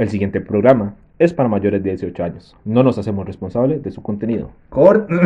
El 0.00 0.08
siguiente 0.08 0.40
programa 0.40 0.94
es 1.18 1.34
para 1.34 1.48
mayores 1.48 1.82
de 1.82 1.90
18 1.90 2.24
años. 2.24 2.56
No 2.64 2.82
nos 2.82 2.96
hacemos 2.96 3.26
responsables 3.26 3.82
de 3.82 3.90
su 3.90 4.02
contenido. 4.02 4.50
Cor- 4.70 5.06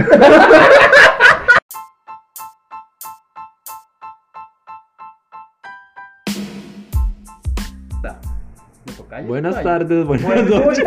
Buenas 9.26 9.62
tardes, 9.62 10.04
buenas 10.04 10.44
noches. 10.48 10.82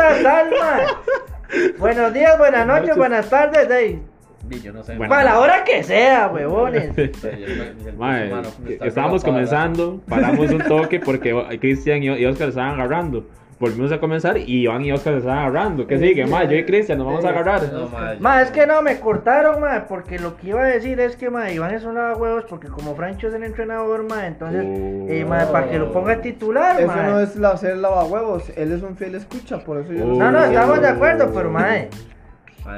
Buenos 1.80 2.14
días, 2.14 2.38
buenas 2.38 2.68
noches, 2.68 2.96
buenas 2.98 3.30
tardes. 3.30 3.70
ey. 3.72 4.02
Di, 4.48 4.62
yo 4.62 4.72
no 4.74 4.84
sé. 4.84 4.96
Bueno. 4.98 5.10
Para 5.10 5.24
la 5.24 5.40
hora 5.40 5.64
que 5.64 5.84
sea, 5.84 6.28
huevones. 6.34 6.92
Estábamos 8.82 9.24
comenzando, 9.24 10.02
paramos 10.08 10.52
un 10.52 10.60
toque 10.68 11.00
porque 11.00 11.58
Cristian 11.60 12.04
y, 12.04 12.08
y 12.08 12.26
Oscar 12.26 12.50
estaban 12.50 12.80
agarrando. 12.80 13.26
Volvimos 13.60 13.92
a 13.92 14.00
comenzar 14.00 14.38
y 14.38 14.44
Iván 14.62 14.86
y 14.86 14.92
Oscar 14.92 15.14
se 15.14 15.20
estaban 15.20 15.40
agarrando. 15.40 15.88
¿Qué 15.88 15.98
sigue? 15.98 16.28
Mae, 16.28 16.48
yo 16.48 16.56
y 16.58 16.64
Cristian 16.64 17.00
nos 17.00 17.08
vamos 17.08 17.26
a 17.26 17.30
agarrar. 17.30 17.62
No. 17.74 17.90
Ma, 18.20 18.44
es 18.44 18.52
que 18.52 18.68
no, 18.68 18.84
me 18.84 19.00
cortaron, 19.00 19.60
ma, 19.60 19.86
porque 19.90 20.20
lo 20.20 20.38
que 20.38 20.50
iba 20.50 20.62
a 20.62 20.66
decir 20.66 21.00
es 21.00 21.16
que, 21.16 21.32
ma, 21.32 21.50
Iván 21.50 21.74
es 21.74 21.84
un 21.84 21.96
huevos 21.98 22.46
porque 22.48 22.68
como 22.68 22.94
Francho 22.96 23.30
es 23.30 23.34
el 23.34 23.44
entrenador, 23.44 24.04
ma, 24.08 24.28
entonces, 24.28 24.64
Oh. 24.64 25.08
eh, 25.10 25.26
ma, 25.28 25.52
para 25.52 25.70
que 25.72 25.80
lo 25.80 25.92
ponga 25.92 26.22
titular, 26.22 26.80
Eso 26.80 26.88
ma. 26.88 27.04
no 27.04 27.20
es 27.20 27.36
la, 27.36 27.58
ser 27.58 27.78
lavahuevos, 27.78 28.52
él 28.56 28.72
es 28.74 28.84
un 28.84 28.96
fiel 28.96 29.16
escucha, 29.16 29.58
por 29.58 29.80
eso 29.80 29.92
yo 29.92 30.04
Oh. 30.06 30.08
lo 30.10 30.16
No, 30.18 30.32
no, 30.32 30.40
estoy 30.40 30.54
estamos 30.56 30.82
de 30.82 30.88
acuerdo, 30.90 31.32
pero, 31.34 31.50
ma, 31.50 31.60
Mae, 31.62 31.90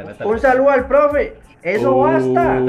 métale- 0.05 0.25
un 0.29 0.39
saludo 0.39 0.69
al 0.69 0.85
profe. 0.87 1.33
Eso 1.61 1.95
Oh. 1.95 2.03
basta. 2.03 2.59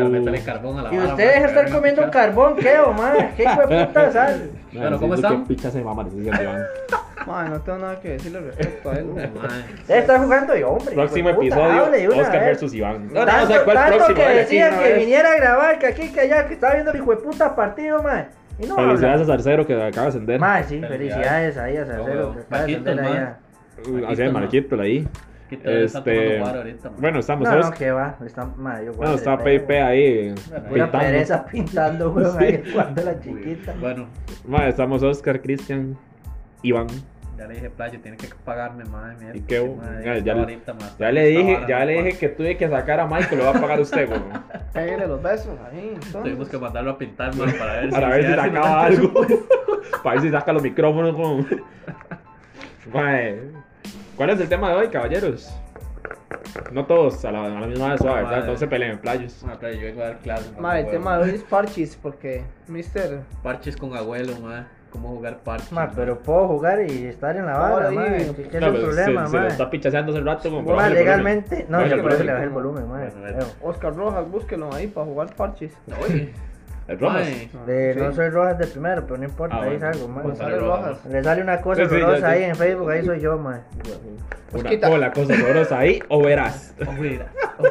carbón 0.44 0.78
a 0.78 0.82
la 0.82 0.92
Y 0.92 0.96
vara, 0.98 1.10
usted 1.10 1.24
mae, 1.24 1.34
deja 1.34 1.40
que 1.40 1.46
estar 1.46 1.64
venga 1.64 1.70
a 1.70 1.78
comiendo 1.78 2.02
pichar. 2.02 2.10
carbón, 2.10 2.56
¿qué, 2.56 2.78
o? 2.78 2.92
¿Qué 3.36 3.42
hijo 3.44 3.60
de 3.66 3.86
puta 3.86 4.12
sal? 4.12 4.50
Bueno, 4.72 4.98
¿cómo 4.98 5.14
están? 5.14 5.44
picha 5.46 5.70
se 5.70 5.82
mama. 5.82 6.06
Mae, 7.26 7.48
no 7.50 7.60
tengo 7.60 7.78
nada 7.78 8.00
que 8.00 8.08
decirle 8.10 8.40
respecto 8.40 8.90
a 8.90 8.94
él. 8.94 9.06
estar 9.88 10.18
jugando 10.20 10.56
y 10.56 10.62
hombre. 10.62 10.94
Próximo 10.94 11.28
puta, 11.34 11.42
episodio, 11.46 11.90
de 11.90 12.08
una 12.08 12.16
Oscar 12.22 12.38
vez. 12.40 12.46
versus 12.46 12.74
Iván. 12.74 13.08
No, 13.12 13.20
no, 13.20 13.26
tanto, 13.26 13.48
no 13.48 13.54
sé 13.58 13.64
cuál 13.64 13.76
tanto 13.76 13.96
próximo. 13.98 14.18
que 14.18 14.28
decían 14.34 14.74
que 14.78 14.84
vez. 14.84 14.98
viniera 14.98 15.32
a 15.32 15.36
grabar, 15.36 15.78
que 15.78 15.86
aquí, 15.86 16.08
que 16.12 16.20
allá, 16.20 16.46
que 16.48 16.54
estaba 16.54 16.72
viendo 16.74 16.90
el 16.92 16.96
hijo 16.96 17.10
de 17.10 17.16
puta 17.18 17.54
partido, 17.54 18.02
ma. 18.02 18.26
Y 18.58 18.66
no 18.66 18.74
Felicidades 18.74 19.20
habla. 19.20 19.34
a 19.34 19.36
Zarcero 19.36 19.66
que 19.66 19.74
acaba 19.74 20.02
de 20.04 20.08
ascender. 20.08 20.40
Ma, 20.40 20.62
sí, 20.62 20.80
Felicidades. 20.80 20.98
felicidades 20.98 21.56
ahí 21.58 21.76
a 21.76 21.86
Sarcero, 21.86 22.04
Bueno, 22.28 22.34
que 22.34 22.40
acaba 22.40 22.62
de 22.66 22.72
ascender 22.72 23.00
allá. 23.00 23.38
Uh, 23.86 23.90
¿no? 24.26 24.32
Marquito 24.32 24.80
ahí. 24.80 25.08
¿Qué 25.50 25.56
te 25.56 25.84
está 25.84 26.02
tomando 26.04 26.22
Este. 26.30 26.58
ahorita? 26.58 26.90
Bueno, 26.98 27.18
estamos. 27.18 27.48
No, 27.48 27.56
no, 27.56 27.62
¿sabes? 27.64 27.78
que 27.78 27.90
va, 27.90 28.16
está, 28.24 28.44
ma, 28.56 28.80
yo 28.82 28.92
Bueno, 28.94 29.14
está 29.14 29.36
Pepe 29.36 29.82
ahí 29.82 30.32
Pura 30.48 30.62
pintando. 30.68 30.98
pereza 30.98 31.44
pintando, 31.46 32.10
weón, 32.12 32.38
ahí 32.42 32.62
cuando 32.72 33.02
la 33.02 33.20
chiquita. 33.20 33.74
Bueno, 33.80 34.06
Ma, 34.46 34.68
estamos 34.68 35.02
Oscar, 35.02 35.42
Cristian, 35.42 35.96
Iván. 36.62 36.86
ya 37.36 37.46
le 37.48 37.54
dije, 37.54 37.68
playo, 37.70 37.98
tiene 38.00 38.16
que 38.16 38.28
pagarme, 38.44 38.84
madre 38.84 39.16
mía. 39.18 39.30
¿Y 39.34 39.40
qué? 39.40 39.60
Mae, 39.60 40.04
Ya- 40.04 40.12
esta 40.14 40.24
ya 40.24 40.34
le- 40.34 40.40
varita, 40.40 40.74
mae, 40.74 40.88
Ya 40.98 41.10
le 41.12 41.26
dije, 41.26 41.58
ya 41.68 41.78
no, 41.80 41.84
le 41.86 42.02
dije 42.04 42.18
que 42.18 42.28
tuve 42.28 42.56
que 42.56 42.68
sacar 42.68 43.00
a 43.00 43.06
Michael, 43.06 43.38
lo 43.38 43.44
va 43.46 43.50
a 43.50 43.60
pagar 43.60 43.80
usted, 43.80 44.08
weón. 44.08 44.22
Pégale 44.72 45.06
los 45.08 45.20
besos 45.22 45.58
ahí. 45.68 45.90
entonces. 45.94 46.22
Tuvimos 46.22 46.48
que 46.48 46.58
mandarlo 46.58 46.90
a 46.92 46.98
pintar, 46.98 47.34
mae, 47.34 47.52
para 47.54 47.72
ver 47.80 47.90
Para 47.90 48.08
ver 48.10 48.24
si 48.24 48.30
no 48.30 48.36
sacaba 48.36 48.88
te- 48.88 48.94
algo. 48.94 49.26
Para 50.04 50.14
ver 50.14 50.20
si 50.22 50.30
saca 50.30 50.52
los 50.52 50.62
micrófonos 50.62 51.16
con. 51.16 51.46
Mae, 52.92 53.40
¿Cuál 54.20 54.28
es 54.28 54.40
el 54.40 54.50
tema 54.50 54.68
de 54.68 54.74
hoy, 54.74 54.88
caballeros? 54.88 55.50
No 56.72 56.84
todos 56.84 57.24
a 57.24 57.32
la, 57.32 57.46
a 57.46 57.48
la 57.58 57.66
misma 57.66 57.92
vez, 57.92 58.02
suave, 58.02 58.22
¿verdad? 58.24 58.54
Se 58.54 58.66
peleen 58.66 58.90
en 58.90 58.98
playos. 58.98 59.42
Playo, 59.58 59.80
yo 59.80 59.86
vengo 59.86 60.02
a 60.02 60.04
dar 60.08 60.18
clases. 60.18 60.60
Mae, 60.60 60.82
el 60.82 60.90
tema 60.90 61.16
de 61.16 61.24
hoy 61.24 61.30
es 61.36 61.42
parchis, 61.42 61.96
porque 61.96 62.44
Mister. 62.68 63.22
Parches 63.42 63.78
con 63.78 63.96
abuelo, 63.96 64.34
mae. 64.42 64.64
¿Cómo 64.90 65.08
jugar 65.08 65.38
parches? 65.38 65.72
Ma, 65.72 65.86
mae? 65.86 65.94
pero 65.96 66.18
puedo 66.18 66.46
jugar 66.48 66.82
y 66.86 67.06
estar 67.06 67.34
en 67.34 67.46
la 67.46 67.56
vara, 67.56 67.88
Ahí, 67.88 67.96
ma. 67.96 68.04
¿Qué, 68.04 68.42
qué 68.50 68.56
es 68.58 68.60
No, 68.60 68.66
el 68.66 68.72
pero 68.74 68.84
problema, 68.88 69.24
se, 69.24 69.30
se 69.32 69.40
lo 69.40 69.46
está 69.48 69.70
pichaseando 69.70 70.12
hace 70.12 70.20
rato 70.20 70.50
como 70.50 70.60
Ma, 70.60 70.66
para 70.66 70.76
bajarle 70.76 71.00
el 71.00 71.06
volumen. 71.06 71.24
legalmente, 71.24 71.66
no, 71.70 71.86
yo 71.86 71.94
el 71.94 72.02
por 72.02 72.12
eso 72.12 72.24
le 72.24 72.32
bajé 72.32 72.44
el 72.44 72.50
volumen, 72.50 72.88
ma. 72.90 72.96
Bueno, 72.98 73.12
bueno. 73.22 73.36
Veo. 73.38 73.46
Oscar 73.62 73.96
Rojas, 73.96 74.30
búsquelo 74.30 74.70
ahí 74.74 74.86
para 74.86 75.06
jugar 75.06 75.34
parchis. 75.34 75.72
Oye, 76.06 76.34
El 76.90 76.98
Rojas. 76.98 77.22
mae, 77.26 77.48
De, 77.66 77.94
Sí. 77.94 78.00
No 78.00 78.12
soy 78.12 78.28
Rojas 78.30 78.58
de 78.58 78.66
primero, 78.66 79.02
pero 79.06 79.16
no 79.18 79.24
importa, 79.24 79.56
Ah, 79.56 79.62
ahí 79.62 79.76
bueno. 79.76 79.92
salgo, 79.92 80.08
ma. 80.08 80.22
Gonzalo 80.22 80.60
Rojas. 80.60 80.86
Rojas. 80.88 81.06
Le 81.06 81.22
sale 81.24 81.42
una 81.42 81.60
cosa 81.60 81.88
Sí, 81.88 81.94
horrorosa 81.94 82.16
sí. 82.18 82.24
ahí 82.24 82.42
en 82.44 82.56
Facebook, 82.56 82.90
ahí 82.90 83.04
soy 83.04 83.20
yo, 83.20 83.38
ma. 83.38 83.60
Una 84.52 84.68
Quita. 84.68 84.88
cola, 84.88 85.12
cosa 85.12 85.34
horrorosa 85.34 85.78
ahí, 85.78 86.02
o 86.08 86.22
verás. 86.24 86.74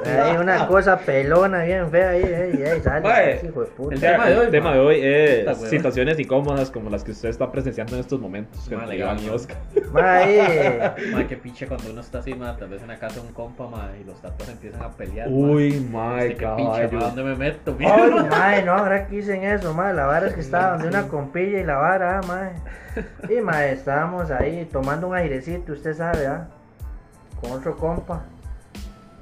Hay 0.06 0.38
una 0.38 0.68
cosa 0.68 0.98
pelona 1.00 1.64
bien 1.64 1.90
fea 1.90 2.10
ahí, 2.10 2.24
ahí, 2.24 2.64
ahí 2.64 2.80
sale, 2.82 3.34
ese 3.34 3.48
hijo 3.48 3.62
de 3.62 3.68
puta. 3.68 3.96
el 3.96 4.00
tema 4.02 4.28
de 4.30 4.38
hoy, 4.38 4.46
el 4.46 4.52
tema 4.52 4.70
ma. 4.70 4.74
de 4.76 4.80
hoy 4.80 5.00
es 5.04 5.58
situaciones 5.68 6.20
incómodas 6.20 6.70
como 6.70 6.90
las 6.92 7.04
que 7.04 7.12
usted 7.12 7.30
está 7.30 7.52
presenciando 7.52 7.96
en 7.96 8.02
estos 8.02 8.20
momentos 8.22 8.70
Ma, 8.72 8.84
entre 8.84 8.98
Iván 8.98 9.18
y 9.20 9.26
ma. 9.28 9.34
Oscar. 9.34 9.58
Ma, 9.92 10.02
Mae, 11.14 11.28
qué 11.28 11.36
pinche 11.38 11.68
cuando 11.68 11.90
uno 11.92 12.02
está 12.02 12.20
así, 12.20 12.34
mae, 12.36 12.56
tal 12.58 12.70
vez 12.70 12.82
en 12.84 12.88
la 12.88 13.00
casa 13.00 13.16
de 13.20 13.28
un 13.28 13.34
compa, 13.34 13.68
mae, 13.68 14.00
y 14.02 14.04
los 14.04 14.22
tatas 14.22 14.48
empiezan 14.50 14.84
a 14.84 14.90
pelear. 14.92 15.28
Uy, 15.30 15.80
mae. 15.92 16.28
Este, 16.32 16.46
qué 16.46 16.50
pinche. 16.56 16.88
¿dónde 16.88 17.24
me 17.24 17.36
meto? 17.36 17.76
Ay, 17.80 18.12
mae, 18.30 18.64
no, 18.64 18.74
ahora 18.74 19.08
que 19.10 19.16
dicen 19.18 19.44
eso, 19.44 19.74
mae, 19.74 19.94
la 19.94 20.06
vara 20.06 20.28
es 20.28 20.34
que 20.34 20.42
estaba 20.42 20.72
donde 20.72 20.88
una 20.88 21.08
compilla 21.08 21.60
y 21.60 21.64
la 21.64 21.78
vara, 21.78 22.20
ah, 22.20 22.22
mae. 22.28 22.52
Y 23.30 23.42
mae, 23.42 23.74
estábamos 23.74 24.32
ahí 24.32 24.68
tomando 24.72 25.08
un 25.08 25.16
airecito, 25.16 25.74
usted 25.74 25.94
sabe, 25.94 26.28
ah, 26.28 26.48
con 27.42 27.52
otro 27.52 27.76
compa. 27.78 28.24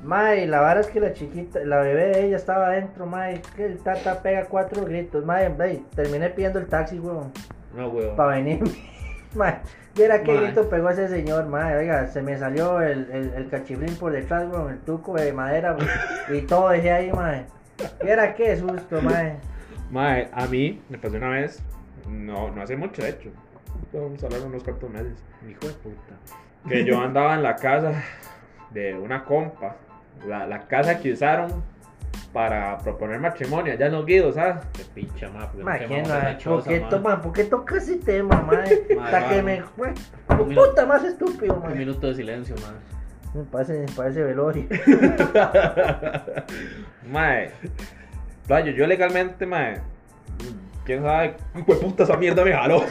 Y 0.03 0.45
la 0.45 0.61
vara 0.61 0.81
es 0.81 0.87
que 0.87 0.99
la 0.99 1.13
chiquita, 1.13 1.59
la 1.65 1.79
bebé 1.79 2.07
de 2.07 2.25
ella 2.27 2.37
estaba 2.37 2.67
adentro, 2.67 3.05
mae, 3.05 3.41
que 3.55 3.65
el 3.65 3.79
tata 3.79 4.21
pega 4.21 4.45
cuatro 4.45 4.85
gritos, 4.85 5.25
mae, 5.25 5.49
ve, 5.49 5.81
terminé 5.95 6.29
pidiendo 6.29 6.59
el 6.59 6.67
taxi, 6.67 6.99
weón, 6.99 7.31
No, 7.75 7.89
weón. 7.89 8.15
para 8.15 8.35
venir. 8.35 8.63
Mae, 9.35 9.59
viera 9.93 10.23
qué 10.23 10.37
grito 10.37 10.69
pegó 10.69 10.89
ese 10.89 11.09
señor, 11.09 11.47
mae, 11.47 11.75
oiga, 11.75 12.07
se 12.07 12.21
me 12.21 12.37
salió 12.37 12.81
el, 12.81 13.11
el, 13.11 13.33
el 13.51 13.95
por 13.99 14.13
detrás, 14.13 14.47
weón, 14.49 14.71
el 14.71 14.79
tuco 14.79 15.15
de 15.15 15.33
madera, 15.33 15.73
weón, 15.73 15.89
y 16.35 16.41
todo 16.43 16.69
dejé 16.69 16.91
ahí, 16.91 17.11
mae. 17.11 17.45
Viera 18.01 18.33
qué 18.33 18.55
susto, 18.55 19.01
mae. 19.01 19.35
Mae, 19.91 20.29
a 20.33 20.45
mí 20.47 20.81
me 20.89 20.97
pasó 20.97 21.15
una 21.17 21.29
vez, 21.29 21.61
no, 22.09 22.51
no 22.51 22.61
hace 22.61 22.75
mucho 22.75 23.01
de 23.01 23.09
hecho, 23.09 23.29
vamos 23.93 24.21
a 24.21 24.25
hablar 24.25 24.41
de 24.41 24.47
unos 24.47 24.63
cuantos 24.63 24.89
meses, 24.89 25.13
Hijo 25.49 25.67
de 25.67 25.73
puta. 25.73 26.15
que 26.67 26.83
yo 26.85 26.99
andaba 27.01 27.35
en 27.35 27.43
la 27.43 27.55
casa 27.55 28.03
de 28.71 28.93
una 28.95 29.23
compa, 29.23 29.77
la, 30.27 30.45
la 30.45 30.67
casa 30.67 30.99
que 30.99 31.13
usaron 31.13 31.63
para 32.33 32.77
proponer 32.79 33.19
matrimonio 33.19 33.73
allá 33.73 33.85
en 33.87 33.93
los 33.93 34.05
guidos, 34.05 34.35
¿sabes? 34.35 34.63
Qué 34.73 34.83
pinche, 34.93 35.27
mae. 35.29 35.47
porque 35.47 35.63
Ma, 35.63 35.71
no 35.73 35.77
¿quién 35.87 36.03
quemamos 36.03 36.09
no 36.09 36.15
ha- 36.15 36.37
¿Por 36.57 36.63
qué 36.65 36.79
mae. 36.81 36.89
toma- 36.89 37.21
¿Por 37.21 37.31
qué 37.33 37.43
toca 37.45 37.77
ese 37.77 37.95
tema, 37.97 38.41
mae? 38.41 38.85
Ma, 38.95 39.05
Hasta 39.05 39.21
ma. 39.21 39.29
que 39.29 39.41
me. 39.41 39.61
Fue 39.61 39.93
Un 40.39 40.53
puta 40.55 40.85
más 40.85 41.03
estúpido, 41.05 41.55
Un 41.55 41.63
mae. 41.63 41.75
minuto 41.75 42.07
de 42.07 42.15
silencio, 42.15 42.55
mae. 42.57 42.73
Me 43.33 43.43
parece, 43.49 43.79
me 43.79 43.85
parece 43.95 44.23
velorio. 44.23 44.65
Mae, 47.11 47.51
playo, 48.47 48.71
yo 48.71 48.87
legalmente, 48.87 49.45
mae, 49.45 49.79
quién 50.85 51.03
sabe, 51.03 51.35
hijo 51.57 51.73
de 51.75 51.79
puta, 51.81 52.03
esa 52.03 52.17
mierda 52.17 52.43
me 52.43 52.53
jaló. 52.53 52.83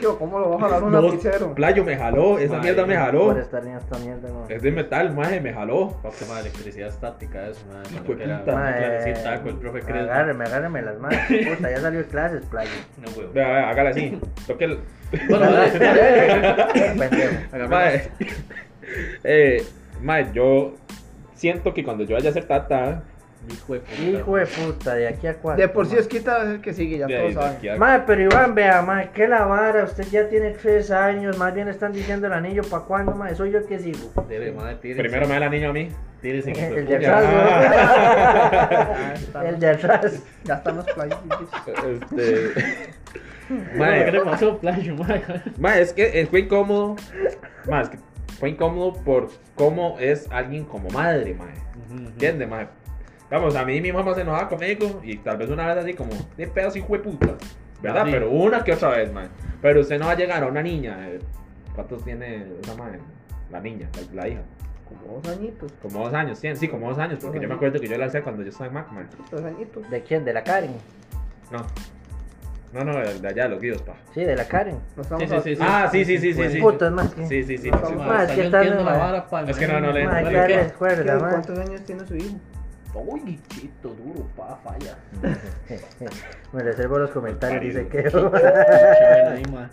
Yo, 0.00 0.16
¿cómo 0.16 0.38
lo 0.38 0.50
va 0.50 0.56
a 0.56 0.60
jalar 0.60 0.82
un 0.84 0.92
No, 0.92 1.02
lapicero? 1.02 1.54
playo 1.54 1.84
me 1.84 1.96
jaló, 1.96 2.38
esa 2.38 2.52
Mae, 2.54 2.62
mierda 2.62 2.86
me 2.86 2.94
Por 2.94 3.04
jaló. 3.04 3.38
estar 3.38 3.66
en 3.66 3.76
esta 3.76 3.98
mierda, 3.98 4.28
no. 4.28 4.46
Es 4.48 4.62
de 4.62 4.70
metal, 4.70 5.12
mae, 5.14 5.40
me 5.40 5.52
jaló. 5.52 5.88
Papi, 6.02 6.24
mae, 6.28 6.40
electricidad 6.42 6.88
estática, 6.88 7.48
eso, 7.48 7.64
mae. 7.66 7.82
Hijo 8.04 8.12
era 8.22 8.38
puta. 8.38 8.52
una 8.52 8.62
Mae, 8.62 8.78
clasecita 8.78 9.38
con 9.40 9.48
el 9.48 9.56
profe. 9.56 9.92
Agárreme, 9.92 10.44
agárreme 10.44 10.82
las 10.82 10.98
manos. 11.00 11.18
Puta, 11.56 11.70
ya 11.70 11.80
salió 11.80 11.98
de 12.00 12.06
clases, 12.06 12.44
playo. 12.46 12.70
No, 13.02 13.10
huevo. 13.18 13.32
Vea, 13.32 13.48
vea, 13.48 13.70
hágala 13.70 13.90
así. 13.90 14.20
Toque 14.46 14.64
el. 14.66 14.78
Bueno, 15.28 15.50
dale. 15.50 15.70
Pendejo. 16.98 17.36
Hágame 17.52 17.68
Mae, 17.68 18.10
eh, 19.24 19.66
mae, 20.02 20.30
yo 20.32 20.74
siento 21.34 21.74
que 21.74 21.82
cuando 21.82 22.04
yo 22.04 22.14
vaya 22.14 22.30
a 22.30 22.32
ser 22.32 22.44
tata, 22.46 23.02
Hijo 23.50 23.74
de 23.74 23.80
puta. 23.80 24.02
Hijo 24.02 24.36
de 24.36 24.46
puta, 24.46 24.94
de 24.94 25.08
aquí 25.08 25.26
a 25.26 25.34
cuatro. 25.36 25.60
De 25.62 25.68
por 25.68 25.86
sí 25.86 25.96
es 25.96 26.06
quita 26.06 26.42
es 26.42 26.48
el 26.48 26.60
que 26.60 26.72
sigue, 26.74 26.98
ya 26.98 27.06
de 27.06 27.18
todos 27.18 27.34
saben. 27.34 27.70
a- 27.72 27.76
Mae, 27.76 28.00
pero 28.06 28.22
Iván, 28.22 28.54
vea, 28.54 28.82
mae, 28.82 29.10
que 29.10 29.26
la 29.28 29.44
vara, 29.46 29.84
usted 29.84 30.04
ya 30.10 30.28
tiene 30.28 30.50
tres 30.50 30.90
años, 30.90 31.38
más 31.38 31.54
bien 31.54 31.68
están 31.68 31.92
diciendo 31.92 32.26
el 32.26 32.32
anillo, 32.34 32.62
¿para 32.64 32.84
cuándo, 32.84 33.12
mae? 33.14 33.34
Soy 33.34 33.52
yo 33.52 33.58
el 33.58 33.66
que 33.66 33.78
sigo. 33.78 34.12
Dele, 34.28 34.52
mae, 34.52 34.74
tírese. 34.76 35.00
primero 35.02 35.26
me 35.28 35.34
da 35.34 35.40
la 35.40 35.48
niña 35.48 35.68
a 35.70 35.72
mí. 35.72 35.88
Tírese, 36.20 36.50
hijo 36.50 36.60
de 36.60 36.80
El 36.80 36.86
de 36.88 36.96
atrás, 37.06 37.24
están, 39.20 39.46
El 39.46 39.60
de 39.60 39.68
atrás. 39.70 40.22
ya 40.44 40.54
están 40.54 40.76
los 40.76 40.86
playitos. 40.86 41.48
Este. 41.66 42.52
Mae, 43.78 44.04
¿qué 44.04 44.12
le 44.12 44.20
pasó, 44.20 44.58
playo, 44.58 44.94
mae? 44.96 45.22
mae, 45.58 45.80
es 45.80 45.92
que 45.94 46.20
eh, 46.20 46.26
fue 46.26 46.40
incómodo. 46.40 46.96
Es 47.80 47.88
que 47.88 47.98
fue 48.38 48.50
incómodo 48.50 48.92
por 49.04 49.28
cómo 49.54 49.96
es 49.98 50.26
alguien 50.30 50.64
como 50.64 50.90
madre, 50.90 51.34
mae. 51.34 51.54
¿Entiendes, 52.08 52.46
mae? 52.48 52.66
Vamos, 53.30 53.54
a 53.56 53.64
mí 53.64 53.80
mi 53.80 53.92
mamá 53.92 54.14
se 54.14 54.22
enojaba 54.22 54.48
conmigo 54.48 55.00
y 55.02 55.16
tal 55.18 55.36
vez 55.36 55.50
una 55.50 55.66
vez 55.66 55.76
así 55.84 55.94
como, 55.94 56.10
de 56.36 56.46
pedos 56.46 56.76
hijo 56.76 56.92
de 56.94 56.98
puta. 57.00 57.34
¿Verdad? 57.82 58.04
Sí. 58.06 58.10
Pero 58.12 58.30
una 58.30 58.64
que 58.64 58.72
otra 58.72 58.88
vez, 58.90 59.12
mae. 59.12 59.28
Pero 59.62 59.80
usted 59.80 59.98
no 59.98 60.06
va 60.06 60.12
a 60.12 60.16
llegar 60.16 60.42
a 60.42 60.46
una 60.46 60.62
niña. 60.62 60.96
eh, 61.08 61.20
¿Cuántos 61.74 62.02
tiene 62.04 62.44
esa 62.62 62.74
madre? 62.74 62.98
La 63.50 63.60
niña, 63.60 63.88
la, 64.12 64.22
la 64.22 64.28
hija. 64.28 64.40
Como 64.88 65.20
dos 65.20 65.28
añitos, 65.36 65.70
Como 65.82 66.04
dos 66.04 66.14
años, 66.14 66.38
sí, 66.38 66.48
sí, 66.56 66.66
como 66.68 66.88
dos 66.88 66.98
años, 66.98 67.18
porque 67.22 67.38
yo 67.38 67.46
me 67.48 67.54
acuerdo 67.54 67.78
que 67.78 67.86
yo 67.86 67.98
la 67.98 68.06
hice 68.06 68.22
cuando 68.22 68.42
yo 68.42 68.48
estaba 68.48 68.68
en 68.68 68.74
Macman. 68.74 69.08
tres 69.30 69.44
añitos. 69.44 69.88
¿De 69.90 70.02
quién? 70.02 70.24
¿De 70.24 70.32
la 70.32 70.42
Karen? 70.42 70.72
No, 71.52 71.58
No, 72.72 72.84
no, 72.84 72.98
de 72.98 73.28
allá, 73.28 73.44
de 73.44 73.48
los 73.50 73.60
guíos, 73.60 73.80
pa. 73.82 73.94
Sí, 74.14 74.24
de 74.24 74.34
la 74.34 74.44
Karen. 74.48 74.74
No 74.96 75.02
Sí, 75.04 75.08
estamos 75.24 75.28
sí, 75.28 75.34
a- 75.34 75.40
sí, 75.42 75.56
sí. 75.56 75.62
Ah, 75.64 75.88
sí, 75.92 76.04
sí, 76.04 76.18
sí, 76.18 76.32
sí, 76.32 76.38
Pues 76.38 76.52
sí. 76.52 76.60
putas 76.60 76.90
más 76.92 77.14
que. 77.14 77.26
Sí, 77.26 77.42
sí, 77.44 77.58
sí. 77.58 77.70
No, 77.70 77.86
sí. 77.86 77.94
Ma, 77.94 78.22
está 78.22 78.34
es 78.34 78.40
que 78.40 78.50
tal- 78.50 78.84
la 78.84 78.92
vara, 78.98 79.26
pa, 79.28 79.42
Es 79.42 79.56
que 79.58 79.66
no, 79.68 79.80
no 79.80 79.92
le-. 79.92 80.04
¿Cuántos 80.78 81.58
años 81.58 81.82
tiene 81.84 82.06
su 82.06 82.16
hijo? 82.16 82.36
Uy, 82.94 83.38
chito 83.48 83.90
duro, 83.90 84.26
pa, 84.36 84.58
falla. 84.64 84.96
Me 86.52 86.62
reservo 86.62 86.98
los 86.98 87.10
comentarios, 87.10 87.62
dice 87.62 87.86
que. 87.88 88.02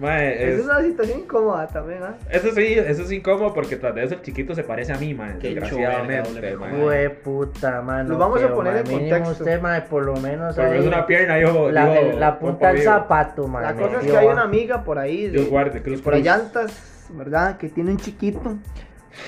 Mae, 0.00 0.50
Es 0.52 0.58
es- 0.60 0.64
una 0.64 0.80
situación 0.80 1.20
incómoda 1.20 1.66
también, 1.66 2.02
¿ah? 2.04 2.14
Eso 2.30 2.52
sí, 2.52 2.74
eso 2.74 3.02
es 3.02 3.10
incómodo 3.10 3.52
porque 3.52 3.74
tras 3.76 3.94
de 3.96 4.04
eso 4.04 4.14
el 4.14 4.22
chiquito 4.22 4.54
se 4.54 4.62
parece 4.62 4.92
a 4.92 4.98
mí, 4.98 5.12
man. 5.12 5.38
Qué 5.40 5.54
Desgraciadamente. 5.54 6.56
Hue 6.56 7.10
puta, 7.10 7.80
mano. 7.82 8.10
Los 8.10 8.18
vamos 8.18 8.40
a 8.42 8.54
poner 8.54 8.76
en 8.76 8.82
mínimo 8.88 9.16
contexto. 9.24 9.44
usted, 9.44 9.60
por 9.88 10.04
lo 10.04 10.14
menos 10.16 10.54
Por 10.54 10.64
lo 10.66 10.70
menos 10.70 10.84
ahí. 10.84 10.88
una 10.92 11.06
pierna, 11.06 11.40
yo. 11.40 11.70
La, 11.72 11.86
yo- 11.86 12.00
el- 12.12 12.20
la 12.20 12.38
punta 12.38 12.72
del 12.72 12.82
zapato, 12.82 13.48
man. 13.48 13.62
La 13.62 13.74
cosa 13.74 13.98
es 14.00 14.06
que 14.06 14.16
hay 14.16 14.26
va. 14.26 14.32
una 14.34 14.42
amiga 14.42 14.84
por 14.84 14.98
ahí 15.00 15.24
de, 15.24 15.30
Dios 15.30 15.48
guarde, 15.48 15.82
cruz, 15.82 15.96
de 15.98 16.02
por 16.04 16.12
cruz. 16.12 16.24
llantas, 16.24 17.08
¿verdad? 17.10 17.56
Que 17.56 17.68
tiene 17.68 17.90
un 17.90 17.96
chiquito. 17.96 18.56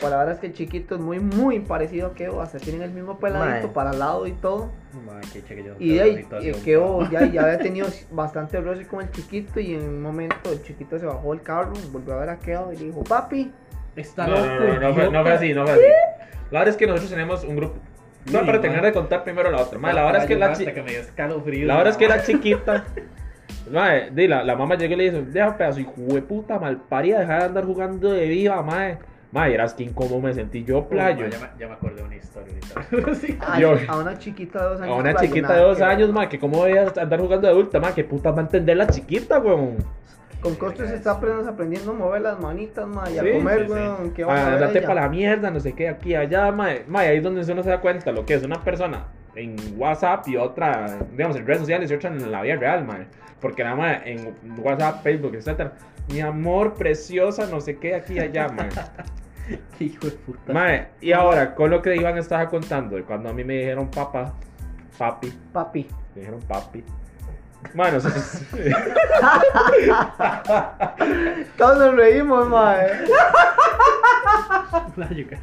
Pues 0.00 0.10
la 0.10 0.18
verdad 0.18 0.34
es 0.34 0.40
que 0.40 0.46
el 0.46 0.52
chiquito 0.54 0.94
es 0.94 1.00
muy, 1.00 1.18
muy 1.20 1.60
parecido 1.60 2.08
a 2.08 2.14
Keo. 2.14 2.40
Hasta 2.40 2.58
tienen 2.58 2.82
el 2.82 2.90
mismo 2.90 3.18
peladito 3.18 3.66
Mae. 3.66 3.74
para 3.74 3.90
el 3.90 3.98
lado 3.98 4.26
y 4.26 4.32
todo. 4.32 4.70
Ma, 5.04 5.20
qué 5.32 5.42
cheque 5.42 5.64
yo. 5.64 5.74
Y 5.78 5.94
de 5.94 6.00
ahí, 6.02 6.26
eh, 6.42 6.54
Keo 6.64 7.02
ya, 7.10 7.26
ya 7.26 7.42
había 7.42 7.58
tenido 7.58 7.88
bastante 8.10 8.60
roce 8.60 8.86
con 8.86 9.02
el 9.02 9.10
chiquito. 9.10 9.60
Y 9.60 9.74
en 9.74 9.82
un 9.82 10.02
momento 10.02 10.50
el 10.52 10.62
chiquito 10.62 10.98
se 10.98 11.06
bajó 11.06 11.30
del 11.32 11.42
carro, 11.42 11.72
volvió 11.92 12.14
a 12.14 12.20
ver 12.20 12.28
a 12.30 12.38
Keo 12.38 12.72
y 12.72 12.76
le 12.76 12.84
dijo: 12.86 13.02
Papi, 13.04 13.50
Está 13.96 14.26
No, 14.26 14.36
loco, 14.36 14.46
no, 14.46 14.74
no, 14.74 14.80
no, 14.80 14.94
fue, 14.94 15.10
no 15.10 15.22
fue 15.22 15.32
así, 15.32 15.52
no 15.52 15.64
fue 15.64 15.72
así. 15.74 15.82
La 16.50 16.60
verdad 16.60 16.68
es 16.68 16.76
que 16.76 16.86
nosotros 16.86 17.10
tenemos 17.10 17.44
un 17.44 17.56
grupo. 17.56 17.74
No, 18.26 18.30
Sí, 18.32 18.36
para 18.38 18.52
man. 18.52 18.60
terminar 18.60 18.84
de 18.84 18.92
contar 18.92 19.24
primero 19.24 19.50
la 19.50 19.58
otra. 19.62 19.78
Mae, 19.78 19.94
la 19.94 20.04
verdad 20.04 20.22
es 20.22 20.28
que 20.28 20.36
la, 20.36 20.52
chi- 20.52 20.62
Hasta 20.62 20.74
que 20.74 20.82
me 20.82 20.90
dio 20.90 21.00
escalofríos, 21.00 21.66
la 21.66 21.76
verdad 21.76 21.90
es 21.92 21.96
que 21.96 22.08
la 22.08 22.22
chiquita. 22.22 22.84
Mae, 23.70 24.10
di, 24.10 24.26
la, 24.28 24.42
la 24.44 24.56
mamá 24.56 24.74
llegó 24.76 24.94
y 24.94 24.96
le 24.96 25.10
dijo: 25.10 25.24
Deja 25.30 25.56
pedazo, 25.56 25.80
hijo 25.80 25.92
de 25.96 26.22
puta, 26.22 26.58
malparida, 26.58 27.20
deja 27.20 27.38
de 27.38 27.44
andar 27.44 27.64
jugando 27.64 28.12
de 28.12 28.26
viva, 28.26 28.62
mae. 28.62 28.98
Mae, 29.32 29.54
eras 29.54 29.74
que 29.74 29.84
incómodo 29.84 30.20
me 30.20 30.34
sentí 30.34 30.64
yo, 30.64 30.78
Uy, 30.78 30.84
playo. 30.90 31.24
ma, 31.26 31.30
ya, 31.30 31.38
me, 31.38 31.46
ya 31.60 31.66
me 31.68 31.74
acordé 31.74 31.96
de 31.96 32.02
una 32.02 32.16
historia 32.16 32.52
ahorita. 32.74 33.14
sí. 33.14 33.38
a, 33.40 33.60
Yo- 33.60 33.76
a 33.88 33.96
una 33.98 34.18
chiquita 34.18 34.62
de 34.62 34.68
dos 34.70 34.80
años. 34.80 34.92
A 34.96 34.98
una 34.98 35.14
chiquita 35.14 35.52
de 35.54 35.60
dos 35.62 35.78
que 35.78 35.84
años, 35.84 36.12
mae, 36.12 36.28
que 36.28 36.38
cómo 36.40 36.58
voy 36.58 36.72
a 36.76 36.82
andar 37.00 37.20
jugando 37.20 37.46
de 37.46 37.52
adulta, 37.52 37.78
mae, 37.80 37.92
que 37.94 38.02
puta 38.04 38.30
va 38.32 38.38
a 38.38 38.42
entender 38.42 38.76
la 38.76 38.86
chiquita, 38.88 39.38
weón. 39.38 39.76
Con 40.40 40.54
costos 40.56 40.88
se 40.88 40.96
está 40.96 41.12
apenas 41.12 41.46
aprendiendo 41.46 41.90
a 41.92 41.94
mover 41.94 42.22
las 42.22 42.40
manitas, 42.40 42.88
ma, 42.88 43.08
y 43.10 43.18
a 43.18 43.22
Sí, 43.22 43.30
comer, 43.32 43.58
sí, 43.60 43.66
sí. 43.66 43.72
weón. 43.72 44.10
¿Qué 44.14 44.24
va 44.24 44.32
a 44.34 44.54
Ah, 44.54 44.70
ella? 44.70 44.86
para 44.86 45.02
la 45.02 45.08
mierda, 45.08 45.50
no 45.50 45.60
sé 45.60 45.74
qué, 45.74 45.88
aquí, 45.88 46.14
allá, 46.14 46.50
mae. 46.50 46.84
Mae, 46.88 47.08
ahí 47.08 47.18
es 47.18 47.22
donde 47.22 47.42
uno 47.52 47.62
se 47.62 47.68
da 47.70 47.80
cuenta 47.80 48.10
lo 48.10 48.24
que 48.26 48.34
es 48.34 48.42
una 48.42 48.64
persona 48.64 49.04
en 49.34 49.56
WhatsApp 49.76 50.26
y 50.28 50.36
otra, 50.36 50.98
digamos, 51.12 51.36
en 51.36 51.46
redes 51.46 51.60
sociales 51.60 51.90
y 51.90 51.94
otra 51.94 52.10
en 52.10 52.30
la 52.30 52.42
vida 52.42 52.56
real, 52.56 52.84
mae. 52.84 53.06
Porque 53.40 53.64
nada 53.64 53.76
más 53.76 54.02
en 54.04 54.34
WhatsApp, 54.58 55.02
Facebook, 55.02 55.34
etcétera. 55.34 55.72
Mi 56.08 56.20
amor, 56.20 56.74
preciosa, 56.74 57.46
no 57.46 57.60
sé 57.60 57.78
qué, 57.78 57.94
aquí, 57.94 58.18
allá, 58.18 58.48
mae. 58.48 58.68
Qué 59.78 59.84
hijo 59.84 60.06
de 60.06 60.12
puta. 60.12 60.52
Mae, 60.52 60.88
y 61.00 61.12
ahora, 61.12 61.54
con 61.54 61.70
lo 61.70 61.80
que 61.80 61.96
Iván 61.96 62.18
estaba 62.18 62.48
contando, 62.48 63.02
cuando 63.06 63.30
a 63.30 63.32
mí 63.32 63.44
me 63.44 63.54
dijeron 63.54 63.90
papá, 63.90 64.34
papi, 64.98 65.32
Papi. 65.52 65.86
me 66.14 66.20
dijeron 66.20 66.40
papi. 66.42 66.84
Bueno, 67.74 67.98
eso 67.98 68.08
es- 68.08 68.42
Todos 71.56 71.78
nos 71.78 71.94
reímos, 71.96 72.48
ma. 72.48 72.74
Playo, 74.94 75.26
ca- 75.30 75.38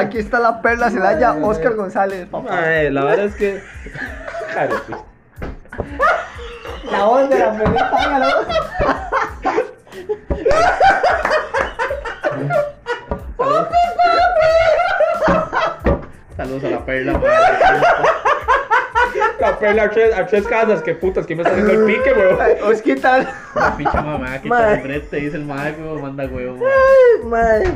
Aquí 0.00 0.18
está 0.18 0.38
la 0.38 0.60
perla 0.62 0.90
Celaya, 0.90 1.32
Oscar 1.42 1.74
González, 1.74 2.26
papá. 2.28 2.50
Mae, 2.52 2.90
la 2.90 3.04
verdad 3.04 3.26
es 3.26 3.34
que. 3.34 3.62
Claro, 4.52 4.76
sí. 4.86 4.94
La 6.90 7.04
voz 7.04 7.28
de 7.30 7.38
la 7.38 7.52
perlita, 7.56 7.90
hágalo. 7.96 8.26
Saludos 16.36 16.64
a 16.64 16.70
la 16.70 16.84
perla, 16.84 17.12
ma. 17.18 17.20
A 19.44 19.58
tres, 19.58 20.14
a 20.14 20.26
tres 20.26 20.46
casas, 20.46 20.82
que 20.82 20.94
putas, 20.94 21.26
que 21.26 21.34
me 21.34 21.42
está 21.42 21.52
haciendo 21.54 21.72
el 21.72 21.84
pique, 21.86 22.12
weón. 22.12 22.38
Ay, 22.40 22.54
Osquitar. 22.62 23.26
La 23.54 23.76
pinche 23.76 23.96
mamá 23.96 24.40
que 24.40 24.48
Ma. 24.48 24.58
está 24.58 24.74
el 24.74 24.82
brete, 24.82 25.16
dice 25.16 25.36
el 25.36 25.44
madre, 25.44 25.74
huevo, 25.80 25.98
manda 25.98 26.24
huevo, 26.26 26.56
ma. 26.56 27.28
Madre, 27.28 27.70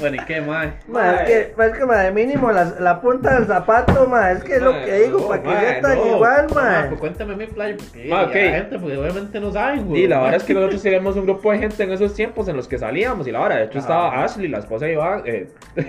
Bueno, 0.00 0.16
¿y 0.16 0.24
qué, 0.24 0.40
ma? 0.40 0.72
madre, 0.88 1.22
es 1.22 1.28
que, 1.54 1.62
es 1.62 1.72
que 1.78 1.86
madre, 1.86 2.10
mínimo 2.12 2.50
la, 2.50 2.64
la 2.80 3.00
punta 3.00 3.34
del 3.34 3.46
zapato, 3.46 4.06
madre, 4.06 4.38
es 4.38 4.44
que 4.44 4.54
es 4.56 4.62
lo 4.62 4.72
Mae, 4.72 4.84
que 4.86 4.92
digo, 5.00 5.18
no, 5.20 5.28
para 5.28 5.42
que 5.42 5.48
mae, 5.48 5.60
sea 5.60 5.80
tan 5.82 5.98
no. 5.98 6.06
igual, 6.06 6.46
Ma, 6.54 6.62
madre. 6.62 6.88
pues 6.88 7.00
cuéntame 7.00 7.36
mi 7.36 7.46
playo, 7.46 7.76
porque 7.78 8.08
Ma, 8.08 8.22
ok. 8.22 8.34
la 8.34 8.40
gente, 8.40 8.78
porque 8.78 8.96
obviamente 8.96 9.40
no 9.40 9.52
saben, 9.52 9.86
güey. 9.86 10.02
Y 10.04 10.08
la 10.08 10.18
verdad 10.20 10.34
es 10.36 10.42
que 10.44 10.54
nosotros 10.54 10.82
teníamos 10.82 11.16
un 11.16 11.24
grupo 11.26 11.52
de 11.52 11.58
gente 11.58 11.82
en 11.82 11.92
esos 11.92 12.14
tiempos 12.14 12.48
en 12.48 12.56
los 12.56 12.66
que 12.66 12.78
salíamos. 12.78 13.26
Y 13.28 13.32
la 13.32 13.40
verdad, 13.40 13.56
de 13.58 13.64
hecho, 13.64 13.78
estaba 13.78 14.24
Ashley, 14.24 14.48
la 14.48 14.58
esposa 14.58 14.86
de 14.86 14.92
Iván. 14.94 15.22
Eh, 15.26 15.48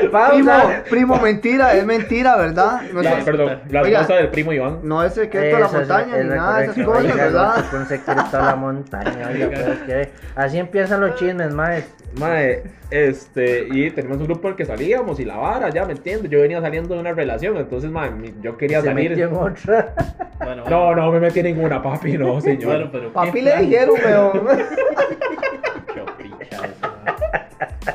Primo, 0.00 0.10
pausa. 0.10 0.82
primo, 0.88 1.16
mentira, 1.20 1.74
es 1.74 1.84
mentira, 1.84 2.36
¿verdad? 2.36 2.82
No, 2.92 3.02
la- 3.02 3.16
sé- 3.16 3.22
perdón, 3.24 3.60
la 3.70 3.82
Oiga. 3.82 4.00
esposa 4.00 4.18
del 4.18 4.28
primo 4.28 4.52
Iván. 4.52 4.80
no 4.82 5.02
es 5.02 5.14
secreto 5.14 5.56
de 5.56 5.60
la 5.62 5.66
Eso 5.66 5.80
es- 5.80 5.88
montaña 5.88 6.16
es 6.16 6.24
ni 6.24 6.30
la 6.30 6.36
nada 6.36 6.58
de 6.58 6.64
esas 6.66 6.84
cosas, 6.84 7.04
oiga, 7.04 7.14
¿verdad? 7.14 7.56
loco, 7.56 7.76
Un 7.76 7.86
secreto 7.86 8.36
a 8.38 8.42
la 8.46 8.56
montaña, 8.56 9.28
oiga, 9.32 9.48
pero 9.50 9.72
es 9.72 9.78
que 9.80 10.10
así 10.36 10.58
empiezan 10.58 11.00
los 11.00 11.14
chismes, 11.16 11.52
madre. 11.52 11.84
Mae, 12.18 12.62
este, 12.90 13.68
y 13.70 13.90
teníamos 13.90 14.18
un 14.20 14.26
grupo 14.26 14.48
en 14.48 14.52
el 14.52 14.56
que 14.56 14.64
salíamos 14.64 15.20
y 15.20 15.24
la 15.24 15.36
vara, 15.36 15.70
ya 15.70 15.84
me 15.84 15.92
entiendes. 15.92 16.30
Yo 16.30 16.40
venía 16.40 16.60
saliendo 16.60 16.94
de 16.94 17.00
una 17.00 17.12
relación, 17.12 17.56
entonces, 17.56 17.90
mae, 17.90 18.10
yo 18.42 18.56
quería 18.56 18.80
Se 18.80 18.86
salir. 18.88 19.10
metió 19.10 19.28
en 19.28 19.34
otra. 19.36 19.94
Bueno, 20.38 20.64
No, 20.68 20.94
no 20.96 21.12
me 21.12 21.20
metí 21.20 21.40
en 21.40 21.46
ninguna, 21.46 21.82
papi, 21.82 22.18
no, 22.18 22.40
señor. 22.40 22.64
Bueno, 22.64 22.88
pero. 22.90 23.12
Papi 23.12 23.30
¿qué 23.32 23.42
le 23.42 23.56
dijeron, 23.58 23.94
weón. 24.04 24.48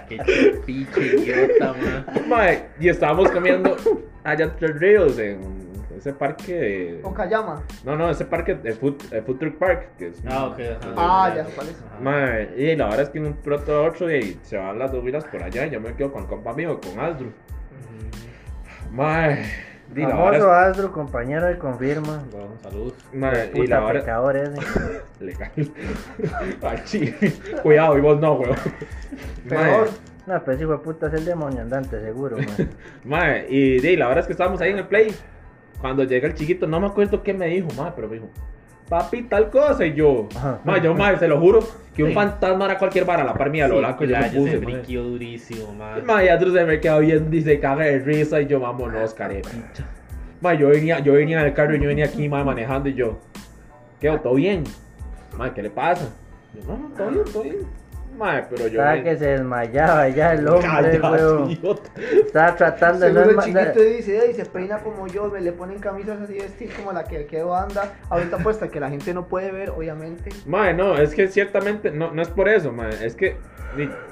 Qué 0.10 0.18
chopicha 0.18 1.00
idiota, 1.00 1.74
ma. 1.74 2.28
Mae, 2.28 2.66
y 2.80 2.90
estábamos 2.90 3.30
comiendo 3.32 3.76
allá 4.24 4.52
Tres 4.58 4.80
Ríos, 4.80 5.18
en 5.20 5.40
ese 5.98 6.14
parque 6.14 6.54
de... 6.54 7.00
Okayama. 7.04 7.64
No, 7.84 7.96
no, 7.96 8.10
ese 8.10 8.26
parque 8.26 8.56
de 8.56 8.74
Food, 8.74 9.02
Food 9.26 9.38
Truck 9.38 9.56
Park, 9.56 9.90
que 9.98 10.08
es... 10.08 10.24
Ah, 10.28 10.46
ok. 10.46 10.60
ajá. 10.60 10.94
Ah, 10.98 11.34
ya 11.36 11.46
sé 11.46 11.52
cuál 11.54 11.68
es. 11.70 11.84
Mae, 12.02 12.50
y 12.58 12.76
la 12.76 12.86
verdad 12.86 13.02
es 13.02 13.10
que 13.10 13.18
en 13.18 13.26
un 13.28 13.34
pronto 13.34 13.76
a 13.76 13.88
otro 13.88 14.12
y 14.14 14.40
se 14.44 14.58
van 14.58 14.80
las 14.80 14.92
dos 14.92 15.04
vidas 15.04 15.26
por 15.26 15.42
allá 15.42 15.66
y 15.66 15.72
yo 15.72 15.80
me 15.80 15.94
quedo 15.94 16.12
con 16.12 16.26
compa 16.28 16.54
mío, 16.54 16.80
con 16.82 17.00
Aldru. 17.00 17.32
Mae, 18.92 19.46
y 19.94 20.02
la 20.02 20.10
Famoso 20.10 20.32
verdad 20.32 20.70
Astro, 20.70 20.92
compañero 20.92 21.46
de 21.46 21.58
confirma. 21.58 22.24
Bueno, 22.32 22.56
saludos. 22.62 22.94
es, 22.98 23.14
mae, 23.14 23.52
y 23.54 23.68
la 23.68 23.92
pecador 23.92 24.38
ese. 24.38 24.62
legal. 25.20 25.52
Al 26.62 26.84
chile. 26.86 27.16
Cuidado, 27.62 27.98
y 27.98 28.02
vos 28.02 28.20
no, 28.20 28.34
weón. 28.34 28.56
Peor. 29.48 29.90
No, 30.26 30.40
pero 30.44 30.54
ese 30.54 30.64
hijo 30.64 30.72
de 30.72 30.80
puta 30.80 31.08
es 31.08 31.14
el 31.14 31.26
demonio 31.26 31.62
andante, 31.62 32.02
seguro, 32.02 32.38
man. 32.38 32.70
Mae, 33.04 33.46
y, 33.48 33.86
y 33.86 33.96
la 33.96 34.08
verdad 34.08 34.22
es 34.22 34.26
que 34.26 34.34
estábamos 34.34 34.60
ahí 34.60 34.72
en 34.72 34.80
el 34.80 34.88
play. 34.88 35.16
Cuando 35.82 36.04
llega 36.04 36.28
el 36.28 36.34
chiquito, 36.36 36.66
no 36.68 36.80
me 36.80 36.88
acuerdo 36.88 37.22
qué 37.22 37.34
me 37.34 37.48
dijo, 37.48 37.68
mae, 37.78 37.92
pero 37.96 38.08
me 38.08 38.16
dijo, 38.16 38.30
papi, 38.90 39.24
tal 39.24 39.50
cosa. 39.50 39.86
Y 39.86 39.94
yo, 39.94 40.28
mae, 40.64 40.82
yo, 40.82 40.94
mae, 40.94 41.18
se 41.18 41.28
lo 41.28 41.40
juro, 41.40 41.60
que 41.96 42.04
un 42.04 42.10
Sí. 42.10 42.16
fantasma 42.16 42.66
era 42.66 42.78
cualquier 42.78 43.06
vara, 43.06 43.24
la 43.24 43.34
par 43.34 43.50
mía, 43.50 43.68
lo 43.68 43.76
Sí, 43.76 43.80
blanco, 43.80 44.04
yo 44.06 44.16
se 44.24 44.30
puse, 44.38 44.58
briqueó 44.58 45.04
durísimo, 45.04 45.74
ma. 45.74 45.98
Mae, 46.06 46.34
otro 46.34 46.52
se 46.54 46.66
me 46.66 46.80
queda 46.80 47.00
viendo 47.00 47.36
y 47.36 47.42
se 47.42 47.60
caga 47.60 47.86
de 47.86 48.00
risa 48.00 48.42
y 48.42 48.48
yo, 48.48 48.60
vámonos, 48.60 49.14
carepicha. 49.14 49.86
Mae, 50.42 50.58
yo 50.58 50.70
venía, 50.70 51.00
yo 51.00 51.14
venía 51.14 51.40
en 51.42 51.48
el 51.48 51.54
carro 51.54 51.76
y 51.76 51.80
yo 51.82 51.88
venía 51.88 52.06
aquí, 52.06 52.28
mae, 52.30 52.44
manejando 52.44 52.90
y 52.90 52.94
yo, 52.94 53.20
¿qué? 54.00 54.10
¿Todo 54.22 54.36
bien? 54.36 54.64
Mae, 55.38 55.52
¿qué 55.54 55.62
le 55.64 55.70
pasa? 55.70 56.10
Yo, 56.54 56.62
no, 56.68 56.78
no, 56.78 56.96
todo 56.96 57.10
bien, 57.10 57.24
todo 57.34 57.44
bien. 57.44 57.58
Mae, 58.18 58.46
pero 58.50 58.68
yo... 58.68 58.80
Estaba 58.80 59.04
que 59.04 59.18
se 59.18 59.26
desmayaba 59.28 60.08
ya 60.10 60.34
el 60.34 60.48
hombre, 60.48 61.00
weón. 61.02 61.60
Estaba 62.26 62.56
tratando 62.56 63.06
de 63.06 63.14
no 63.14 63.20
Seguro 63.22 63.30
el 63.32 63.36
desmayar. 63.46 63.74
chiquito 63.74 63.96
dice, 63.96 64.26
"Ey, 64.26 64.34
se 64.34 64.46
peina 64.46 64.80
como 64.80 65.08
yo, 65.08 65.30
me 65.30 65.42
le 65.42 65.52
ponen 65.52 65.80
camisas 65.80 66.22
así 66.22 66.34
de 66.34 66.46
estilo 66.46 66.74
como 66.78 66.94
la 66.94 67.04
que 67.04 67.18
el 67.18 67.26
Keo 67.28 67.56
anda. 67.56 67.94
Ahorita 68.10 68.38
puesta 68.38 68.68
que 68.70 68.80
la 68.80 68.90
gente 68.90 69.14
no 69.14 69.28
puede 69.28 69.52
ver, 69.52 69.70
obviamente. 69.72 70.30
Mae, 70.46 70.74
no, 70.74 70.98
es 70.98 71.14
que 71.14 71.28
ciertamente, 71.28 71.92
no, 71.92 72.12
no 72.12 72.22
es 72.22 72.30
por 72.30 72.48
eso, 72.50 72.72
mae, 72.72 73.06
es 73.06 73.16
que 73.16 73.38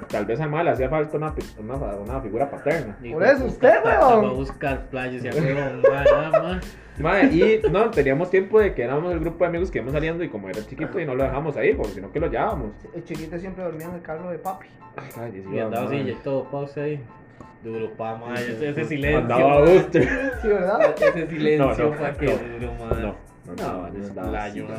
tal 0.10 0.26
vez 0.26 0.42
a 0.42 0.48
Mae 0.48 0.64
le 0.66 0.72
hacía 0.72 0.90
falta 0.90 1.16
una, 1.16 1.34
una, 1.58 1.76
una 1.96 2.22
figura 2.22 2.50
paterna. 2.50 2.98
Por 3.12 3.24
eso 3.24 3.46
usted, 3.46 3.76
weón. 3.86 4.26
va 4.26 4.30
a 4.30 4.34
buscar 4.34 4.86
playas 4.90 5.24
y 5.24 5.28
a 5.30 5.32
huevo, 5.32 5.60
nada 5.90 6.42
más. 6.42 6.78
Mae, 7.00 7.26
y 7.26 7.62
no, 7.72 7.90
teníamos 7.90 8.30
tiempo 8.30 8.60
de 8.60 8.74
que 8.74 8.84
éramos 8.84 9.12
el 9.14 9.20
grupo 9.20 9.44
de 9.44 9.48
amigos 9.48 9.72
que 9.72 9.80
íbamos 9.80 9.94
saliendo 9.94 10.24
y 10.24 10.30
como 10.30 10.50
era 10.50 10.66
chiquito 10.66 11.00
y 11.00 11.06
no 11.06 11.16
lo 11.16 11.24
dejamos 11.24 11.58
ahí, 11.58 11.74
porque 11.74 11.94
si 11.94 12.02
no 12.02 12.12
que 12.12 12.20
lo 12.20 12.28
llevábamos. 12.28 12.72
El 12.96 13.04
chiquito 13.04 13.38
siempre 13.40 13.64
dormía 13.64 13.88
en 13.88 13.96
el 13.96 14.02
carro 14.02 14.30
de 14.30 14.38
papi. 14.38 14.68
Ay, 15.20 15.32
Dios 15.32 15.46
Y 15.52 15.60
andaba 15.60 15.88
así, 15.88 15.96
y 15.96 16.14
todo, 16.24 16.44
pausa 16.50 16.82
ahí. 16.82 17.00
Duro, 17.64 17.92
pa, 17.94 18.18
ma, 18.18 18.34
ese, 18.34 18.70
ese 18.70 18.86
silencio. 18.86 19.20
Andaba. 19.20 19.62
Buster. 19.62 20.04
Sí, 20.42 20.48
¿verdad? 20.50 20.96
Ese 21.02 21.28
silencio, 21.28 21.86
No, 21.86 21.92
no, 21.92 21.98
pa, 21.98 22.14
que 22.14 22.26
no, 22.26 22.32
duro, 22.32 22.74
ma. 22.74 22.90
No, 22.90 23.16
no, 23.56 23.90
No, 23.90 24.68
no. 24.68 24.76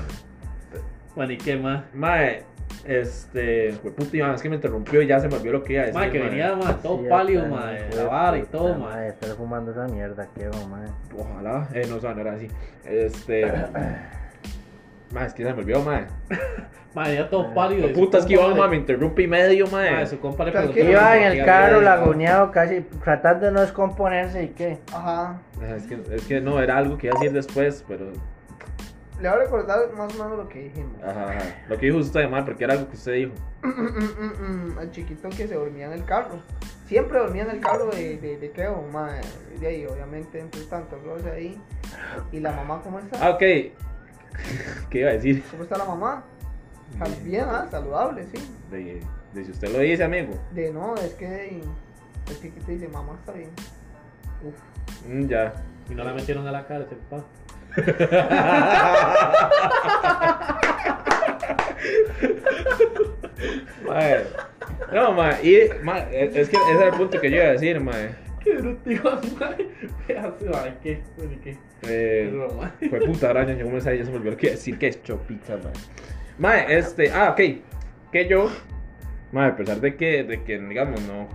Bueno, 1.16 1.32
¿y 1.32 1.38
qué 1.38 1.56
más? 1.56 1.84
Mae, 1.94 2.42
Este, 2.84 3.72
fue 3.72 3.92
puta, 3.92 4.34
es 4.34 4.42
que 4.42 4.48
me 4.50 4.56
interrumpió 4.56 5.00
y 5.00 5.06
ya 5.06 5.18
se 5.18 5.28
me 5.28 5.36
olvidó 5.36 5.54
lo 5.54 5.64
que 5.64 5.72
iba 5.72 5.82
a 5.82 5.86
decir. 5.86 6.00
Mae, 6.00 6.10
que 6.10 6.18
mae. 6.18 6.28
venía, 6.28 6.54
mae, 6.54 6.74
todo 6.82 6.98
Sí, 6.98 7.06
pálido, 7.08 7.46
hijo 7.46 7.56
la 7.56 7.72
de 7.72 8.04
vara 8.04 8.38
y 8.38 8.42
todo, 8.42 8.74
mae. 8.74 9.08
Estar 9.08 9.30
fumando 9.30 9.70
esa 9.70 9.86
mierda, 9.86 10.28
qué 10.34 10.48
va, 10.48 10.66
mae. 10.66 10.88
Ojalá, 11.18 11.68
eh, 11.72 11.86
no, 11.88 11.96
o 11.96 12.00
sea, 12.00 12.14
no 12.14 12.20
era 12.20 12.34
así. 12.34 12.48
Este. 12.84 13.44
Mae, 15.12 15.26
es 15.26 15.34
que 15.34 15.44
se 15.44 15.52
me 15.52 15.60
olvidó, 15.60 15.82
mae. 15.82 16.06
Mae, 16.94 17.14
ya 17.14 17.28
todo 17.28 17.52
pálido. 17.54 17.88
su 17.88 17.94
Puta, 17.94 18.18
es 18.18 18.26
que 18.26 18.34
Iván, 18.34 18.56
mae, 18.56 18.68
me 18.68 18.76
interrumpe 18.76 19.22
y 19.22 19.26
medio, 19.26 19.66
mae. 19.68 19.90
Mae, 19.90 20.06
su 20.06 20.20
compa 20.20 20.44
le 20.44 20.52
preguntó. 20.52 20.78
Iba 20.78 21.16
en 21.16 21.38
el 21.38 21.44
carro, 21.44 21.80
laguneado, 21.80 22.50
casi 22.50 22.82
tratando 23.02 23.46
de 23.46 23.52
no 23.52 23.60
descomponerse 23.60 24.44
y 24.44 24.48
qué. 24.48 24.78
Ajá. 24.92 25.40
Es 25.76 25.86
que, 25.86 25.98
es 26.14 26.26
que 26.26 26.40
no, 26.40 26.60
era 26.60 26.76
algo 26.76 26.98
que 26.98 27.06
iba 27.06 27.16
a 27.16 27.20
decir 27.20 27.32
después, 27.32 27.84
pero. 27.88 28.12
Le 29.20 29.28
voy 29.28 29.38
a 29.38 29.42
recordar 29.42 29.92
más 29.92 30.12
o 30.14 30.24
menos 30.24 30.38
lo 30.38 30.48
que 30.48 30.64
dijimos. 30.64 31.02
Ajá, 31.02 31.30
ajá. 31.30 31.64
Lo 31.68 31.78
que 31.78 31.86
dijo 31.86 31.98
usted, 31.98 32.28
mae, 32.28 32.42
porque 32.42 32.64
era 32.64 32.74
algo 32.74 32.88
que 32.88 32.96
usted 32.96 33.12
dijo. 33.14 33.32
el 34.80 34.90
chiquito 34.90 35.28
que 35.30 35.46
se 35.46 35.54
dormía 35.54 35.86
en 35.86 35.92
el 35.92 36.04
carro. 36.04 36.40
Siempre 36.86 37.18
dormía 37.18 37.44
en 37.44 37.50
el 37.50 37.60
carro 37.60 37.90
de, 37.90 38.18
de, 38.18 38.36
de 38.36 38.70
mae. 38.92 39.20
De 39.60 39.66
ahí, 39.66 39.86
obviamente, 39.86 40.40
entre 40.40 40.62
tanto, 40.62 41.00
Gloria 41.02 41.32
ahí. 41.32 41.60
Y 42.32 42.40
la 42.40 42.52
mamá, 42.52 42.82
¿cómo 42.82 42.98
está? 42.98 43.24
Ah, 43.24 43.30
ok. 43.30 43.38
¿Qué 44.90 44.98
iba 44.98 45.10
a 45.10 45.12
decir? 45.12 45.44
¿Cómo 45.50 45.62
está 45.62 45.78
la 45.78 45.84
mamá? 45.84 46.24
Bien, 47.22 47.46
ah, 47.48 47.66
saludable, 47.70 48.26
sí. 48.26 48.38
De, 48.70 49.00
de 49.32 49.44
si 49.44 49.50
usted 49.50 49.72
lo 49.72 49.78
dice, 49.78 50.04
amigo. 50.04 50.34
De 50.52 50.72
no, 50.72 50.94
es 50.96 51.14
que 51.14 51.60
el 52.28 52.40
chiquito 52.40 52.66
dice, 52.66 52.88
mamá 52.88 53.14
está 53.20 53.32
bien. 53.32 53.50
Uf. 54.42 55.08
Mm, 55.08 55.26
ya. 55.28 55.54
Y 55.88 55.94
no 55.94 56.04
la 56.04 56.12
metieron 56.12 56.46
a 56.46 56.52
la 56.52 56.66
cárcel, 56.66 56.98
pa. 57.08 57.24
Mae. 63.86 64.24
No, 64.92 65.12
mae. 65.12 65.42
Y, 65.42 65.70
mae, 65.82 66.06
es 66.12 66.48
que 66.48 66.56
ese 66.56 66.72
era 66.72 66.86
el 66.86 66.94
punto 66.94 67.20
que 67.20 67.30
yo 67.30 67.36
iba 67.36 67.46
a 67.46 67.52
decir, 67.52 67.80
mae. 67.80 68.14
Qué 68.42 68.54
bruto, 68.54 68.90
Iván, 68.90 69.20
mae. 69.38 69.68
Pedazo, 70.06 70.46
mae, 70.52 70.74
qué, 70.82 71.02
qué. 71.42 71.58
Eh, 71.82 72.32
fue 72.88 73.00
puta 73.00 73.30
araña, 73.30 73.54
yo 73.54 73.68
me 73.68 73.80
sabía, 73.80 74.00
ya 74.00 74.06
se 74.06 74.10
me 74.10 74.16
olvidó 74.18 74.36
que 74.36 74.50
decir 74.50 74.78
que 74.78 74.88
es 74.88 75.02
chopita, 75.02 75.56
mae. 75.56 75.72
Mae, 76.38 76.78
este, 76.78 77.10
ah, 77.10 77.30
ok. 77.30 77.40
Que 78.12 78.28
yo, 78.28 78.50
mae, 79.32 79.50
a 79.50 79.56
pesar 79.56 79.80
de 79.80 79.96
que, 79.96 80.24
de 80.24 80.44
que, 80.44 80.58
digamos, 80.58 81.00
no 81.02 81.28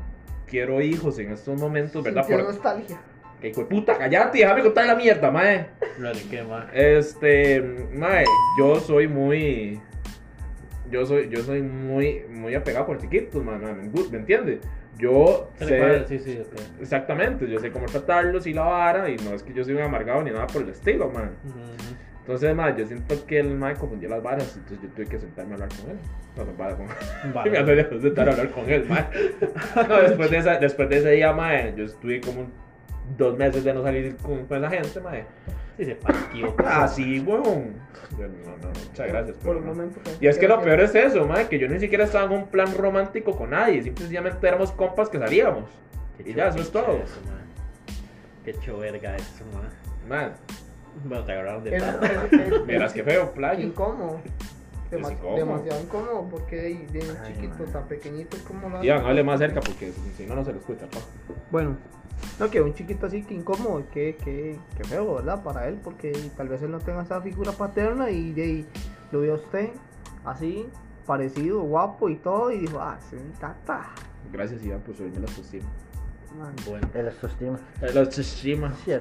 quiero 0.47 0.81
hijos 0.81 1.19
en 1.19 1.31
estos 1.31 1.59
momentos, 1.59 2.03
¿verdad? 2.03 2.27
Por, 2.27 2.43
nostalgia. 2.43 2.99
Que 3.41 3.49
hijo 3.49 3.61
de 3.61 3.67
puta, 3.67 3.97
callate, 3.97 4.39
déjame 4.39 4.61
contar 4.61 4.85
la 4.87 4.95
mierda, 4.95 5.31
mae. 5.31 5.67
No, 5.97 6.09
mae. 6.47 6.97
Este, 6.97 7.61
mae, 7.93 8.25
yo 8.59 8.75
soy 8.79 9.07
muy. 9.07 9.79
Yo 10.91 11.05
soy, 11.05 11.29
yo 11.29 11.41
soy 11.43 11.61
muy, 11.61 12.23
muy 12.29 12.55
apegado 12.55 12.85
con 12.87 12.97
chiquitos, 12.97 13.43
mae, 13.43 13.57
mae, 13.59 13.73
¿me, 13.73 13.91
gu- 13.91 14.09
me 14.09 14.17
entiende? 14.17 14.59
Yo 14.97 15.49
le 15.59 15.65
sé. 15.65 16.07
Sí, 16.07 16.19
sí, 16.19 16.39
ok. 16.41 16.59
Exactamente, 16.81 17.47
yo 17.47 17.59
sé 17.59 17.71
cómo 17.71 17.85
tratarlos 17.85 18.47
y 18.47 18.53
la 18.53 18.63
vara, 18.63 19.09
y 19.09 19.15
no 19.17 19.33
es 19.33 19.43
que 19.43 19.53
yo 19.53 19.63
soy 19.63 19.75
un 19.75 19.81
amargado 19.81 20.21
ni 20.23 20.31
nada 20.31 20.47
por 20.47 20.61
el 20.63 20.69
estilo, 20.69 21.07
ujú. 21.07 21.19
Entonces, 22.21 22.53
mae, 22.55 22.75
yo 22.77 22.85
siento 22.85 23.25
que 23.25 23.39
el 23.39 23.55
mae 23.55 23.73
confundió 23.75 24.09
las 24.09 24.21
varas, 24.21 24.55
entonces 24.55 24.79
yo 24.83 24.89
tuve 24.95 25.05
que 25.07 25.19
sentarme 25.19 25.51
a 25.51 25.53
hablar 25.55 25.69
con 25.69 25.89
él. 25.91 25.97
No, 26.35 26.45
no, 26.45 26.51
para 26.51 26.75
con 26.75 26.87
Vale. 27.33 27.63
me 27.91 28.01
sentar 28.01 28.27
a 28.29 28.31
hablar 28.33 28.49
con 28.51 28.69
él, 28.69 28.85
mae. 28.89 29.05
No, 29.87 30.01
después 30.01 30.29
de, 30.31 30.37
esa, 30.37 30.57
después 30.57 30.89
de 30.89 30.97
ese 30.97 31.11
día, 31.11 31.33
mae, 31.33 31.73
yo 31.77 31.85
estuve 31.85 32.19
como 32.21 32.41
un- 32.41 32.53
dos 33.17 33.37
meses 33.37 33.63
de 33.63 33.73
no 33.73 33.83
salir 33.83 34.15
con, 34.17 34.45
con 34.45 34.57
esa 34.63 34.69
gente, 34.69 34.99
mae. 35.01 35.25
Sí, 35.77 35.85
se 35.85 35.95
parqueó. 35.95 36.53
Ah, 36.65 36.87
sí, 36.87 37.19
weón. 37.21 37.73
Yo, 38.17 38.27
No, 38.27 38.51
no, 38.51 38.57
no, 38.57 38.67
muchas 38.87 39.07
gracias. 39.07 39.37
Por 39.37 39.55
un 39.57 39.65
no. 39.65 39.69
momento. 39.73 39.99
Y 40.19 40.27
es 40.27 40.37
que 40.37 40.47
lo 40.47 40.61
peor 40.61 40.81
es 40.81 40.93
eso, 40.95 41.25
mae, 41.25 41.47
que 41.47 41.57
yo 41.57 41.67
ni 41.69 41.79
siquiera 41.79 42.03
estaba 42.03 42.25
en 42.25 42.31
un 42.31 42.47
plan 42.47 42.73
romántico 42.75 43.35
con 43.37 43.51
nadie, 43.51 43.81
simplemente 43.83 44.45
éramos 44.47 44.71
compas 44.73 45.09
que 45.09 45.17
salíamos. 45.19 45.65
Qué 46.17 46.31
Y 46.31 46.33
ya, 46.33 46.49
eso 46.49 46.59
es 46.59 46.69
choverga 46.71 46.87
todo. 46.91 46.97
Eso, 47.03 47.19
mae. 47.27 47.39
Qué 48.43 48.59
choverga 48.59 49.15
eso, 49.15 49.43
mae. 49.53 49.69
Man, 50.09 50.33
Bueno, 51.05 51.23
te 51.23 51.31
agarraron 51.31 51.63
de 51.63 51.77
es- 51.77 52.65
verás 52.65 52.91
qué 52.93 53.03
feo, 53.03 53.31
playa. 53.31 53.61
Incómodo. 53.63 54.19
Incómodo. 54.91 55.35
Demasiado 55.35 55.81
incómodo 55.81 56.27
porque 56.31 56.55
de, 56.55 56.69
de 56.99 57.11
un 57.11 57.17
Ay, 57.23 57.33
chiquito 57.35 57.63
man. 57.63 57.71
tan 57.71 57.87
pequeñito 57.87 58.37
como 58.47 58.69
lo 58.69 58.83
Iván, 58.83 59.05
hable 59.05 59.23
más 59.23 59.37
cerca 59.39 59.59
porque 59.61 59.91
si 60.17 60.25
no, 60.25 60.35
no 60.35 60.43
se 60.43 60.51
lo 60.51 60.57
escucha, 60.59 60.87
pa. 60.87 60.97
Bueno, 61.51 61.77
no, 62.39 62.49
que 62.49 62.61
un 62.61 62.73
chiquito 62.73 63.05
así 63.05 63.23
que 63.23 63.33
incómodo, 63.33 63.83
que, 63.91 64.15
que, 64.15 64.57
que 64.77 64.83
feo, 64.85 65.15
¿verdad? 65.15 65.43
Para 65.43 65.67
él, 65.67 65.79
porque 65.83 66.11
tal 66.37 66.47
vez 66.47 66.61
él 66.61 66.71
no 66.71 66.79
tenga 66.79 67.03
esa 67.03 67.21
figura 67.21 67.51
paterna 67.51 68.09
y 68.09 68.31
de 68.31 68.65
lo 69.11 69.21
vio 69.21 69.33
a 69.33 69.35
usted 69.35 69.69
así, 70.25 70.67
parecido, 71.05 71.61
guapo 71.61 72.09
y 72.09 72.15
todo, 72.15 72.51
y 72.51 72.59
dijo, 72.59 72.79
ah, 72.79 72.97
es 72.99 73.13
mi 73.13 73.31
tata. 73.39 73.89
Gracias, 74.31 74.63
Iván, 74.63 74.81
por 74.81 74.95
subirme 74.95 75.19
la 75.19 75.27
autoestima. 75.27 75.67
Bueno. 76.67 76.87
El 76.93 77.07
autoestima. 77.07 77.57
La 77.81 77.99
autoestima. 78.01 78.73
Sí, 78.85 78.91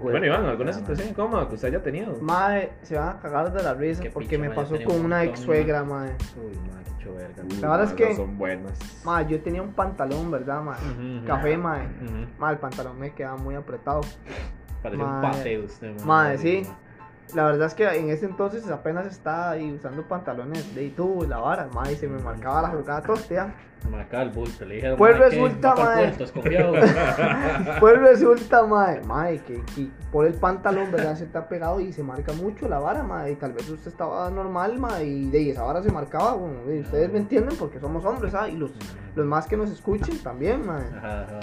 Bueno, 0.00 0.24
Iván, 0.26 0.46
¿alguna 0.46 0.72
situación 0.72 1.08
incómoda 1.08 1.48
que 1.48 1.54
usted 1.56 1.68
haya 1.68 1.82
tenido? 1.82 2.16
Mae, 2.20 2.72
se 2.82 2.96
van 2.96 3.08
a 3.08 3.20
cagar 3.20 3.52
de 3.52 3.62
la 3.62 3.74
risa 3.74 4.02
Qué 4.02 4.10
porque 4.10 4.38
me 4.38 4.50
pasó 4.50 4.76
con 4.84 4.96
un 4.96 5.04
una 5.06 5.24
ex 5.24 5.40
suegra, 5.40 5.84
mae. 5.84 6.10
Uy, 6.36 6.56
mae, 6.72 6.84
qué 6.84 7.04
choverga. 7.04 7.42
Uh, 7.42 7.60
La 7.60 7.68
verdad 7.70 7.86
es 7.86 7.92
que- 7.94 8.14
son 8.16 8.38
buenas. 8.38 8.78
Mae, 9.04 9.26
yo 9.26 9.40
tenía 9.40 9.62
un 9.62 9.72
pantalón, 9.72 10.30
¿verdad, 10.30 10.62
mae? 10.62 10.78
Ujú, 10.78 11.18
ujú. 11.18 11.26
Café, 11.26 11.56
mae. 11.58 11.86
Ujú. 11.86 12.26
Mae, 12.38 12.52
el 12.52 12.58
pantalón 12.58 12.98
me 12.98 13.12
quedaba 13.12 13.36
muy 13.36 13.54
apretado. 13.54 14.00
Parece 14.82 15.58
un 15.58 15.64
usted, 15.64 15.94
mae. 15.96 16.06
Mae, 16.06 16.38
sí. 16.38 16.66
La 17.34 17.44
verdad 17.44 17.66
es 17.66 17.74
que 17.74 17.86
en 17.86 18.08
ese 18.08 18.24
entonces 18.24 18.66
apenas 18.70 19.06
estaba 19.06 19.50
ahí 19.50 19.70
usando 19.72 20.02
pantalones 20.08 20.74
de 20.74 20.88
tú, 20.90 21.26
la 21.28 21.36
vara, 21.38 21.68
mae, 21.74 21.92
y 21.92 21.96
se 21.96 22.08
me 22.08 22.18
marcaba 22.22 22.62
la 22.62 22.68
jugada 22.68 23.02
tostea. 23.02 23.54
Marcaba 23.88 24.22
el 24.22 24.30
bulto, 24.30 24.64
le 24.64 24.76
dijeron. 24.76 24.96
Pues 24.98 25.18
resulta, 25.18 25.74
mae. 25.74 26.12
Pues 27.80 27.98
resulta, 28.00 28.64
mae, 28.64 29.00
mae, 29.02 29.38
que, 29.38 29.62
que 29.74 29.88
por 30.12 30.26
el 30.26 30.34
pantalón, 30.34 30.90
¿verdad? 30.90 31.16
Se 31.16 31.24
está 31.24 31.48
pegado 31.48 31.80
y 31.80 31.92
se 31.92 32.02
marca 32.02 32.32
mucho 32.32 32.68
la 32.68 32.78
vara, 32.78 33.02
mae, 33.02 33.32
y 33.32 33.36
tal 33.36 33.52
vez 33.52 33.68
usted 33.68 33.90
estaba 33.90 34.30
normal, 34.30 34.78
mae, 34.78 35.04
y 35.04 35.30
de 35.30 35.50
esa 35.50 35.62
vara 35.62 35.82
se 35.82 35.90
marcaba, 35.90 36.34
bueno, 36.34 36.60
y 36.72 36.80
ustedes 36.80 37.12
me 37.12 37.18
entienden 37.18 37.56
porque 37.58 37.80
somos 37.80 38.04
hombres, 38.04 38.34
¿ah? 38.34 38.48
Y 38.48 38.56
los, 38.56 38.70
los 39.14 39.26
más 39.26 39.46
que 39.46 39.56
nos 39.56 39.70
escuchen 39.70 40.18
también, 40.18 40.66
mae. 40.66 40.84
Ajá, 40.96 41.22
ajá, 41.22 41.40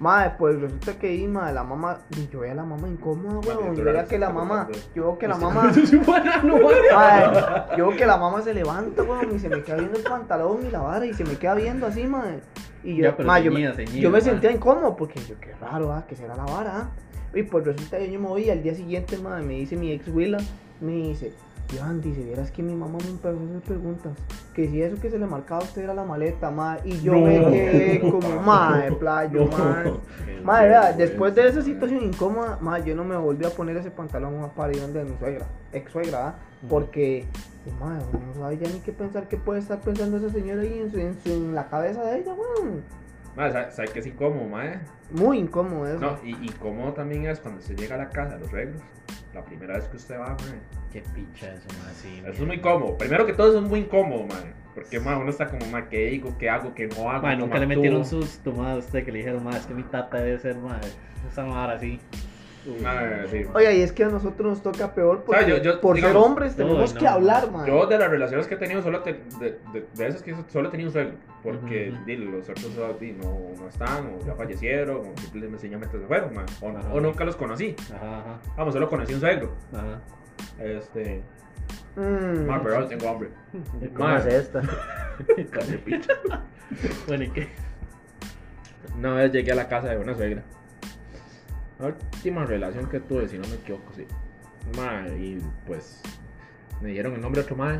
Mae, 0.00 0.30
pues 0.38 0.60
resulta 0.60 0.96
que 0.96 1.08
ahí, 1.08 1.26
mae, 1.26 1.52
la 1.52 1.64
mamá, 1.64 1.98
y 2.16 2.28
yo 2.28 2.40
veía 2.40 2.52
a 2.52 2.56
la 2.56 2.64
mamá 2.64 2.86
incómoda, 2.88 3.40
weón, 3.40 3.74
yo 3.74 3.82
veía 3.84 4.04
que 4.04 4.16
la 4.16 4.30
mamá, 4.30 4.68
yo 4.94 5.02
veo 5.02 5.18
que 5.18 5.26
la 5.26 5.36
mamá... 5.36 5.70
Eso 5.70 5.80
es 5.82 5.92
un 5.92 6.06
banano, 6.06 6.54
mae. 6.56 6.92
Mae, 6.94 7.76
yo 7.76 7.88
veo 7.88 7.96
que 7.96 8.06
la 8.06 8.16
mamá 8.16 8.40
se 8.42 8.54
levanta, 8.54 9.02
weón, 9.02 9.34
y 9.34 9.40
se 9.40 9.48
me 9.48 9.60
queda 9.62 9.76
viendo 9.78 9.98
el 9.98 10.04
pantalón 10.04 10.64
y 10.64 10.70
la 10.70 10.78
vara, 10.80 11.04
y 11.04 11.14
se 11.14 11.24
me 11.24 11.34
queda 11.34 11.54
viendo 11.56 11.86
así, 11.88 12.06
mae. 12.06 12.38
Y 12.84 12.94
yo, 12.96 13.16
Ya, 13.18 13.24
mae, 13.24 13.42
yo, 13.42 13.50
me- 13.50 13.74
yo 14.00 14.10
me 14.10 14.20
sentía 14.20 14.52
incómodo 14.52 14.94
porque 14.94 15.18
yo, 15.20 15.34
qué 15.40 15.52
raro, 15.60 15.92
ah, 15.92 16.04
que 16.08 16.14
será 16.14 16.36
la 16.36 16.44
vara, 16.44 16.72
ah. 16.76 16.90
Y 17.34 17.42
pues 17.42 17.64
resulta 17.64 17.98
que 17.98 18.10
yo 18.10 18.20
me 18.20 18.28
voy 18.28 18.48
al 18.50 18.62
día 18.62 18.74
siguiente, 18.76 19.18
mae, 19.18 19.42
me 19.42 19.54
dice 19.54 19.74
mi 19.76 19.90
ex 19.90 20.06
Willa, 20.08 20.38
me 20.80 20.92
dice, 20.92 21.32
Iván, 21.74 22.00
dice, 22.00 22.22
vieras 22.24 22.50
que 22.50 22.62
mi 22.62 22.74
mamá 22.74 22.96
me 22.98 23.10
empezó 23.10 23.28
a 23.28 23.32
hacer 23.32 23.60
preguntas, 23.62 24.12
que 24.54 24.68
si 24.68 24.80
eso 24.82 24.98
que 25.00 25.10
se 25.10 25.18
le 25.18 25.26
marcaba 25.26 25.60
a 25.60 25.64
usted 25.64 25.82
era 25.82 25.92
la 25.94 26.04
maleta, 26.04 26.50
mae, 26.50 26.80
y 26.84 27.00
yo 27.02 27.12
No. 27.12 27.20
me 27.20 27.40
quedé 27.50 28.00
como, 28.00 28.40
mae, 28.40 28.90
playo, 28.92 29.46
Madre, 30.44 30.68
vea, 30.68 30.80
vergüenza, 30.80 30.92
después 30.96 31.34
de 31.34 31.48
esa 31.48 31.62
situación 31.62 32.02
incómoda, 32.04 32.58
madre, 32.62 32.84
yo 32.86 32.94
no 32.94 33.04
me 33.04 33.16
volví 33.16 33.44
a 33.44 33.50
poner 33.50 33.76
ese 33.76 33.90
pantalón 33.90 34.50
para 34.56 34.72
ir 34.72 34.80
donde 34.80 35.04
mi 35.04 35.16
suegra, 35.18 35.46
ex 35.72 35.90
suegra, 35.92 36.28
¿ah? 36.28 36.34
Ujú. 36.62 36.68
porque, 36.68 37.26
pues, 37.64 37.78
madre, 37.80 38.04
no 38.12 38.40
sabe 38.40 38.56
ya 38.58 38.68
ni 38.70 38.80
qué 38.80 38.92
pensar, 38.92 39.28
qué 39.28 39.36
puede 39.36 39.60
estar 39.60 39.78
pensando 39.80 40.16
esa 40.16 40.30
señora 40.30 40.62
ahí 40.62 40.80
en, 40.80 40.90
su- 40.90 40.98
en, 40.98 41.16
su- 41.22 41.32
en 41.32 41.54
la 41.54 41.68
cabeza 41.68 42.02
de 42.04 42.20
ella, 42.20 42.32
weón. 42.32 42.82
Mae, 43.36 43.52
¿sabe, 43.52 43.70
sabe 43.72 43.88
qué 43.92 43.98
es 44.00 44.06
incómodo, 44.06 44.48
mae? 44.48 44.80
Muy 45.10 45.38
incómodo 45.38 45.86
eso. 45.86 46.00
No, 46.00 46.16
y 46.24 46.30
incómodo 46.46 46.92
también 46.94 47.26
es 47.26 47.38
cuando 47.40 47.60
usted 47.60 47.76
llega 47.76 47.94
a 47.96 47.98
la 47.98 48.08
casa, 48.08 48.36
a 48.36 48.38
los 48.38 48.50
reglos. 48.50 48.80
La 49.34 49.44
primera 49.44 49.74
vez 49.74 49.84
que 49.88 49.96
usted 49.98 50.18
va, 50.18 50.28
mae. 50.30 50.58
Qué 50.92 51.02
picha 51.14 51.52
eso, 51.52 51.66
mae, 51.84 51.94
sí. 51.94 52.18
Eso 52.20 52.30
es 52.42 52.46
muy 52.46 52.60
cómodo. 52.60 52.96
Primero 52.96 53.26
que 53.26 53.32
todo, 53.34 53.48
eso 53.48 53.58
es 53.58 53.64
muy 53.68 53.80
incómodo, 53.80 54.24
mae. 54.26 54.52
Porque, 54.74 55.00
mae, 55.00 55.16
uno 55.16 55.28
está 55.30 55.48
como, 55.48 55.66
mae, 55.66 55.86
¿qué 55.88 56.06
digo? 56.06 56.36
¿Qué 56.38 56.48
hago? 56.48 56.74
¿Qué 56.74 56.86
no 56.88 57.10
hago? 57.10 57.22
¿Cómo 57.22 57.34
nunca 57.36 57.58
le 57.58 57.66
metieron 57.66 58.04
susto, 58.04 58.52
mae, 58.52 58.72
a 58.74 58.76
usted 58.76 59.04
que 59.04 59.12
le 59.12 59.18
dijeron, 59.18 59.44
mae, 59.44 59.58
es 59.58 59.66
que 59.66 59.74
mi 59.74 59.82
tata 59.82 60.18
debe 60.18 60.38
ser, 60.38 60.56
mae, 60.56 60.80
esa 61.30 61.44
mara 61.44 61.74
así. 61.74 62.00
Uy, 62.66 62.82
Mae, 62.82 63.26
sí. 63.28 63.44
Oiga, 63.54 63.72
y 63.72 63.80
es 63.80 63.92
que 63.92 64.04
a 64.04 64.08
nosotros 64.08 64.46
nos 64.46 64.62
toca 64.62 64.92
peor 64.92 65.22
porque, 65.24 65.42
O 65.42 65.46
sea, 65.46 65.56
yo- 65.56 65.62
yo, 65.62 65.80
por 65.80 65.96
ser 65.96 66.04
digamos, 66.08 66.26
hombres 66.28 66.54
tenemos 66.56 66.92
no, 66.92 66.98
que 66.98 67.04
no, 67.06 67.10
hablar, 67.12 67.50
man. 67.50 67.66
Yo 67.66 67.86
de 67.86 67.96
las 67.98 68.10
relaciones 68.10 68.46
que 68.46 68.54
he 68.54 68.58
tenido, 68.58 68.82
solo 68.82 69.00
te- 69.00 69.22
de, 69.40 69.58
de, 69.72 69.86
de 69.94 70.06
esas 70.08 70.22
que 70.22 70.34
solo 70.48 70.68
he 70.68 70.70
tenido 70.70 70.88
un 70.88 70.92
suegro. 70.92 71.14
Porque 71.42 71.92
Ujú. 71.94 72.04
di, 72.04 72.16
los 72.16 72.48
otros 72.48 72.70
no, 72.76 73.62
no 73.62 73.68
están, 73.68 74.06
o 74.20 74.26
ya 74.26 74.34
fallecieron, 74.34 74.96
o 74.98 75.20
simplemente 75.20 75.98
se 75.98 76.06
fueron, 76.06 76.34
mae. 76.34 76.44
o, 76.60 76.66
o 76.96 77.00
nunca 77.00 77.24
los 77.24 77.36
conocí. 77.36 77.74
Ajá, 77.94 78.18
ajá, 78.18 78.38
Vamos, 78.56 78.74
solo 78.74 78.88
conocí 78.90 79.14
un 79.14 79.20
suegro. 79.20 79.54
ajá. 79.72 80.00
Este. 80.58 81.22
Mm. 81.96 82.46
Mae, 82.46 82.60
pero 82.60 82.74
ahora 82.76 82.88
tengo 82.88 83.08
hambre. 83.08 83.30
¿Cómo 83.94 84.16
es 84.16 84.26
esta? 84.26 84.62
Bueno, 87.06 87.24
¿y 87.24 87.30
qué? 87.30 87.48
Una 88.94 89.14
vez 89.14 89.32
llegué 89.32 89.52
a 89.52 89.54
la 89.54 89.68
casa 89.68 89.88
de 89.88 89.96
una 89.96 90.14
suegra. 90.14 90.42
La 91.78 91.86
última 91.86 92.44
relación 92.44 92.88
que 92.90 93.00
tuve, 93.00 93.26
si 93.26 93.38
no 93.38 93.48
me 93.48 93.54
equivoco, 93.54 93.90
sí. 93.96 94.06
Mae, 94.76 95.16
y 95.18 95.42
pues 95.66 96.02
me 96.82 96.90
dijeron 96.90 97.14
el 97.14 97.22
nombre 97.22 97.40
de 97.40 97.44
otro 97.46 97.56
mae. 97.56 97.78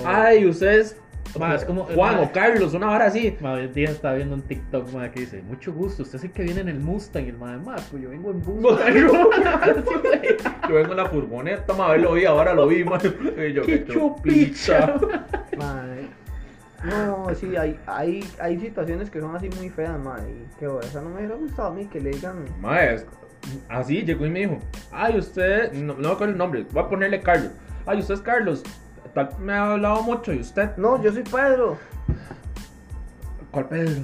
Oh. 0.00 0.04
Ay, 0.06 0.46
usted 0.46 0.78
es 0.78 0.96
Ma, 1.38 1.54
es 1.54 1.64
como. 1.64 1.84
Juan 1.84 2.16
ma, 2.16 2.22
o 2.22 2.32
Carlos, 2.32 2.74
una 2.74 2.90
hora 2.90 3.06
así. 3.06 3.36
ma, 3.40 3.52
hoy 3.52 3.64
en 3.64 3.72
día 3.74 3.90
estaba 3.90 4.14
viendo 4.14 4.34
un 4.34 4.42
TikTok 4.42 4.92
ma, 4.92 5.10
que 5.10 5.20
dice: 5.20 5.42
Mucho 5.42 5.72
gusto, 5.72 6.02
usted 6.02 6.18
es 6.18 6.24
el 6.24 6.32
que 6.32 6.42
viene 6.42 6.60
en 6.60 6.68
el 6.68 6.80
Mustang. 6.80 7.26
Y 7.26 7.28
el 7.30 7.38
madre, 7.38 7.58
ma, 7.58 7.76
pues 7.90 8.02
yo 8.02 8.10
vengo 8.10 8.30
en 8.30 8.38
Mustang. 8.38 8.94
Yo 10.68 10.74
vengo 10.74 10.90
en 10.90 10.96
la 10.96 11.06
furgoneta, 11.06 11.72
ma, 11.74 11.96
lo 11.96 12.12
vi, 12.12 12.24
ahora 12.24 12.54
lo 12.54 12.66
vi, 12.66 12.84
ma. 12.84 12.98
Y 12.98 13.52
yo, 13.52 13.62
¡Qué 13.62 13.84
chupicha! 13.86 14.94
No, 16.84 17.26
sí, 17.34 17.56
hay, 17.56 17.76
hay, 17.86 18.24
hay 18.38 18.60
situaciones 18.60 19.10
que 19.10 19.20
son 19.20 19.34
así 19.34 19.48
muy 19.50 19.68
feas, 19.68 19.98
mae. 19.98 20.30
Y 20.30 20.58
que 20.60 20.68
bueno, 20.68 20.86
esa 20.86 21.00
no 21.00 21.08
me 21.08 21.16
hubiera 21.16 21.34
gustado 21.34 21.68
a 21.68 21.74
mí 21.74 21.86
que 21.86 22.00
le 22.00 22.10
digan. 22.10 22.44
Mae, 22.60 23.04
así 23.68 24.02
llegó 24.02 24.26
y 24.26 24.30
me 24.30 24.40
dijo, 24.40 24.58
ay, 24.92 25.18
usted, 25.18 25.72
no, 25.72 25.94
no 25.94 26.08
me 26.08 26.14
acuerdo 26.14 26.32
el 26.32 26.38
nombre, 26.38 26.66
voy 26.70 26.82
a 26.84 26.88
ponerle 26.88 27.20
Carlos. 27.20 27.50
Ay, 27.84 27.98
usted 27.98 28.14
es 28.14 28.20
Carlos, 28.20 28.62
tal, 29.08 29.30
me 29.38 29.52
ha 29.52 29.72
hablado 29.72 30.02
mucho, 30.02 30.32
¿y 30.32 30.40
usted? 30.40 30.76
No, 30.76 31.02
yo 31.02 31.12
soy 31.12 31.22
Pedro. 31.22 31.78
¿Cuál 33.50 33.68
Pedro? 33.68 34.02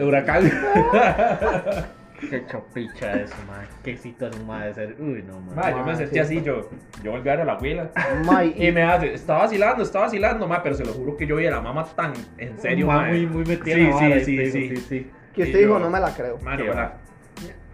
Huracán. 0.00 0.50
¡Qué 2.30 2.46
chupicha 2.46 3.14
eso, 3.14 3.34
ma! 3.48 3.64
¡Qué 3.82 3.96
situación 3.96 4.46
ma 4.46 4.64
de 4.66 4.74
ser! 4.74 4.96
Uy, 5.00 5.24
no, 5.26 5.40
ma. 5.40 5.54
Ma, 5.54 5.70
yo 5.70 5.84
me 5.84 5.96
sentí 5.96 6.14
sí. 6.14 6.18
así, 6.20 6.42
yo, 6.42 6.70
yo 7.02 7.10
volví 7.10 7.28
a 7.28 7.32
ver 7.32 7.40
a 7.40 7.44
la 7.44 7.52
abuela. 7.54 7.90
Mae, 8.24 8.54
Y 8.56 8.70
me 8.70 8.84
hace, 8.84 9.14
está 9.14 9.38
vacilando, 9.38 9.82
está 9.82 10.00
vacilando, 10.00 10.46
ma, 10.46 10.62
pero 10.62 10.76
se 10.76 10.84
lo 10.84 10.92
juro 10.92 11.16
que 11.16 11.26
yo 11.26 11.36
vi 11.36 11.46
a 11.46 11.50
la 11.50 11.60
mamá 11.60 11.84
tan 11.96 12.12
en 12.38 12.58
serio, 12.60 12.86
Ma, 12.86 13.02
ma. 13.02 13.08
muy, 13.08 13.26
muy 13.26 13.44
metida 13.44 13.74
Sí, 13.74 13.82
la 13.82 13.94
vara, 13.94 14.20
sí, 14.20 14.38
este, 14.38 14.50
sí, 14.52 14.58
digo, 14.68 14.80
sí. 14.80 14.86
sí. 14.88 15.10
que 15.34 15.40
y 15.40 15.44
usted 15.46 15.58
dijo, 15.58 15.78
no 15.80 15.90
me 15.90 15.98
la 15.98 16.14
creo. 16.14 16.38
Mano, 16.38 16.62
Qué 16.62 16.68
¿verdad? 16.68 16.92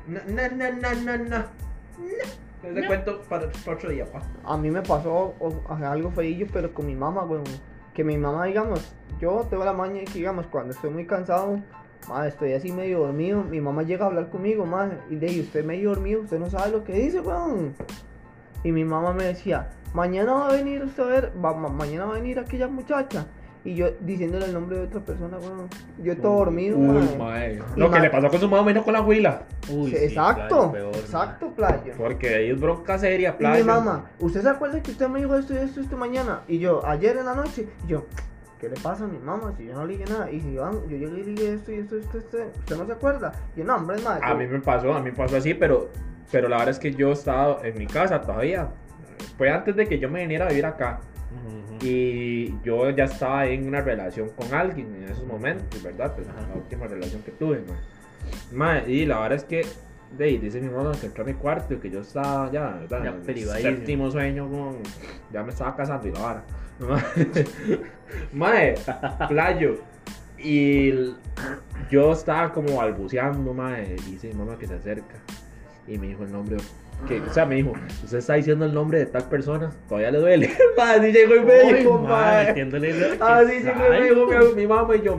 No, 0.07 0.21
no, 0.27 0.49
no, 0.57 0.71
no, 0.73 0.95
no, 0.95 1.25
no. 1.25 1.39
No. 1.39 1.45
Les 2.73 2.87
cuento 2.87 3.21
para, 3.29 3.49
para 3.65 3.77
otro 3.77 3.91
día, 3.91 4.05
pa. 4.11 4.23
A 4.45 4.57
mí 4.57 4.71
me 4.71 4.83
pasó 4.83 5.35
o- 5.39 5.63
algo 5.85 6.11
feillo, 6.11 6.47
pero 6.53 6.73
con 6.75 6.87
mi 6.87 6.95
mamá, 6.95 7.25
weón. 7.25 7.45
Que 7.95 8.05
mi 8.05 8.17
mamá, 8.17 8.45
digamos, 8.47 8.95
yo 9.21 9.47
tengo 9.51 9.65
la 9.65 9.73
maña 9.73 10.03
que, 10.05 10.15
digamos, 10.15 10.47
cuando 10.47 10.73
estoy 10.73 10.91
muy 10.91 11.07
cansado, 11.07 11.59
madre, 12.09 12.29
estoy 12.29 12.53
así 12.53 12.71
medio 12.73 13.01
dormido, 13.01 13.43
mi 13.43 13.61
mamá 13.61 13.83
llega 13.83 14.05
a 14.05 14.09
hablar 14.09 14.31
conmigo, 14.31 14.65
madre, 14.67 14.99
y 15.11 15.17
de 15.17 15.27
ahí, 15.27 15.41
usted 15.41 15.65
medio 15.65 15.91
dormido, 15.91 16.21
usted 16.23 16.39
no 16.39 16.49
sabe 16.49 16.71
lo 16.71 16.85
que 16.85 16.93
dice, 16.93 17.21
weón. 17.21 17.75
Y 18.65 18.73
mi 18.73 18.85
mamá 18.85 19.13
me 19.13 19.25
decía, 19.25 19.71
mañana 19.95 20.33
va 20.35 20.49
a 20.49 20.53
venir 20.53 20.83
usted 20.85 21.03
a 21.03 21.07
ver, 21.07 21.33
va- 21.45 21.55
ma- 21.55 21.69
mañana 21.69 22.05
va 22.07 22.13
a 22.13 22.15
venir 22.15 22.39
aquella 22.39 22.69
muchacha. 22.69 23.27
Y 23.65 23.75
yo 23.75 23.91
diciéndole 24.01 24.47
el 24.47 24.53
nombre 24.53 24.79
de 24.79 24.85
otra 24.85 25.01
persona, 25.01 25.37
weón. 25.39 25.69
Yo 26.03 26.17
todo 26.17 26.37
dormido, 26.39 26.79
Uy, 26.79 27.17
madre. 27.19 27.61
Y 27.77 27.79
Lo 27.81 27.91
que 27.91 28.01
le 28.01 28.09
pasó 28.11 28.29
con 28.29 28.41
su 28.41 28.49
mamá 28.49 28.67
vino 28.67 28.85
con 28.85 28.93
la 28.93 29.03
huila. 29.03 29.43
Uy, 29.69 29.91
Sí, 29.91 29.97
sí, 29.97 30.05
exacto, 30.05 30.71
claro, 30.71 30.73
peor, 30.73 30.97
exacto, 30.97 31.51
playo. 31.55 31.93
Porque 31.97 32.35
ahí 32.35 32.51
es 32.51 32.61
bronca 32.61 32.99
seria, 32.99 33.31
Y 33.31 33.39
playa. 33.39 33.59
mi 33.59 33.65
mamá, 33.65 34.07
¿usted 34.21 34.43
se 34.43 34.49
acuerda 34.49 34.83
que 34.83 34.93
usted 34.93 35.09
me 35.09 35.19
dijo 35.21 35.35
esto 35.37 35.55
y 35.55 35.59
esto, 35.59 35.81
esto 35.81 35.97
mañana? 35.97 36.43
Y 36.49 36.59
yo, 36.61 36.87
ayer 36.87 37.17
en 37.17 37.27
la 37.27 37.35
noche, 37.35 37.69
y 37.85 37.89
yo, 37.89 38.07
¿qué 38.61 38.69
le 38.69 38.77
pasa 38.77 39.05
a 39.05 39.09
mi 39.09 39.19
mamá? 39.19 39.53
Si 39.59 39.67
yo 39.67 39.75
no 39.75 39.85
le 39.85 39.99
dije 39.99 40.05
nada. 40.11 40.31
Y 40.31 40.41
si 40.41 40.53
yo, 40.55 40.71
yo 40.89 40.97
llegué 40.97 41.21
y 41.21 41.25
le 41.25 41.31
dije 41.33 41.55
esto 41.55 41.73
y 41.73 41.75
esto, 41.77 41.97
esto, 41.97 42.19
esto, 42.19 42.39
¿usted 42.61 42.77
no 42.77 42.87
se 42.87 42.93
acuerda? 42.93 43.33
Y 43.55 43.59
yo, 43.59 43.65
no, 43.65 43.77
hombre, 43.77 43.97
es 43.97 44.05
más. 44.05 44.21
A 44.23 44.35
mí 44.35 44.47
me 44.47 44.61
pasó, 44.61 44.95
a 44.95 45.01
mí 45.01 45.11
me 45.11 45.17
pasó 45.17 45.37
así, 45.37 45.53
pero, 45.55 45.91
pero 46.31 46.49
la 46.49 46.59
verdad 46.59 46.71
es 46.71 46.79
que 46.79 46.95
yo 46.95 47.13
estaba 47.13 47.59
en 47.67 47.77
mi 47.77 47.87
casa 47.87 48.21
todavía. 48.21 48.69
Fue 49.37 49.51
antes 49.51 49.75
de 49.77 49.87
que 49.87 49.99
yo 49.99 50.09
me 50.09 50.21
viniera 50.21 50.47
a 50.47 50.49
vivir 50.49 50.65
acá. 50.67 51.01
Ujú. 51.31 51.87
Y 51.87 52.55
yo 52.65 52.91
ya 52.91 53.05
estaba 53.05 53.47
en 53.47 53.69
una 53.69 53.81
relación 53.81 54.31
con 54.31 54.53
alguien 54.55 54.95
en 54.95 55.05
esos 55.05 55.27
momentos, 55.27 55.83
¿verdad? 55.83 56.15
Pues 56.15 56.27
la 56.27 56.55
última 56.55 56.87
relación 56.87 57.23
que 57.23 57.33
tuve, 57.33 57.61
mae. 57.61 57.79
Mae, 58.53 58.91
y 58.91 59.07
la 59.07 59.21
verdad 59.21 59.37
es 59.37 59.45
que, 59.45 59.67
de 60.17 60.39
dice 60.39 60.61
mi 60.61 60.71
mamá 60.71 60.93
que 60.99 61.07
entró 61.07 61.23
a 61.23 61.27
mi 61.27 61.35
cuarto 61.35 61.75
y 61.75 61.77
que 61.79 61.91
yo 61.91 62.01
estaba 62.01 62.51
ya, 62.51 62.71
¿verdad? 62.81 63.05
Ya 63.05 63.13
peribadísimo. 63.13 63.77
séptimo 63.77 64.11
sueño, 64.11 64.49
con, 64.49 64.79
ya 65.33 65.43
me 65.43 65.51
estaba 65.51 65.77
casando 65.77 66.09
y 66.09 66.13
la 66.13 66.21
vara. 66.21 66.45
Mae, 68.33 68.75
playo. 69.29 69.79
Y 70.39 71.15
yo 71.91 72.13
estaba 72.13 72.53
como 72.53 72.77
balbuceando, 72.77 73.53
mae, 73.53 73.97
y 74.07 74.13
dice 74.13 74.29
mi 74.29 74.35
mamá 74.35 74.57
que 74.57 74.67
se 74.67 74.75
acerca. 74.75 75.17
Y 75.87 75.99
me 75.99 76.07
dijo 76.07 76.23
el 76.23 76.31
nombre, 76.31 76.59
que, 77.07 77.21
o 77.21 77.33
sea, 77.33 77.47
me 77.47 77.55
dijo, 77.57 77.73
usted 78.05 78.19
está 78.19 78.35
diciendo 78.35 78.65
el 78.65 78.75
nombre 78.75 78.99
de 78.99 79.07
tal 79.07 79.29
persona, 79.29 79.71
todavía 79.89 80.11
le 80.11 80.19
duele. 80.19 80.51
Mae, 80.77 80.99
así 80.99 81.13
llegó 81.13 81.37
y 81.37 81.41
me 81.45 81.75
dijo, 81.75 81.99
ma, 81.99 82.43
la- 82.43 82.51
Así 83.39 83.61
llegó 83.61 83.87
y 83.87 83.91
me 83.91 84.01
dijo 84.11 84.27
mi, 84.27 84.55
mi 84.55 84.67
mamá 84.67 84.97
y 84.97 85.03
yo. 85.03 85.17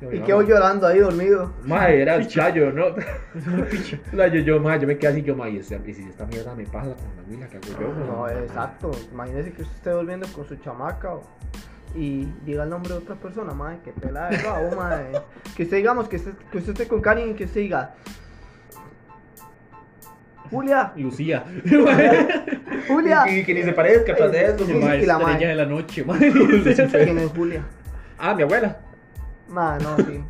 Yo, 0.00 0.10
mi 0.10 0.16
Y 0.18 0.20
quedo 0.20 0.42
llorando 0.42 0.86
ahí 0.86 0.98
dormido. 0.98 1.54
Mae, 1.64 2.02
era 2.02 2.14
el 2.16 2.26
playo, 2.26 2.70
¿no? 2.72 2.86
playo, 4.10 4.40
yo, 4.40 4.60
mae, 4.60 4.78
yo 4.80 4.86
me 4.86 4.98
quedé 4.98 5.12
así, 5.12 5.22
yo, 5.22 5.34
mae, 5.36 5.52
y, 5.52 5.58
esta- 5.58 5.78
y 5.86 5.94
si 5.94 6.02
esta 6.02 6.26
mierda 6.26 6.54
me 6.54 6.64
pasa 6.64 6.94
con 6.94 7.16
la 7.16 7.22
mila, 7.28 7.46
¿qué 7.48 7.56
hago 7.56 7.80
yo? 7.80 8.06
No, 8.06 8.28
exacto. 8.28 8.90
Imagínese 9.12 9.52
que 9.52 9.62
usted 9.62 9.76
esté 9.76 9.92
volviendo 9.92 10.26
con 10.28 10.46
su 10.46 10.56
chamaca 10.56 11.14
o- 11.14 11.22
y 11.94 12.26
diga 12.44 12.64
el 12.64 12.68
nombre 12.70 12.92
de 12.92 12.98
otra 12.98 13.14
persona, 13.14 13.54
madre, 13.54 13.78
que 13.84 13.92
pelada 13.92 14.30
de 14.30 14.42
babo, 14.42 14.76
madre. 14.76 15.06
Que 15.56 15.62
usted, 15.62 15.78
digamos, 15.78 16.08
que 16.08 16.16
usted, 16.16 16.32
que 16.50 16.58
usted 16.58 16.72
esté 16.72 16.88
con 16.88 17.00
Karen 17.00 17.30
y 17.30 17.34
que 17.34 17.44
usted 17.44 17.60
diga, 17.62 17.94
Julia, 20.50 20.92
Lucía. 20.96 21.44
Julia. 22.88 23.24
Y 23.28 23.44
que 23.44 23.54
ni 23.54 23.62
se 23.62 23.72
parezca 23.72 24.14
tras 24.14 24.32
de 24.32 24.44
esto. 24.46 24.66
Sí, 24.66 24.72
Ma, 24.74 24.92
sí, 24.94 25.06
la 25.06 25.14
estrella 25.14 25.18
ma. 25.18 25.38
de 25.38 25.54
la 25.54 25.66
noche, 25.66 26.04
ma. 26.06 26.18
¿Quién 26.18 27.18
es 27.18 27.30
Julia? 27.34 27.62
Ah, 28.18 28.34
mi 28.34 28.42
abuela. 28.42 28.78
Madre, 29.48 29.84
no, 29.84 29.96
sí. 29.98 30.20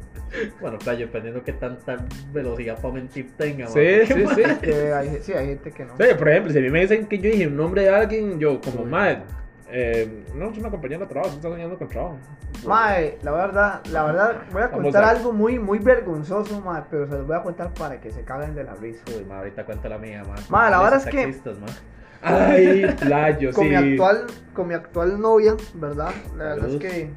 Bueno, 0.60 0.76
claro, 0.78 0.98
dependiendo 0.98 1.42
qué 1.42 1.52
tanta 1.52 1.96
velocidad 2.32 2.78
para 2.80 2.94
mentir 2.94 3.30
tenga, 3.36 3.66
ma. 3.66 3.70
Sí, 3.70 4.06
sí, 4.06 4.24
sí. 4.34 4.42
Que 4.60 4.92
hay, 4.92 5.18
sí, 5.22 5.32
hay 5.32 5.46
gente 5.46 5.70
que 5.70 5.84
no. 5.84 5.96
Sí, 5.96 6.04
por 6.18 6.28
ejemplo, 6.28 6.52
si 6.52 6.58
a 6.58 6.62
mí 6.62 6.70
me 6.70 6.80
dicen 6.80 7.06
que 7.06 7.18
yo 7.18 7.30
dije 7.30 7.46
un 7.46 7.56
nombre 7.56 7.82
de 7.82 7.90
alguien, 7.90 8.38
yo 8.38 8.60
como, 8.60 8.84
mae, 8.84 9.18
eh, 9.68 10.24
no, 10.34 10.50
es 10.50 10.58
una 10.58 10.70
compañera 10.70 11.00
de 11.00 11.06
trabajo, 11.06 11.30
se 11.30 11.36
está 11.36 11.48
soñando 11.48 11.78
con 11.78 11.88
trabajo. 11.88 12.16
Mae, 12.66 13.18
la 13.22 13.30
verdad, 13.32 13.80
la 13.90 14.04
verdad, 14.04 14.36
voy 14.52 14.62
a 14.62 14.70
contar 14.70 15.04
a- 15.04 15.10
algo 15.10 15.32
muy, 15.32 15.58
muy 15.58 15.78
vergonzoso, 15.78 16.60
mae, 16.60 16.82
pero 16.90 17.06
se 17.06 17.12
los 17.14 17.26
voy 17.26 17.36
a 17.36 17.42
contar 17.42 17.72
para 17.74 18.00
que 18.00 18.10
se 18.10 18.22
caguen 18.22 18.54
de 18.54 18.64
la 18.64 18.74
risa. 18.74 19.02
Uy, 19.16 19.24
ma, 19.24 19.38
ahorita 19.38 19.64
cuento 19.64 19.88
la 19.88 19.98
mía, 19.98 20.22
ma. 20.26 20.34
Ma, 20.48 20.70
la 20.70 20.82
verdad 20.82 20.98
es 20.98 21.06
que-. 21.06 21.34
Ay, 22.22 22.86
playo, 23.00 23.52
Con 23.52 23.64
sí. 23.64 23.70
mi 23.70 23.76
actual, 23.76 24.26
con 24.54 24.68
mi 24.68 24.74
actual 24.74 25.20
novia, 25.20 25.54
¿verdad? 25.74 26.10
La 26.36 26.44
verdad 26.54 26.70
es 26.70 26.76
que, 26.80 27.10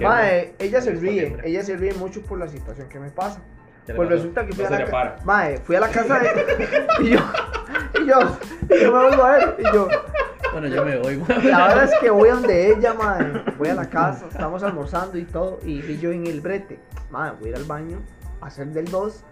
mae, 0.00 0.54
ella 0.58 0.80
se 0.80 0.92
ríe, 0.92 1.36
ella 1.44 1.62
se 1.62 1.76
ríe 1.76 1.92
mucho 1.94 2.22
por 2.22 2.38
la 2.38 2.48
situación 2.48 2.88
que 2.88 2.98
me 3.00 3.10
pasa. 3.10 3.40
¿Qué 3.84 3.92
le 3.92 3.96
Pues 3.96 4.08
resulta 4.08 4.46
que 4.46 4.52
fui 4.52 4.64
No 4.64 4.74
a 4.74 4.78
la. 4.78 5.16
Mae, 5.24 5.58
fui 5.58 5.76
a 5.76 5.80
la 5.80 5.88
casa 5.88 6.18
de 6.18 6.28
y 7.00 7.10
yo, 7.10 7.18
y 8.02 8.06
yo, 8.06 8.18
y 8.70 8.80
yo 8.82 8.92
me 8.92 8.98
vuelvo 9.08 9.22
a 9.24 9.32
ver, 9.32 9.56
y 9.58 9.62
yo, 9.74 9.88
Bueno, 10.58 10.74
yo 10.74 10.86
me 10.86 10.96
voy, 10.96 11.22
la 11.44 11.68
verdad 11.68 11.84
es 11.84 11.98
que 12.00 12.08
voy 12.08 12.30
a 12.30 12.34
donde 12.36 12.72
ella, 12.72 12.94
mae, 12.94 13.42
voy 13.58 13.68
a 13.68 13.74
la 13.74 13.90
casa, 13.90 14.24
estamos 14.30 14.62
almorzando 14.62 15.18
y 15.18 15.24
todo, 15.24 15.60
y, 15.62 15.80
y 15.84 15.98
yo 15.98 16.10
en 16.12 16.26
el 16.26 16.40
brete, 16.40 16.78
mae, 17.10 17.32
voy 17.38 17.48
a 17.48 17.50
ir 17.50 17.56
al 17.56 17.64
baño, 17.64 17.98
a 18.40 18.46
hacer 18.46 18.68
del 18.68 18.86
2, 18.86 19.22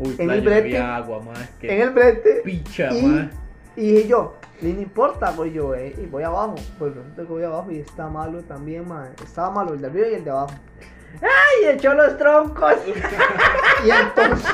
Uy, 0.00 0.16
en 0.18 0.30
el 0.30 0.44
brete- 0.44 0.78
agua, 0.78 1.20
ma. 1.22 1.32
Qué 1.58 1.74
en 1.76 1.80
el 1.88 1.90
brete, 1.94 2.42
picha, 2.44 2.92
y, 2.92 3.30
y 3.76 3.92
dije 3.92 4.08
yo, 4.08 4.34
ni 4.60 4.74
no 4.74 4.82
importa, 4.82 5.30
voy 5.30 5.50
yo, 5.54 5.74
eh, 5.74 5.94
y 5.96 6.04
voy 6.04 6.24
abajo, 6.24 6.56
pues 6.78 6.94
resulta 6.94 7.22
que 7.22 7.28
voy 7.28 7.42
abajo 7.44 7.70
y 7.70 7.78
está 7.78 8.10
malo 8.10 8.42
también, 8.42 8.86
mae, 8.86 9.12
estaba 9.24 9.50
malo 9.50 9.72
el 9.72 9.80
de 9.80 9.86
arriba 9.86 10.08
y 10.08 10.14
el 10.16 10.24
de 10.24 10.30
abajo. 10.30 10.52
¡Ay! 11.22 11.68
Echó 11.74 11.94
los 11.94 12.16
troncos. 12.18 12.74
y 13.86 13.90
entonces, 13.90 14.50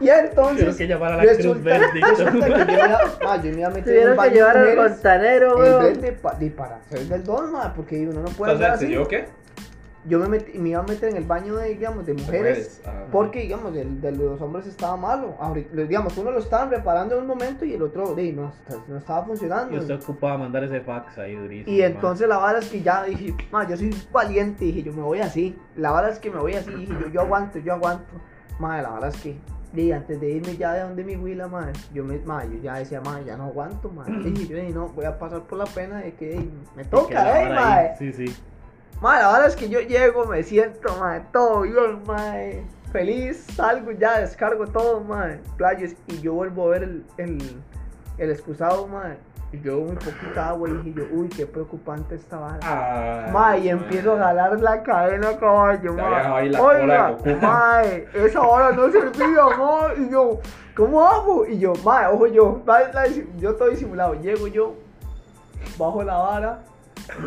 y 0.00 0.04
Tuvieron 0.06 0.26
entonces, 0.26 0.76
que 0.76 0.86
llamar 0.86 1.12
a 1.12 1.16
la 1.16 1.22
Cruz 1.24 1.36
resulta, 1.38 1.70
Verde. 1.70 2.00
resulta 2.08 2.46
que 2.46 2.58
yo 2.58 2.66
me 2.66 2.72
iba, 2.74 3.00
ma, 3.24 3.36
yo 3.42 3.50
me 3.52 3.58
iba 3.58 3.66
a 3.66 3.70
meter 3.70 3.72
en 3.72 3.78
el 3.78 3.82
Tuvieron 3.82 4.10
que 4.12 4.16
baño 4.16 4.34
llevar 4.34 4.56
al 4.56 4.76
fontanero, 4.76 5.48
el 5.64 5.72
weón. 5.72 5.82
brete 6.00 6.12
pa- 6.12 6.36
y 6.40 6.50
para 6.50 6.76
hacer 6.76 6.98
del 7.00 7.24
don, 7.24 7.52
ma, 7.52 7.72
porque 7.74 8.00
uno 8.06 8.20
no 8.20 8.28
puede 8.28 8.52
Entonces, 8.52 8.76
así. 8.84 8.92
¿yo 8.94 9.08
qué? 9.08 9.26
Yo 10.08 10.18
me, 10.18 10.38
metí- 10.38 10.54
me 10.58 10.70
iba 10.70 10.80
a 10.80 10.84
meter 10.84 11.10
en 11.10 11.16
el 11.18 11.24
baño 11.24 11.56
de, 11.56 11.68
digamos, 11.68 12.06
de 12.06 12.14
mujeres. 12.14 12.80
Ah. 12.86 13.04
Porque, 13.12 13.40
digamos, 13.40 13.74
el 13.76 14.00
de 14.00 14.12
los 14.12 14.40
hombres 14.40 14.66
estaba 14.66 14.96
malo. 14.96 15.34
Ahorita, 15.38 15.74
digamos, 15.82 16.16
uno 16.16 16.30
lo 16.30 16.38
estaban 16.38 16.70
reparando 16.70 17.14
en 17.16 17.22
un 17.22 17.26
momento 17.26 17.64
y 17.64 17.74
el 17.74 17.82
otro, 17.82 18.14
de, 18.14 18.32
no, 18.32 18.50
no 18.88 18.96
estaba 18.96 19.24
funcionando. 19.26 19.74
Y 19.74 19.78
usted 19.78 19.96
ocupaba 20.02 20.38
mandar 20.38 20.64
ese 20.64 20.80
fax 20.80 21.18
ahí 21.18 21.34
durísimo. 21.34 21.76
Y 21.76 21.82
entonces 21.82 22.26
la 22.28 22.38
vara 22.38 22.58
es 22.60 22.68
que 22.70 22.80
ya 22.82 23.04
dije, 23.04 23.34
ma, 23.52 23.68
yo 23.68 23.76
soy 23.76 23.94
valiente, 24.12 24.64
dije, 24.64 24.82
yo 24.82 24.92
me 24.92 25.02
voy 25.02 25.20
así. 25.20 25.56
La 25.76 25.90
vara 25.90 26.08
es 26.10 26.18
que 26.18 26.30
me 26.30 26.38
voy 26.40 26.54
así, 26.54 26.70
dije, 26.72 26.92
yo, 27.00 27.08
yo 27.08 27.20
aguanto, 27.20 27.58
yo 27.58 27.74
aguanto. 27.74 28.14
Madre, 28.58 28.82
la 28.82 28.88
vara 28.90 29.08
es 29.08 29.16
que, 29.20 29.36
di, 29.72 29.92
antes 29.92 30.18
de 30.20 30.30
irme 30.30 30.56
ya 30.56 30.72
de 30.72 30.80
donde 30.80 31.04
mi 31.04 31.16
huila, 31.16 31.48
madre, 31.48 31.72
yo, 31.92 32.02
me, 32.04 32.18
ma, 32.20 32.44
yo 32.44 32.58
ya 32.62 32.74
decía, 32.76 33.00
madre, 33.00 33.24
ya 33.26 33.36
no 33.36 33.44
aguanto, 33.44 33.90
madre. 33.90 34.14
Dije, 34.24 34.46
yo 34.48 34.56
dije, 34.56 34.70
no, 34.70 34.88
voy 34.88 35.04
a 35.04 35.18
pasar 35.18 35.42
por 35.42 35.58
la 35.58 35.66
pena 35.66 35.98
de 35.98 36.14
que 36.14 36.48
me 36.74 36.82
Que 36.84 36.88
toca, 36.88 37.42
eh, 37.42 37.48
madre. 37.48 37.58
ahí, 37.58 37.88
Sí, 37.98 38.12
sí. 38.12 38.36
Madre, 39.00 39.22
la 39.22 39.32
verdad 39.32 39.46
es 39.48 39.56
que 39.56 39.68
yo 39.68 39.80
llego, 39.80 40.24
me 40.26 40.42
siento, 40.42 40.94
madre, 40.98 41.24
todo 41.32 41.62
bien, 41.62 42.02
madre. 42.06 42.66
Feliz, 42.90 43.46
salgo 43.54 43.92
ya, 43.92 44.20
descargo 44.20 44.66
todo, 44.66 45.00
madre. 45.00 45.40
Playas, 45.56 45.94
y 46.06 46.20
yo 46.20 46.34
vuelvo 46.34 46.66
a 46.66 46.70
ver 46.70 46.82
el, 46.84 47.04
el, 47.18 47.38
el 48.16 48.30
excusado, 48.30 48.86
madre. 48.86 49.18
Y 49.50 49.60
yo 49.60 49.78
muy 49.78 49.96
poquita 49.96 50.50
agua 50.50 50.68
y 50.68 50.72
dije 50.72 50.92
yo, 50.98 51.04
uy, 51.10 51.28
qué 51.28 51.46
preocupante 51.46 52.16
esta 52.16 52.38
vara. 52.38 53.30
Mae, 53.32 53.60
y 53.60 53.68
empiezo 53.70 54.12
a 54.14 54.18
jalar 54.18 54.60
la 54.60 54.82
cadena, 54.82 55.38
caballo, 55.38 55.94
mae. 55.94 56.54
Oiga, 56.58 57.16
mae, 57.40 58.08
esa 58.12 58.42
hora 58.42 58.72
no 58.72 58.90
servía, 58.90 59.46
mae. 59.56 60.02
Y 60.02 60.10
yo, 60.10 60.40
¿cómo 60.76 61.06
hago? 61.06 61.46
Y 61.46 61.58
yo, 61.58 61.72
mae, 61.82 62.06
ojo 62.08 62.26
yo, 62.26 62.60
mae, 62.66 62.90
yo 63.38 63.50
estoy 63.50 63.70
disimulado. 63.70 64.14
Llego 64.14 64.48
yo, 64.48 64.74
bajo 65.78 66.02
la 66.02 66.16
vara, 66.18 66.58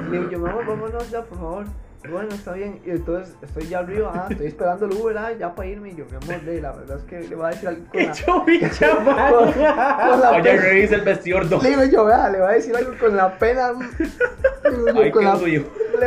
Le 0.10 0.18
digo 0.20 0.30
yo, 0.32 0.40
mi 0.40 0.50
amor, 0.50 0.66
vámonos 0.66 1.10
ya, 1.10 1.24
por 1.24 1.38
favor. 1.38 1.66
Bueno, 2.10 2.30
está 2.34 2.54
bien. 2.54 2.82
Y 2.84 2.90
entonces 2.90 3.36
estoy 3.44 3.68
ya 3.68 3.80
arriba, 3.80 4.12
ah, 4.16 4.28
estoy 4.30 4.48
esperando 4.48 4.86
el 4.88 4.94
Uber, 4.94 5.18
ah, 5.20 5.34
ya 5.34 5.54
para 5.54 5.70
irme. 5.70 5.90
Y 5.92 5.96
yo, 5.96 6.06
mi 6.10 6.16
amor, 6.18 6.42
de, 6.46 6.60
la 6.62 6.72
verdad 6.72 6.98
es 6.98 7.04
que 7.04 7.20
le 7.28 7.36
voy 7.36 7.46
a 7.46 7.50
decir 7.50 7.70
algo 7.70 7.86
con 7.92 8.00
la, 8.02 8.12
con, 9.30 9.52
con 9.54 9.62
la 10.22 10.32
Oye, 10.32 10.44
pena. 10.44 10.62
revisa 10.64 10.96
el 10.96 11.02
vestidor 11.02 11.48
dos. 11.48 11.62
Le 11.64 11.70
digo 11.70 11.84
yo, 11.86 12.06
vea, 12.06 12.30
le 12.30 12.40
voy 12.40 12.48
a 12.50 12.52
decir 12.54 12.76
algo 12.76 12.94
con 13.00 13.16
la 13.16 13.38
pena. 13.38 13.72
Yo, 13.74 15.02
Ay, 15.02 15.12
con 15.12 15.22
qué 15.22 15.26
la. 15.26 15.36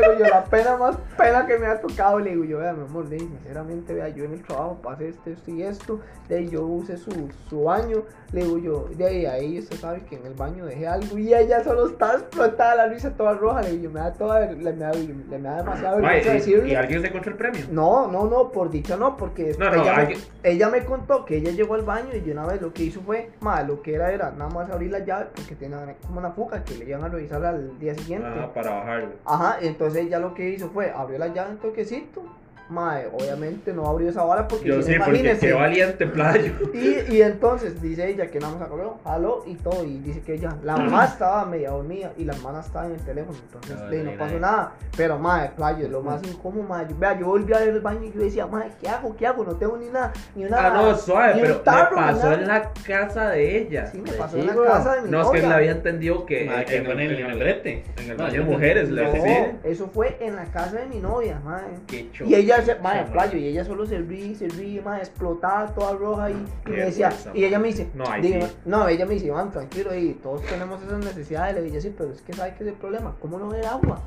Le 0.01 0.09
digo 0.11 0.25
yo, 0.25 0.27
la 0.31 0.45
pena 0.45 0.77
más 0.77 0.97
pena 1.17 1.47
que 1.47 1.59
me 1.59 1.67
ha 1.67 1.81
tocado. 1.81 2.19
Le 2.19 2.31
digo 2.31 2.45
yo, 2.45 2.59
vea, 2.59 2.73
mi 2.73 2.85
amor, 2.85 3.09
de, 3.09 3.19
sinceramente, 3.19 3.93
vea, 3.95 4.09
yo 4.09 4.25
en 4.25 4.33
el 4.35 4.43
trabajo 4.43 4.79
pasé 4.83 5.09
esto, 5.09 5.31
esto 5.31 5.51
y 5.51 5.63
esto. 5.63 6.01
De 6.29 6.37
ahí 6.37 6.49
yo 6.49 6.63
usé 6.67 6.97
su, 6.97 7.11
su 7.49 7.65
baño. 7.65 8.03
Le 8.33 8.43
digo 8.45 8.59
yo, 8.59 8.89
de 8.97 9.05
ahí, 9.07 9.27
ahí 9.27 9.59
usted 9.61 9.77
sabe 9.77 10.01
que 10.05 10.17
en 10.17 10.27
el 10.27 10.35
baño 10.35 10.67
dejé 10.67 10.87
algo. 10.89 11.17
Y 11.19 11.33
ella 11.33 11.63
solo 11.63 11.87
está 11.87 12.15
explotada, 12.15 12.75
la 12.75 12.87
risa 12.89 13.11
toda 13.17 13.35
roja. 13.35 13.63
Le 13.63 13.71
digo 13.73 13.85
yo, 13.85 13.91
me 13.91 14.01
da, 14.01 14.13
toda, 14.13 14.41
le, 14.41 14.57
me 14.57 14.73
da, 14.73 14.93
le 14.93 15.07
me 15.39 15.39
da 15.49 15.57
demasiada 15.59 15.99
Mae, 15.99 16.17
vergüenza 16.17 16.31
¿y- 16.31 16.35
decirle. 16.39 16.69
¿Y 16.73 16.75
alguien 16.75 17.01
se 17.03 17.09
encontró 17.09 17.31
el 17.33 17.37
premio? 17.39 17.65
No, 17.71 18.09
no, 18.11 18.27
no, 18.27 18.51
por 18.51 18.71
dicha 18.71 18.97
no, 18.97 19.17
porque 19.17 19.55
No, 19.59 19.71
no, 19.71 19.83
ella, 19.83 19.97
alguien- 19.97 20.19
me, 20.43 20.51
ella 20.51 20.69
me 20.69 20.85
contó 20.85 21.25
que 21.25 21.37
ella 21.37 21.51
llegó 21.53 21.75
al 21.75 21.83
baño 21.83 22.09
y 22.15 22.21
de 22.21 22.33
una 22.33 22.47
vez 22.47 22.61
lo 22.61 22.73
que 22.73 22.85
hizo 22.85 23.01
fue, 23.03 23.31
mal, 23.41 23.67
lo 23.67 23.83
que 23.83 23.95
era 23.95 24.11
era 24.13 24.31
nada 24.33 24.51
más 24.51 24.71
abrir 24.71 24.91
la 24.91 25.01
llave 25.01 25.27
porque 25.35 25.55
tenía 25.55 25.95
como 26.07 26.19
una 26.19 26.31
fuga 26.33 26.65
que 26.65 26.75
le 26.77 26.87
iban 26.87 27.05
a 27.05 27.09
revisar 27.09 27.45
al 27.45 27.79
día 27.79 27.95
siguiente. 27.95 28.27
Ah, 28.31 28.51
para 28.53 28.71
bajarlo. 28.71 29.11
Ajá, 29.25 29.59
entonces 29.61 29.84
ella 29.89 30.19
lo 30.19 30.35
que 30.35 30.51
hizo 30.51 30.71
fue 30.71 30.91
abrió 30.91 31.19
la 31.19 31.29
llave 31.29 31.53
un 31.53 31.59
toquecito. 31.59 32.23
Mae, 32.69 33.07
obviamente 33.13 33.73
no 33.75 33.87
abrió 33.87 34.09
esa 34.09 34.25
vara 34.25 34.49
porque 34.49 34.65
Yo 34.67 34.83
sí, 34.83 34.97
no, 34.97 35.05
porque 35.05 35.37
qué 35.39 35.53
valiente 35.53 36.07
playo. 36.07 36.53
Y, 36.73 37.15
y 37.15 37.23
entonces 37.23 37.81
dice 37.83 38.09
ella 38.09 38.31
que 38.31 38.41
nada 38.41 38.55
más 38.55 38.63
agarró, 38.63 38.99
jaló 39.05 39.43
y 39.47 39.55
todo. 39.57 39.85
Y 39.85 39.99
dice 39.99 40.23
que 40.23 40.35
ella, 40.35 40.57
la 40.63 40.77
mamá 40.77 41.05
estaba 41.05 41.45
media 41.45 41.71
dormida 41.71 42.13
y 42.17 42.25
la 42.25 42.33
hermana 42.35 42.61
estaba 42.61 42.87
en 42.87 42.93
el 42.93 43.01
teléfono. 43.01 43.37
Entonces 43.45 43.77
No, 43.79 43.91
de, 43.91 43.99
no, 43.99 44.05
no 44.05 44.11
no, 44.13 44.19
pasó 44.19 44.35
no. 44.35 44.41
nada. 44.41 44.73
Pero 44.97 45.19
madre, 45.19 45.51
playo, 45.57 45.89
lo 45.89 46.03
más 46.03 46.23
incómodo, 46.25 46.63
madre. 46.63 46.87
Yo, 46.91 46.99
vea, 46.99 47.19
yo 47.19 47.27
volví 47.27 47.53
a 47.53 47.59
ver 47.59 47.69
el 47.69 47.81
baño 47.81 48.05
y 48.05 48.13
yo 48.13 48.21
decía, 48.23 48.47
madre, 48.47 48.71
¿qué 48.81 48.89
hago? 48.89 49.15
¿Qué 49.15 49.27
hago? 49.27 49.45
No 49.45 49.57
tengo 49.57 49.77
ni 49.77 49.89
nada, 49.91 50.13
ni 50.35 50.47
una. 50.47 50.67
Ah, 50.67 50.71
no, 50.71 50.97
suave, 50.97 51.35
pero 51.43 51.57
tarro, 51.59 51.97
me 52.01 52.03
pasó 52.03 52.33
en 52.33 52.49
la 52.49 52.73
casa 52.87 53.29
de 53.31 53.59
ella. 53.59 53.87
Sí, 53.89 53.99
me 53.99 54.13
pasó 54.13 54.39
en 54.39 54.47
la 54.47 54.55
casa 54.55 54.95
de 54.97 55.03
mi 55.03 55.11
No, 55.11 55.21
es 55.23 55.41
que 55.41 55.47
le 55.47 55.53
había 55.55 55.73
entendido 55.73 56.25
que 56.25 56.47
Madre, 56.47 56.65
que 56.65 56.77
en, 56.77 56.87
el- 56.87 57.01
en 57.21 57.31
el 57.31 57.39
brete. 57.39 57.85
en 57.99 58.11
el 58.11 58.17
No, 58.17 58.25
baño 58.25 58.41
de 58.41 58.45
no- 58.47 58.53
mujeres. 58.53 58.89
No, 58.89 58.95
le 58.97 59.13
decía. 59.13 59.57
eso 59.65 59.91
fue 59.93 60.17
en 60.21 60.37
la 60.37 60.45
casa 60.47 60.77
de 60.81 60.87
mi 60.87 60.99
novia, 60.99 61.41
madre. 61.45 61.67
Qué 61.87 62.11
cho- 62.13 62.25
Y 62.25 62.35
ella, 62.35 62.54
se, 62.63 62.75
madre, 62.81 63.05
cho- 63.07 63.13
playo, 63.13 63.39
y 63.39 63.47
ella 63.49 63.65
solo 63.65 63.87
se 63.87 63.99
ríe, 63.99 64.27
y 64.27 64.35
se 64.35 64.49
ríe, 64.49 64.81
madre, 64.83 65.01
explotada, 65.03 65.75
toda 65.75 65.93
roja, 65.95 66.31
y, 66.31 66.35
y 66.67 66.71
me 66.71 66.77
decía, 66.77 67.13
y 67.33 67.45
ella 67.45 67.59
me 67.59 67.69
dice, 67.69 67.89
No, 67.95 68.05
digo, 68.21 68.47
sí. 68.47 68.53
no, 68.65 68.89
ella 68.89 69.07
me 69.07 69.15
dice, 69.15 69.31
tranquilo, 69.53 69.95
y 69.95 70.15
todos 70.15 70.43
tenemos 70.47 70.83
esas 70.83 71.05
necesidades, 71.05 71.55
le 71.55 71.63
dije, 71.63 71.81
sí, 71.81 71.95
pero 71.97 72.13
es 72.13 72.23
que 72.23 72.33
sabe 72.33 72.55
que 72.55 72.65
es 72.65 72.69
el 72.71 72.77
problema, 72.77 73.15
¿cómo 73.21 73.39
no 73.39 73.49
ver 73.49 73.67
agua? 73.67 74.01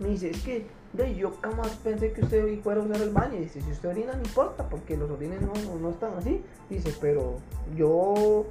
Me 0.00 0.08
dice, 0.08 0.30
es 0.30 0.42
que, 0.42 0.66
de, 0.92 1.14
yo 1.14 1.32
jamás 1.42 1.68
pensé 1.82 2.12
que 2.12 2.22
usted 2.22 2.60
fuera 2.62 2.80
a 2.80 2.84
usar 2.84 3.00
el 3.02 3.10
baño, 3.10 3.38
dice, 3.38 3.60
si 3.60 3.70
usted 3.70 3.88
orina 3.88 4.12
no 4.12 4.22
importa, 4.22 4.68
porque 4.68 4.96
los 4.96 5.10
orines 5.10 5.40
no, 5.40 5.52
no, 5.68 5.78
no 5.80 5.90
están 5.90 6.12
así, 6.18 6.42
dice, 6.70 6.94
pero 7.00 7.36
yo, 7.76 8.46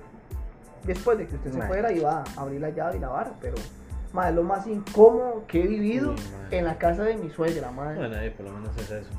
después 0.86 1.18
de 1.18 1.28
que 1.28 1.36
usted 1.36 1.52
se 1.54 1.62
fuera, 1.64 1.92
iba 1.92 2.24
a 2.36 2.42
abrir 2.42 2.62
la 2.62 2.70
llave 2.70 2.98
y 2.98 3.00
la 3.00 3.10
vara, 3.10 3.34
pero... 3.42 3.56
Madre, 4.14 4.36
lo 4.36 4.44
más 4.44 4.68
incómodo 4.68 5.44
que 5.48 5.64
he 5.64 5.68
vivido 5.68 6.14
en 6.52 6.66
la 6.66 6.78
casa 6.78 7.02
de 7.02 7.18
mi 7.18 7.32
suegra, 7.32 7.72
madre. 7.72 7.98
Bueno, 7.98 8.16
ahí 8.16 8.30
por 8.30 8.46
lo 8.46 8.52
menos 8.52 8.78
es 8.78 8.92
eso. 8.92 9.10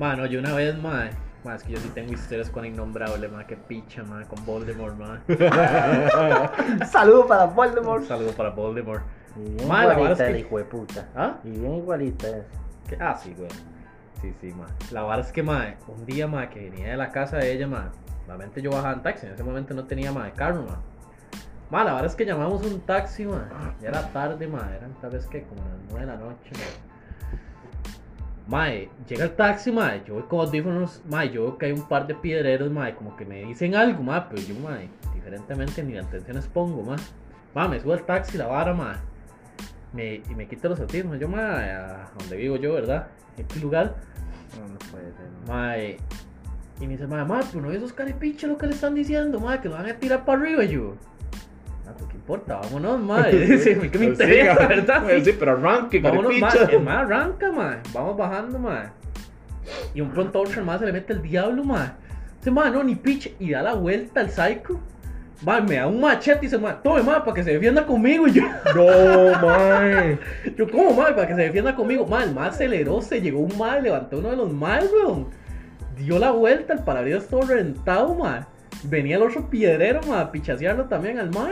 Mano, 0.00 0.24
yo 0.24 0.40
una 0.40 0.54
vez, 0.54 0.76
madre. 0.82 1.10
Más 1.44 1.60
es 1.60 1.66
que 1.66 1.72
yo 1.74 1.78
sí 1.78 1.90
tengo 1.94 2.12
historias 2.12 2.48
con 2.50 2.64
Innombrable, 2.64 3.28
madre. 3.28 3.46
Que 3.46 3.56
picha, 3.56 4.02
madre. 4.02 4.24
Con 4.26 4.44
Voldemort, 4.46 4.96
madre. 4.96 5.20
Saludo 6.90 7.26
para 7.26 7.44
Voldemort. 7.44 8.00
Un 8.02 8.08
saludo 8.08 8.32
para 8.32 8.48
Voldemort. 8.50 9.02
Y 9.36 9.40
bien 9.50 9.68
la 9.68 9.82
igualita 9.92 10.00
vara 10.00 10.12
es 10.14 10.20
el 10.20 10.32
que- 10.32 10.40
hijo 10.40 10.58
de 10.58 10.64
puta. 10.64 11.08
¿Ah? 11.14 11.36
Y 11.44 11.50
bien 11.50 11.74
igualita 11.74 12.28
es. 12.28 12.44
¿Qué? 12.88 12.96
Ah, 12.98 13.14
sí, 13.14 13.34
güey. 13.36 13.50
Sí, 14.22 14.34
sí, 14.40 14.52
madre. 14.54 14.72
La 14.90 15.02
verdad 15.02 15.20
es 15.20 15.32
que, 15.32 15.42
madre, 15.42 15.76
un 15.86 16.04
día, 16.06 16.26
madre, 16.26 16.48
que 16.48 16.70
venía 16.70 16.88
de 16.92 16.96
la 16.96 17.10
casa 17.12 17.36
de 17.36 17.52
ella, 17.52 17.66
madre. 17.66 17.90
Realmente 18.26 18.62
yo 18.62 18.70
bajaba 18.70 18.94
en 18.94 19.02
taxi. 19.02 19.26
En 19.26 19.32
ese 19.34 19.44
momento 19.44 19.74
no 19.74 19.84
tenía, 19.84 20.12
madre, 20.12 20.32
carro, 20.32 20.62
madre. 20.62 20.80
Madre, 21.70 21.84
la 21.86 21.92
verdad 21.92 22.10
es 22.10 22.16
que 22.16 22.24
llamamos 22.26 22.64
un 22.66 22.80
taxi, 22.80 23.26
madre. 23.26 23.46
Ya 23.82 23.88
era 23.90 24.08
tarde, 24.12 24.46
madre. 24.48 24.76
Eran 24.78 24.94
tal 25.00 25.10
vez 25.10 25.26
que 25.26 25.42
como 25.44 25.60
las 25.62 25.78
9 25.90 26.00
de 26.00 26.12
la 26.12 26.18
noche, 26.18 26.50
madre. 26.52 26.89
Mae, 28.50 28.88
llega 29.08 29.24
el 29.24 29.36
taxi, 29.36 29.70
mae, 29.70 30.02
yo 30.04 30.14
voy 30.14 30.24
con 30.24 30.40
audífonos, 30.40 31.02
mae, 31.08 31.30
yo 31.30 31.42
veo 31.44 31.58
que 31.58 31.66
hay 31.66 31.72
un 31.72 31.86
par 31.86 32.08
de 32.08 32.16
piedreros, 32.16 32.68
mae, 32.68 32.96
como 32.96 33.16
que 33.16 33.24
me 33.24 33.44
dicen 33.44 33.76
algo, 33.76 34.02
mae, 34.02 34.22
pero 34.28 34.42
yo, 34.42 34.56
mae, 34.56 34.88
diferentemente 35.14 35.84
ni 35.84 35.96
atenciones 35.96 36.48
pongo, 36.48 36.82
mae. 36.82 36.98
Mae, 37.54 37.68
me 37.68 37.78
subo 37.78 37.92
al 37.92 38.04
taxi, 38.04 38.36
la 38.38 38.48
vara, 38.48 38.74
mae, 38.74 38.96
me, 39.92 40.16
y 40.16 40.34
me 40.34 40.48
quito 40.48 40.68
los 40.68 40.80
audífonos, 40.80 41.20
yo, 41.20 41.28
mae, 41.28 41.70
a 41.70 42.10
donde 42.18 42.36
vivo 42.36 42.56
yo, 42.56 42.74
¿verdad? 42.74 43.06
En 43.36 43.46
qué 43.46 43.60
lugar, 43.60 43.94
No, 44.58 44.66
no 44.66 44.78
puede 44.90 45.12
ser. 45.12 45.26
mae. 45.46 45.96
mae, 45.96 45.96
y 46.80 46.86
me 46.88 46.94
dice, 46.94 47.06
mae, 47.06 47.24
mae, 47.24 47.44
pero 47.52 47.64
no 47.64 47.70
esos 47.70 47.92
caripiches 47.92 48.50
lo 48.50 48.58
que 48.58 48.66
le 48.66 48.72
están 48.72 48.96
diciendo, 48.96 49.38
mae, 49.38 49.60
que 49.60 49.68
lo 49.68 49.76
van 49.76 49.88
a 49.88 49.94
tirar 49.94 50.24
para 50.24 50.40
arriba, 50.40 50.64
yo, 50.64 50.96
ah, 51.90 51.94
pues 51.96 52.10
qué 52.10 52.16
importa, 52.16 52.60
vámonos, 52.62 53.00
mae, 53.02 53.34
dice, 53.36 53.78
¿qué 53.90 53.98
me 53.98 54.06
Pues 54.06 54.18
sí, 54.18 54.24
interesa, 54.24 54.56
cabrón. 54.56 54.68
verdad? 54.86 55.24
Sí, 55.24 55.36
pero 55.38 55.52
arranque, 55.52 56.00
Vámonos, 56.00 56.32
ma, 56.38 56.48
caripicha. 56.48 56.76
el 56.76 56.82
ma 56.82 57.00
arranca, 57.00 57.52
ma. 57.52 57.78
Vamos 57.92 58.16
bajando, 58.16 58.58
ma. 58.58 58.92
Y 59.94 60.00
un 60.00 60.10
pronto 60.10 60.40
otro 60.40 60.58
el 60.60 60.66
ma 60.66 60.78
se 60.78 60.86
le 60.86 60.92
mete 60.92 61.12
el 61.12 61.22
diablo, 61.22 61.62
ma. 61.64 61.94
Dice, 62.38 62.50
ma, 62.50 62.70
no, 62.70 62.82
ni 62.82 62.94
piche. 62.94 63.34
Y 63.38 63.50
da 63.50 63.62
la 63.62 63.74
vuelta 63.74 64.20
al 64.20 64.30
psycho. 64.30 64.80
Ma, 65.42 65.60
me 65.60 65.76
da 65.76 65.86
un 65.86 66.00
machete 66.00 66.38
y 66.38 66.48
dice, 66.48 66.58
ma, 66.58 66.82
tome, 66.82 67.02
ma, 67.02 67.24
para 67.24 67.34
que 67.34 67.44
se 67.44 67.52
defienda 67.52 67.86
conmigo. 67.86 68.26
Y 68.28 68.32
yo, 68.32 68.42
No, 68.74 69.40
mae. 69.40 70.18
yo, 70.56 70.70
¿cómo, 70.70 70.92
ma? 70.92 71.14
Para 71.14 71.26
que 71.28 71.34
se 71.34 71.42
defienda 71.42 71.74
conmigo. 71.74 72.06
Ma, 72.06 72.24
el 72.24 72.34
ma 72.34 72.46
aceleró, 72.46 73.00
se 73.00 73.20
llegó 73.20 73.40
un 73.40 73.56
ma, 73.56 73.78
levantó 73.78 74.18
uno 74.18 74.30
de 74.30 74.36
los 74.36 74.52
ma, 74.52 74.80
weón. 74.80 75.28
Dio 75.96 76.18
la 76.18 76.30
vuelta, 76.30 76.72
el 76.72 76.80
parabrisas 76.80 77.26
todo 77.28 77.42
reventado, 77.42 78.14
ma. 78.14 78.48
Venía 78.84 79.16
el 79.16 79.22
otro 79.22 79.48
piedrero, 79.48 80.00
ma, 80.08 80.20
a 80.20 80.32
pichasearlo 80.32 80.84
también 80.86 81.18
al 81.18 81.30
ma. 81.30 81.50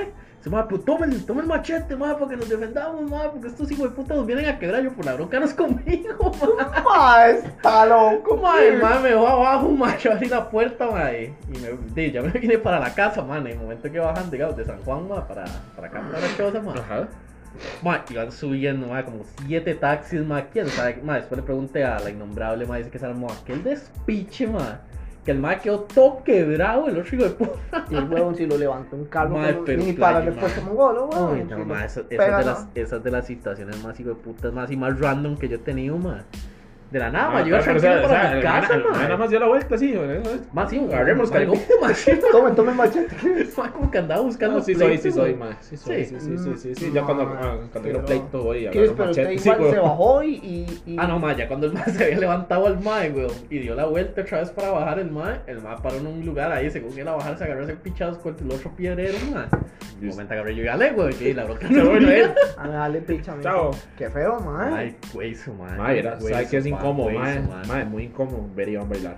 Ma, 0.48 0.66
pues 0.66 0.82
el- 0.86 1.46
machete, 1.46 1.96
ma, 1.96 2.16
para 2.16 2.30
que 2.30 2.36
nos 2.36 2.48
defendamos, 2.48 3.02
ma, 3.10 3.30
porque 3.30 3.48
estos 3.48 3.70
hijos 3.70 3.90
de 3.90 3.96
puta 3.96 4.14
nos 4.14 4.26
vienen 4.26 4.46
a 4.46 4.58
quebrar. 4.58 4.82
Yo, 4.82 4.92
por 4.92 5.04
la 5.04 5.14
bronca, 5.14 5.38
no 5.40 5.46
es 5.46 5.54
conmigo, 5.54 6.32
ma. 6.40 6.82
Ma, 6.82 7.26
está 7.28 7.86
loco, 7.86 8.36
madre, 8.36 8.72
me 9.02 9.14
va 9.14 9.30
abajo, 9.32 9.70
madre, 9.70 9.98
yo 10.02 10.12
abrí 10.12 10.28
la 10.28 10.48
puerta, 10.48 10.86
y 11.14 11.58
me, 11.58 11.70
di, 11.94 12.12
ya 12.12 12.22
me 12.22 12.30
vine 12.30 12.58
para 12.58 12.80
la 12.80 12.94
casa, 12.94 13.22
madre, 13.22 13.52
en 13.52 13.58
el 13.58 13.62
momento 13.62 13.90
que 13.90 13.98
bajan, 13.98 14.30
digamos, 14.30 14.56
de 14.56 14.64
San 14.64 14.78
Juan, 14.84 15.08
para, 15.08 15.44
para 15.76 15.88
acá, 15.88 16.02
para 16.10 16.20
la 16.20 16.36
choza, 16.36 16.58
Ajá. 16.80 17.08
iban 18.10 18.30
subiendo, 18.30 18.86
como 19.04 19.24
siete 19.46 19.74
taxis, 19.74 20.24
madre, 20.24 20.46
quién 20.52 20.68
sabe, 20.68 20.94
después 21.02 21.40
le 21.40 21.42
pregunté 21.42 21.84
a 21.84 21.98
la 21.98 22.10
innombrable, 22.10 22.66
madre, 22.66 22.80
dice 22.80 22.90
que 22.90 22.98
se 22.98 23.06
armó 23.06 23.28
aquel 23.30 23.62
despiche, 23.64 24.46
madre, 24.46 24.78
que 25.28 25.32
el 25.32 25.40
madre 25.40 25.58
quedó 25.62 25.80
todo 25.80 26.24
quebrado, 26.24 26.88
el 26.88 26.96
otro 27.00 27.14
hijo 27.14 27.24
de 27.24 27.30
puta, 27.32 27.84
Y 27.90 27.96
el 27.96 28.04
huevón 28.10 28.34
si 28.34 28.46
lo 28.46 28.56
levantó 28.56 28.96
un 28.96 29.04
carro 29.04 29.36
Mae, 29.36 29.52
como- 29.52 29.64
pero 29.66 29.82
ni 29.82 29.92
para 29.92 30.22
después 30.22 30.56
mae. 30.56 30.64
como 30.64 30.74
gol, 30.74 30.96
huevón. 31.10 31.32
Uy, 31.34 31.38
Si 31.42 31.44
no, 31.50 31.58
lo 31.58 31.64
madre, 31.66 31.84
esa, 31.84 32.00
esa 32.00 32.08
pega, 32.08 32.24
es 32.24 32.36
de 32.38 32.44
no. 32.50 32.50
las, 32.58 32.68
esas 32.74 33.04
de 33.04 33.10
las 33.10 33.26
situaciones 33.26 33.84
más 33.84 34.00
hijo 34.00 34.08
de 34.08 34.14
putas, 34.14 34.54
más 34.54 34.70
y 34.70 34.76
más 34.78 34.98
random 34.98 35.36
que 35.36 35.50
yo 35.50 35.56
he 35.56 35.58
tenido, 35.58 35.98
madre, 35.98 36.22
de 36.90 36.98
la 36.98 37.10
nada, 37.10 37.26
Ah, 37.28 37.30
madre, 37.32 37.42
yo 37.50 37.56
iba 37.56 37.58
pero, 37.64 37.76
o 37.76 37.80
tranquilo 37.80 38.02
para 38.02 38.06
o 38.06 38.08
sea, 38.08 38.28
mi 38.30 38.42
man- 38.42 38.60
casa, 38.62 38.76
man. 38.78 39.02
Nada 39.02 39.16
más 39.18 39.30
dio 39.30 39.40
la 39.40 39.46
vuelta, 39.46 39.76
sí. 39.78 39.92
¿eh? 39.94 40.22
Más 40.52 40.70
sí, 40.70 40.78
Agarremos 40.78 41.30
cariño. 41.30 41.52
más 41.82 41.98
sí, 41.98 42.12
Tome, 42.32 42.50
tome 42.52 42.70
el 42.70 42.76
machete. 42.78 43.16
Mae, 43.58 43.70
como 43.70 43.90
que 43.90 43.98
andaba 43.98 44.20
buscando 44.22 44.56
No, 44.58 44.64
sí 44.64 44.74
soy, 44.74 44.96
sí 44.98 45.12
soy, 45.12 45.34
mae. 45.34 45.52
Sí 45.60 45.76
soy, 45.76 46.04
Sí. 46.04 46.16
sí, 46.18 46.20
sí, 46.20 46.38
sí, 46.38 46.52
sí, 46.56 46.74
sí. 46.74 46.90
Ya 46.94 47.02
cuando, 47.02 47.24
ah, 47.24 47.56
cuando 47.72 47.80
quiero 47.82 48.04
pleito 48.04 48.42
voy 48.42 48.66
a 48.66 48.70
¿Qué 48.70 48.78
agarrar 48.80 49.06
machete. 49.08 49.34
igual 49.34 49.70
se 49.70 49.78
bajó 49.78 50.22
y, 50.22 50.34
y, 50.36 50.82
y- 50.86 50.96
Ah, 50.98 51.06
no, 51.06 51.18
ma, 51.18 51.36
ya 51.36 51.46
cuando 51.46 51.66
el 51.66 51.72
mae 51.74 51.84
se 51.90 52.04
había 52.04 52.18
levantado 52.18 52.66
al 52.66 52.80
mae, 52.80 53.10
weón, 53.10 53.32
y 53.50 53.58
dio 53.58 53.74
la 53.74 53.84
vuelta 53.84 54.22
otra 54.22 54.38
vez 54.40 54.50
para 54.50 54.70
bajar 54.70 54.98
el 54.98 55.10
mae, 55.10 55.40
el 55.46 55.60
mae 55.60 55.76
paró 55.82 55.96
en 55.96 56.06
un 56.06 56.24
lugar 56.24 56.50
ahí, 56.52 56.70
según 56.70 56.96
iba 56.98 57.12
a 57.12 57.16
bajar, 57.16 57.36
se 57.36 57.44
agarró 57.44 57.64
ese 57.64 57.74
pichados 57.74 58.16
con 58.18 58.34
el 58.40 58.50
otro 58.50 58.70
piedrero, 58.74 59.18
mae. 59.32 59.44
Un 60.00 60.08
momento 60.08 60.32
agarré 60.34 60.54
yo 60.54 60.62
y 60.62 60.68
ale, 60.68 60.92
güey, 60.92 61.12
que 61.12 61.34
la 61.34 61.44
bronca 61.44 61.66
Se 61.66 61.74
no 61.74 61.90
él. 61.92 62.30
Ah, 62.56 62.68
dale, 62.68 63.00
picha. 63.00 63.34
Chao. 63.42 63.72
Qué 63.96 64.08
feo, 64.08 64.38
mae. 64.40 64.72
Ay, 64.74 64.96
güey, 65.12 65.34
su 65.34 65.52
mae. 65.54 65.76
Mae, 65.76 65.98
era- 65.98 66.20
¿sabes 66.20 66.48
qué 66.48 66.56
es 66.58 66.66
incómodo, 66.78 67.10
mae? 67.10 67.40
mae. 67.68 67.84
Muy 67.84 68.04
incómodo 68.04 68.46
ver 68.54 68.68
a 68.68 68.70
Iván 68.72 68.88
bailar. 68.88 69.16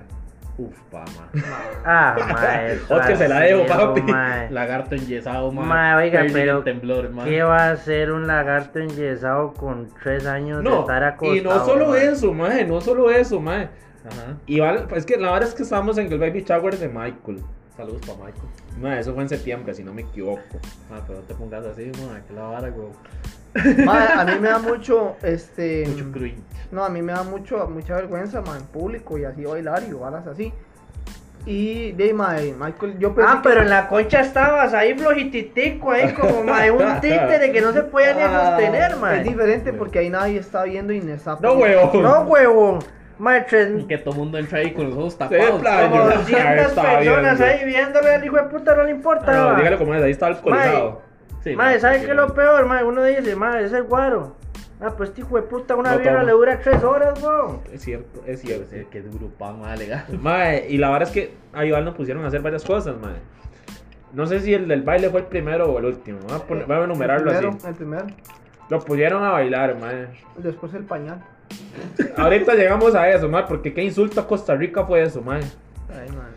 Uf, 0.58 0.78
pa, 0.90 1.04
mae. 1.06 1.42
Ah, 1.86 2.16
mae. 2.34 2.78
Otro 2.88 3.06
que 3.08 3.16
se 3.16 3.28
la 3.28 3.40
dejo, 3.40 3.66
papi. 3.66 4.02
mae. 4.02 4.50
Lagarto 4.50 4.94
enyesado, 4.94 5.50
mae. 5.52 5.64
Mae, 5.66 5.94
oiga, 6.06 6.24
pero 6.32 6.58
en 6.58 6.64
temblor, 6.64 7.10
mae. 7.10 7.30
¿Qué 7.30 7.42
va 7.42 7.68
a 7.68 7.70
hacer 7.70 8.12
un 8.12 8.26
lagarto 8.26 8.78
enyesado 8.78 9.54
con 9.54 9.88
tres 10.02 10.26
años 10.26 10.58
de 10.58 10.64
No, 10.64 10.80
estar 10.80 11.02
acostado? 11.04 11.36
y 11.36 11.40
no 11.40 11.64
solo 11.64 11.88
mae? 11.88 12.06
eso, 12.06 12.32
mae, 12.34 12.64
no 12.66 12.80
solo 12.80 13.10
eso, 13.10 13.40
mae. 13.40 13.68
Ajá. 14.04 14.36
Y 14.46 14.60
vale, 14.60 14.84
es 14.96 15.04
que 15.06 15.16
la 15.18 15.30
verdad 15.32 15.48
es 15.48 15.54
que 15.54 15.62
estábamos 15.62 15.96
en 15.98 16.10
el 16.12 16.18
baby 16.18 16.42
shower 16.42 16.76
de 16.78 16.88
Michael. 16.88 17.42
Saludos 17.76 18.00
pa' 18.06 18.14
Michael. 18.14 18.48
Mae, 18.80 19.00
eso 19.00 19.14
fue 19.14 19.22
en 19.22 19.28
septiembre, 19.30 19.72
si 19.74 19.82
no 19.82 19.94
me 19.94 20.02
equivoco. 20.02 20.42
Ah, 20.90 21.00
pero 21.06 21.20
no 21.20 21.24
te 21.26 21.34
pongas 21.34 21.64
así, 21.64 21.90
mae, 22.06 22.22
que 22.26 22.34
la 22.34 22.42
vara, 22.42 22.68
güey. 22.68 22.88
Mae, 23.54 24.08
a 24.16 24.24
mí 24.24 24.38
me 24.40 24.48
da 24.48 24.58
mucho, 24.58 25.16
este... 25.22 25.84
Mucho 25.88 26.12
cringe. 26.12 26.38
No, 26.70 26.84
a 26.84 26.88
mí 26.88 27.02
me 27.02 27.12
da 27.12 27.22
mucho, 27.24 27.66
mucha 27.68 27.96
vergüenza, 27.96 28.40
mae, 28.42 28.58
en 28.60 28.66
público 28.66 29.18
y 29.18 29.24
así 29.24 29.44
bailar 29.44 29.82
y 29.88 29.92
balas 29.92 30.26
así. 30.26 30.52
Y 31.46 31.92
de 31.92 32.12
mae, 32.12 32.52
Michael, 32.58 32.98
yo 32.98 33.14
pensé 33.14 33.30
Ah, 33.32 33.40
que- 33.42 33.48
pero 33.48 33.62
en 33.62 33.70
la 33.70 33.88
concha 33.88 34.20
estabas 34.20 34.74
ahí 34.74 34.94
flojititico, 34.96 35.90
ahí 35.90 36.12
como 36.12 36.44
mae, 36.44 36.70
un 36.70 36.78
títere 37.00 37.50
que 37.50 37.60
no 37.62 37.72
se 37.72 37.82
podía 37.84 38.12
ni 38.14 38.20
Ah, 38.22 38.50
sostener, 38.50 38.90
Es 38.92 38.98
mae. 38.98 39.22
diferente 39.24 39.72
porque 39.72 40.00
ahí 40.00 40.10
nadie 40.10 40.38
está 40.38 40.64
viendo 40.64 40.92
y 40.92 41.00
no 41.00 41.14
está. 41.14 41.38
No, 41.40 41.54
huevo. 41.54 42.02
No, 42.02 42.20
huevón. 42.22 42.78
Mae, 43.18 43.40
tres- 43.48 43.80
Y 43.80 43.84
que 43.86 43.98
todo 43.98 44.12
el 44.14 44.18
mundo 44.20 44.38
entra 44.38 44.58
ahí 44.60 44.72
con 44.72 44.90
los 44.90 44.96
ojos 44.98 45.12
Sí, 45.14 45.18
tapados. 45.18 45.50
como 45.50 45.62
Ahí 46.08 46.16
200 46.18 46.66
estaba 46.68 46.98
personas 46.98 47.38
viendo. 47.38 47.44
ahí 47.44 47.64
viéndole 47.64 48.14
al 48.14 48.24
hijo 48.24 48.36
de 48.36 48.42
puta, 48.44 48.74
no 48.76 48.82
le 48.84 48.90
importa. 48.90 49.32
No, 49.32 49.46
va. 49.46 49.54
dígale 49.56 49.76
como 49.78 49.94
es, 49.94 50.02
ahí 50.02 50.10
está 50.12 50.26
alcoholizado. 50.26 50.90
Mae, 50.90 51.09
no, 51.44 51.80
¿sabe 51.80 51.98
sí, 52.00 52.04
qué 52.04 52.10
es 52.10 52.16
lo 52.16 52.34
peor, 52.34 52.66
mae? 52.66 52.84
Uno 52.84 53.02
dice, 53.04 53.34
mae, 53.36 53.64
es 53.64 53.72
el 53.72 53.84
guaro. 53.84 54.36
Ah, 54.82 54.94
pues 54.96 55.10
este 55.10 55.20
hijo 55.20 55.36
de 55.36 55.42
puta, 55.42 55.76
una 55.76 55.94
No 55.96 56.22
le 56.22 56.32
dura 56.32 56.58
tres 56.58 56.82
horas, 56.82 57.22
weón. 57.22 57.60
Es 57.70 57.82
cierto, 57.82 58.22
es 58.26 58.40
cierto. 58.40 58.66
sí, 58.70 58.86
que 58.90 59.02
duro 59.02 59.28
pan, 59.28 59.60
legal. 59.78 60.06
Mae, 60.22 60.66
y 60.70 60.78
la 60.78 60.90
verdad 60.90 61.08
es 61.08 61.14
que 61.14 61.34
a 61.52 61.66
Iván 61.66 61.84
nos 61.84 61.94
pusieron 61.94 62.24
a 62.24 62.28
hacer 62.28 62.40
varias 62.40 62.64
cosas, 62.64 62.96
mae. 62.98 63.16
No 64.14 64.26
sé 64.26 64.40
si 64.40 64.54
el 64.54 64.66
del 64.68 64.82
baile 64.82 65.10
fue 65.10 65.20
el 65.20 65.26
primero 65.26 65.66
o 65.70 65.78
el 65.78 65.84
último. 65.84 66.18
Voy 66.26 66.34
a, 66.36 66.40
poner- 66.40 66.66
voy 66.66 66.76
a 66.76 66.84
enumerarlo 66.84 67.30
el 67.30 67.36
primero, 67.36 67.56
así. 67.58 67.68
El 67.68 67.74
primero, 67.74 68.06
Lo 68.70 68.80
pusieron 68.80 69.22
a 69.22 69.32
bailar, 69.32 69.78
mae. 69.78 70.08
después 70.38 70.72
el 70.72 70.84
pañal. 70.84 71.22
Ahorita 72.16 72.54
llegamos 72.54 72.94
a 72.94 73.08
eso, 73.10 73.28
mae, 73.28 73.44
porque 73.46 73.74
qué 73.74 73.82
insulto 73.82 74.20
a 74.20 74.26
Costa 74.26 74.54
Rica 74.54 74.84
fue 74.84 75.02
eso, 75.02 75.20
mae. 75.20 75.42
Ay, 75.90 76.08
man. 76.10 76.30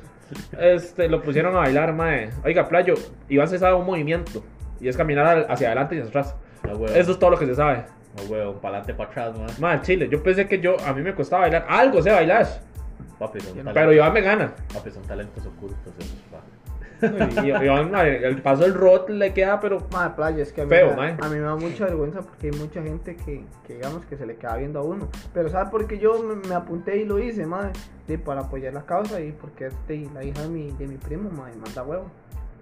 Este, 0.59 1.07
lo 1.07 1.21
pusieron 1.21 1.55
a 1.55 1.59
bailar, 1.59 1.93
mae. 1.93 2.29
Oiga, 2.43 2.67
playo, 2.67 2.95
Iván 3.29 3.47
se 3.47 3.57
sabe 3.57 3.75
un 3.75 3.85
movimiento. 3.85 4.43
Y 4.83 4.89
es 4.89 4.97
caminar 4.97 5.45
hacia 5.49 5.67
adelante 5.67 5.95
y 5.95 5.99
hacia 5.99 6.09
atrás. 6.09 6.35
No, 6.63 6.73
huevo. 6.73 6.87
Eso 6.93 7.13
es 7.13 7.19
todo 7.19 7.29
lo 7.29 7.39
que 7.39 7.45
se 7.45 7.55
sabe. 7.55 7.85
No, 8.17 8.23
huevo, 8.31 8.53
para 8.55 8.79
adelante, 8.79 8.93
para 8.93 9.09
atrás, 9.09 9.39
mae. 9.39 9.59
Mae, 9.59 9.81
Chile, 9.81 10.09
yo 10.11 10.21
pensé 10.21 10.45
que 10.47 10.59
yo, 10.59 10.75
a 10.85 10.93
mí 10.93 11.01
me 11.01 11.15
costaba 11.15 11.43
bailar. 11.43 11.65
Algo 11.69 12.01
sé 12.01 12.11
bailar. 12.11 12.45
Papi, 13.17 13.39
son 13.39 13.53
Pero 13.53 13.63
Pero 13.63 13.73
talentos. 13.73 13.95
Iván 13.95 14.13
me 14.13 14.21
gana. 14.21 14.53
Papi, 14.73 14.91
son 14.91 15.03
talentos 15.03 15.45
ocultos 15.45 15.93
esos. 15.97 16.13
Y, 17.43 17.47
y 17.47 17.49
Iván, 17.49 17.93
el 17.95 18.41
paso 18.41 18.63
del 18.63 18.73
rot 18.73 19.09
le 19.09 19.33
queda, 19.33 19.59
pero. 19.59 19.87
Madre 19.91 20.13
playa, 20.15 20.43
es 20.43 20.53
que 20.53 20.61
a 20.61 20.65
mí, 20.65 20.69
Feo, 20.69 20.91
me, 20.91 20.95
mae. 20.95 21.17
a 21.19 21.27
mí 21.29 21.35
me 21.35 21.41
da 21.41 21.55
mucha 21.55 21.85
vergüenza 21.85 22.21
porque 22.21 22.47
hay 22.47 22.57
mucha 22.57 22.81
gente 22.81 23.15
que, 23.15 23.43
que 23.65 23.73
digamos 23.75 24.05
que 24.05 24.15
se 24.15 24.25
le 24.25 24.35
queda 24.35 24.57
viendo 24.57 24.79
a 24.79 24.83
uno. 24.83 25.09
Pero 25.33 25.49
¿sabe 25.49 25.69
por 25.69 25.87
qué 25.87 25.97
yo 25.97 26.21
me, 26.23 26.35
me 26.35 26.55
apunté 26.55 26.97
y 26.97 27.05
lo 27.05 27.19
hice, 27.19 27.45
madre? 27.45 27.71
Sí, 28.07 28.17
para 28.17 28.41
apoyar 28.41 28.73
la 28.73 28.85
causa 28.85 29.19
y 29.19 29.31
porque 29.31 29.67
este, 29.67 30.07
la 30.13 30.23
hija 30.23 30.41
de 30.43 30.47
mi, 30.49 30.71
de 30.71 30.87
mi 30.87 30.97
primo, 30.97 31.29
madre, 31.29 31.53
manda 31.55 31.83
huevo. 31.83 32.09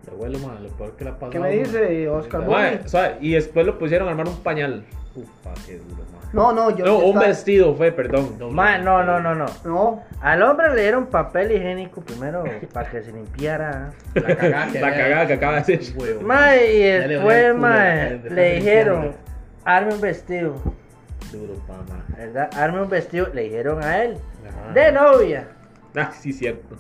El 0.07 0.13
abuelo, 0.13 0.39
mae, 0.39 0.59
lo 0.61 0.69
peor 0.69 0.95
que 0.95 1.03
le 1.03 1.09
ha 1.11 1.13
pasado. 1.13 1.31
¿Qué 1.31 1.39
me 1.39 1.49
dice 1.51 2.09
Oscar 2.09 2.47
Mae, 2.47 2.77
Boni? 2.77 2.89
suave, 2.89 3.17
y 3.21 3.33
después 3.33 3.65
lo 3.65 3.77
pusieron 3.77 4.07
a 4.07 4.11
armar 4.11 4.27
un 4.27 4.37
pañal. 4.37 4.83
Uf, 5.15 5.27
pa, 5.43 5.53
qué 5.65 5.77
duro, 5.77 6.03
mae. 6.11 6.21
No, 6.33 6.53
no, 6.53 6.75
yo 6.75 6.85
No, 6.85 6.99
un 6.99 7.19
vestido 7.19 7.75
fue, 7.75 7.91
perdón. 7.91 8.37
Mae, 8.51 8.81
no, 8.81 9.03
no, 9.03 9.19
no, 9.19 9.35
no. 9.35 9.45
No, 9.65 10.03
Al 10.21 10.41
hombre 10.43 10.73
le 10.73 10.81
dieron 10.83 11.07
papel 11.07 11.51
higiénico 11.51 12.01
primero 12.01 12.43
para 12.73 12.89
que 12.89 13.03
se 13.03 13.11
limpiara. 13.11 13.91
La 14.15 14.35
cagada 14.35 14.71
que 14.71 14.79
La 14.79 14.87
había- 14.87 15.03
cagada 15.03 15.27
que 15.27 15.33
acaba 15.33 15.61
de 15.61 15.77
decir. 15.77 15.95
Huevo. 15.97 16.21
Mae, 16.21 16.73
y 16.73 16.79
Ya 16.79 16.85
le 16.85 16.95
olía 16.95 17.03
el 17.03 17.09
después, 17.09 17.45
culo, 17.51 17.57
mae, 17.61 18.21
le 18.29 18.55
dijeron, 18.55 19.11
arme 19.65 19.93
un 19.93 20.01
vestido, 20.01 20.55
Duro, 21.31 21.53
pa, 21.67 21.73
mae. 21.89 22.25
¿verdad? 22.25 22.49
Arme 22.57 22.81
un 22.81 22.89
vestido, 22.89 23.27
le 23.33 23.43
dijeron 23.43 23.83
a 23.83 24.03
él, 24.03 24.17
Ajá. 24.47 24.73
de 24.73 24.91
novia. 24.93 25.47
Ah, 25.95 26.11
sí, 26.17 26.31
cierto. 26.33 26.75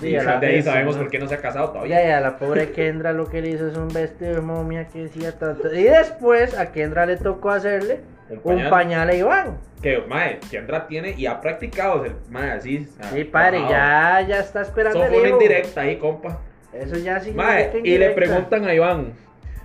Sí, 0.00 0.08
Y 0.08 0.16
a 0.16 0.22
la 0.24 0.38
de 0.38 0.46
ahí 0.48 0.62
sabemos 0.62 0.96
¿no? 0.96 1.02
por 1.02 1.10
qué 1.10 1.18
no 1.18 1.26
se 1.26 1.34
ha 1.36 1.40
casado 1.40 1.70
todavía. 1.70 2.00
Ya, 2.02 2.08
ya, 2.08 2.20
la 2.20 2.36
pobre 2.38 2.70
Kendra 2.72 3.12
lo 3.12 3.28
que 3.28 3.40
le 3.40 3.50
hizo 3.50 3.66
es 3.68 3.76
un 3.76 3.88
vestido 3.88 4.34
de 4.34 4.40
momia 4.42 4.88
que 4.88 5.04
decía 5.04 5.38
tanto. 5.38 5.72
Y 5.72 5.84
después 5.84 6.56
a 6.58 6.70
Kendra 6.70 7.06
le 7.06 7.16
tocó 7.16 7.50
hacerle 7.50 8.00
El 8.28 8.40
un 8.44 8.68
pañal. 8.68 9.08
a 9.08 9.14
Iván. 9.14 9.58
Que, 9.80 10.02
mae, 10.06 10.38
Kendra 10.50 10.86
tiene 10.86 11.14
y 11.16 11.26
ha 11.26 11.40
practicado. 11.40 12.04
el- 12.04 12.12
Mae, 12.30 12.50
así. 12.50 12.86
Sí, 13.12 13.24
padre, 13.24 13.60
ya, 13.70 14.20
ya 14.28 14.40
está 14.40 14.62
esperando 14.62 15.02
Eso 15.02 15.08
fue 15.12 15.20
una 15.20 15.28
indirecta 15.30 15.80
ahí, 15.80 15.96
compa. 15.96 16.40
Eso 16.74 16.96
ya 16.98 17.18
sí. 17.20 17.32
Mae, 17.32 17.80
y 17.82 17.96
le 17.96 18.10
preguntan 18.10 18.66
a 18.66 18.74
Iván, 18.74 19.14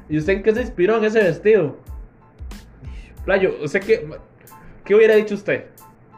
¿y 0.07 0.17
usted 0.17 0.33
en 0.33 0.43
qué 0.43 0.53
se 0.53 0.61
inspiró 0.61 0.97
en 0.97 1.05
ese 1.05 1.21
vestido? 1.21 1.77
Playo, 3.25 3.53
¿usted 3.61 3.81
qué, 3.81 4.07
qué 4.85 4.95
hubiera 4.95 5.15
dicho 5.15 5.35
usted? 5.35 5.65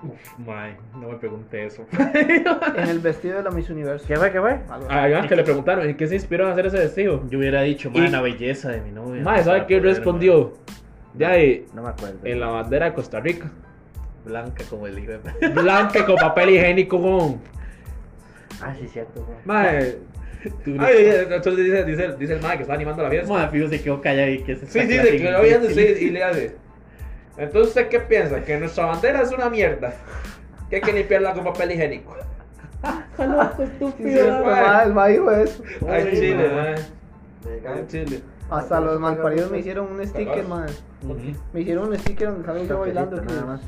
Uf, 0.04 0.39
mae, 0.39 0.76
no 1.00 1.10
me 1.10 1.16
pregunte 1.16 1.66
eso. 1.66 1.86
en 2.76 2.89
el 2.89 3.00
vestido 3.00 3.38
de 3.38 3.44
la 3.44 3.52
Miss 3.52 3.70
Universo. 3.70 4.06
¿Qué 4.08 4.16
fue, 4.18 4.32
qué 4.32 4.39
fue? 4.42 4.60
Algo 4.70 4.88
A 4.89 5.10
Iván 5.10 5.28
que 5.28 5.36
le 5.36 5.44
preguntaron, 5.44 5.88
¿en 5.88 5.96
qué 5.96 6.08
se 6.08 6.16
inspiró 6.16 6.46
en 6.46 6.52
hacer 6.52 6.66
ese 6.68 6.78
vestido? 6.80 7.24
Yo 7.30 7.39
hubiera 7.39 7.62
dicho, 7.62 7.89
mae, 7.89 8.08
Y- 8.08 8.12
la 8.12 8.22
belleza 8.22 8.70
de 8.72 8.82
mi 8.82 8.92
novia. 8.92 9.22
Mae, 9.24 9.44
¿sabe 9.44 9.66
qué 9.68 9.78
poder, 9.78 9.96
respondió? 9.96 10.54
Ya 11.16 11.30
ahí, 11.32 11.66
No 11.74 11.84
me 11.84 11.89
acuerdo. 11.89 12.20
en 12.24 12.39
la 12.39 12.48
bandera 12.48 12.88
de 12.88 12.94
Costa 12.94 13.20
Rica. 13.20 13.50
Blanca 14.26 14.63
como 14.70 14.88
el 14.88 15.00
hijo. 15.00 15.12
Blanca 15.54 16.06
con 16.06 16.16
papel 16.16 16.50
higiénico 16.52 17.02
con... 17.02 17.42
Ah, 18.62 18.74
sí, 18.80 18.88
cierto. 18.88 19.26
Mae. 19.46 19.98
Ay, 20.80 21.26
entonces 21.30 21.58
dice, 21.66 21.86
dice, 21.86 22.16
dice 22.18 22.34
el 22.34 22.42
mae 22.42 22.58
que 22.58 22.63
está 22.63 22.74
animando 22.74 23.02
la 23.04 23.10
fiesta. 23.10 23.32
Mae, 23.32 23.48
fijo, 23.50 23.68
se 23.70 23.82
quedó 23.82 24.02
callado 24.02 24.30
y 24.30 24.39
que 24.39 24.56
se 24.58 24.66
Sí, 24.68 24.82
sí, 24.82 25.00
se 25.00 25.18
quedó 25.18 25.46
y 25.46 26.10
le 26.10 26.24
hace. 26.24 26.62
Entonces, 27.38 27.69
¿usted 27.69 27.89
qué 27.89 28.00
piensa? 28.00 28.43
¿Que 28.43 28.58
nuestra 28.58 28.86
bandera 28.86 29.22
es 29.22 29.32
una 29.32 29.50
mierda? 29.50 29.93
Que 30.69 30.78
hay 30.78 30.82
que 30.82 30.93
limpiarla 30.93 31.34
con 31.34 31.43
papel 31.43 31.72
higiénico. 31.72 32.15
Sí, 33.17 34.04
cierto, 34.04 34.43
mae, 34.43 34.86
el 34.86 34.93
mae 34.93 35.12
dijo 35.13 35.32
eso. 35.32 35.63
Ay, 35.88 36.12
Chile. 36.12 36.76
Ay, 37.65 37.86
Chile. 37.88 38.22
Hasta 38.50 38.80
los 38.82 39.00
malparidos 39.00 39.52
me 39.52 39.60
hicieron 39.60 39.91
un 39.91 40.06
sticker, 40.06 40.46
man. 40.48 40.67
Me 41.54 41.62
hicieron 41.62 41.88
un 41.88 41.98
sticker 41.98 42.30
donde 42.30 42.46
sale 42.46 42.62
usted 42.62 42.76
bailando. 42.76 43.22
Nada 43.22 43.46
más. 43.46 43.62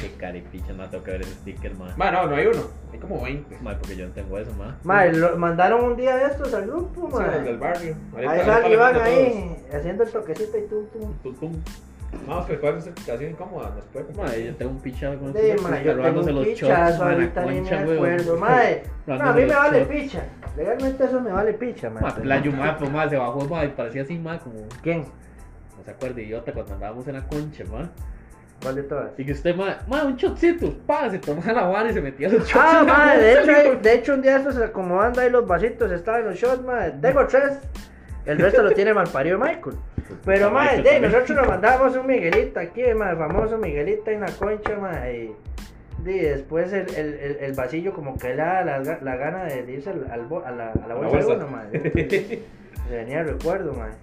Qué 0.00 0.12
caripicha, 0.18 0.72
me 0.72 0.86
tengo 0.88 1.04
que 1.04 1.10
ver 1.10 1.22
ese 1.22 1.34
sticker, 1.34 1.74
mae. 1.74 1.92
Mae, 1.96 2.12
no, 2.12 2.26
no 2.26 2.36
hay 2.36 2.46
uno. 2.46 2.62
Hay 2.92 2.98
como 2.98 3.22
20. 3.22 3.58
Mae, 3.60 3.76
porque 3.76 3.96
yo 3.96 4.06
no 4.06 4.12
tengo 4.12 4.38
eso. 4.38 4.50
Mae, 4.84 5.12
lo 5.12 5.36
mandaron 5.36 5.84
un 5.84 5.96
día 5.96 6.16
de 6.16 6.26
estos 6.26 6.52
al 6.54 6.66
grupo, 6.66 7.10
Sí, 7.10 7.24
los 7.24 7.44
del 7.44 7.58
barrio. 7.58 7.96
Ahí 8.16 8.72
Iván 8.72 8.78
mando 8.78 9.02
ahí, 9.02 9.56
haciendo 9.72 10.04
el 10.04 10.10
toquecito 10.10 10.58
y 10.58 10.62
tú, 10.62 10.88
tú. 10.92 10.98
todos. 10.98 11.22
Tum, 11.22 11.34
tum. 11.34 11.62
Vamos, 12.26 12.46
que 12.46 12.54
puede 12.54 12.80
ser 12.80 12.92
situación 12.98 13.30
incómoda. 13.30 13.70
Nos 13.74 13.84
puede 13.86 14.12
Mae, 14.14 14.46
yo 14.46 14.56
tengo 14.56 14.70
un 14.72 14.80
pichado 14.80 15.18
con 15.18 15.32
Sí, 15.32 15.38
stickers, 15.38 15.84
yo 15.84 16.02
tengo 16.02 16.20
un 16.20 16.34
los 16.34 16.46
pichazo, 16.46 17.04
la 17.04 17.10
ahorita 17.12 17.44
ni 17.46 17.60
me 17.60 17.70
acuerdo. 17.70 18.40
No, 19.06 19.14
a 19.14 19.32
mí 19.32 19.42
me 19.42 19.54
vale 19.54 19.78
shots. 19.80 19.90
picha. 19.90 20.24
Legalmente 20.56 21.04
eso 21.04 21.20
me 21.20 21.30
vale 21.30 21.52
picha, 21.52 21.90
mae. 21.90 22.02
Mae, 22.02 22.12
playo, 22.12 22.52
mae, 22.52 22.72
pues, 22.78 22.90
mae, 22.90 23.08
se 23.08 23.16
bajó, 23.16 23.44
mae, 23.44 23.68
parecía 23.68 24.02
así, 24.02 24.18
mae, 24.18 24.38
como... 24.40 24.66
¿Quién? 24.82 25.02
No 25.78 25.84
se 25.84 25.90
acuerda, 25.92 26.20
idiota, 26.20 26.52
cuando 26.52 26.74
andábamos 26.74 27.06
en 27.06 27.14
la 27.14 27.22
concha, 27.22 27.64
mae. 27.70 27.86
¿Cuál 28.62 28.74
de 28.74 28.82
todas? 28.84 29.10
Y 29.18 29.24
que 29.24 29.32
usted, 29.32 29.54
mae, 29.54 29.76
mae, 29.86 30.06
un 30.06 30.16
shotcito, 30.16 30.72
pa, 30.86 31.08
se 31.10 31.18
tomaba 31.18 31.52
la 31.52 31.66
vara 31.66 31.90
y 31.90 31.92
se 31.92 32.00
metía 32.00 32.28
los 32.30 32.48
shots 32.48 32.56
Ah, 32.56 32.82
la 32.82 32.92
madre, 32.92 33.22
de 33.22 33.32
hecho, 33.32 33.78
de 33.80 33.94
hecho 33.94 34.14
un 34.14 34.22
día 34.22 34.36
estos 34.38 34.56
acomodando 34.56 35.20
ahí 35.20 35.30
los 35.30 35.46
vasitos, 35.46 35.92
estaban 35.92 36.24
los 36.24 36.34
shots, 36.36 36.64
madre. 36.64 36.94
Tengo 37.00 37.26
tres. 37.26 37.58
El 38.26 38.38
resto 38.38 38.62
lo 38.62 38.72
tiene 38.72 38.92
mal 38.92 39.08
parido 39.08 39.38
Michael. 39.38 39.76
Pero, 40.24 40.50
madre, 40.50 40.82
de, 40.82 41.00
nosotros 41.00 41.30
nos 41.30 41.48
mandamos 41.48 41.96
un 41.96 42.06
Miguelito 42.06 42.60
aquí, 42.60 42.82
madre, 42.94 43.16
famoso 43.16 43.56
Miguelito 43.58 44.10
en 44.10 44.20
la 44.20 44.32
concha, 44.32 44.76
madre. 44.76 45.30
Y, 46.04 46.10
después 46.12 46.72
el, 46.72 46.88
el, 46.94 47.14
el, 47.14 47.36
el 47.40 47.52
vasillo 47.54 47.92
como 47.92 48.16
que 48.18 48.28
le 48.28 48.36
da 48.36 48.62
la, 48.62 48.78
la 48.78 49.16
gana 49.16 49.44
de 49.44 49.72
irse 49.72 49.90
al, 49.90 50.06
al 50.10 50.26
a, 50.44 50.50
la, 50.50 50.72
a 50.72 50.86
la 50.86 50.94
bolsa 50.94 51.18
de 51.18 51.36
uno, 51.36 51.48
madre. 51.48 52.42
Le 52.90 52.96
venía 52.96 53.20
el 53.20 53.28
recuerdo, 53.28 53.72
madre. 53.72 53.94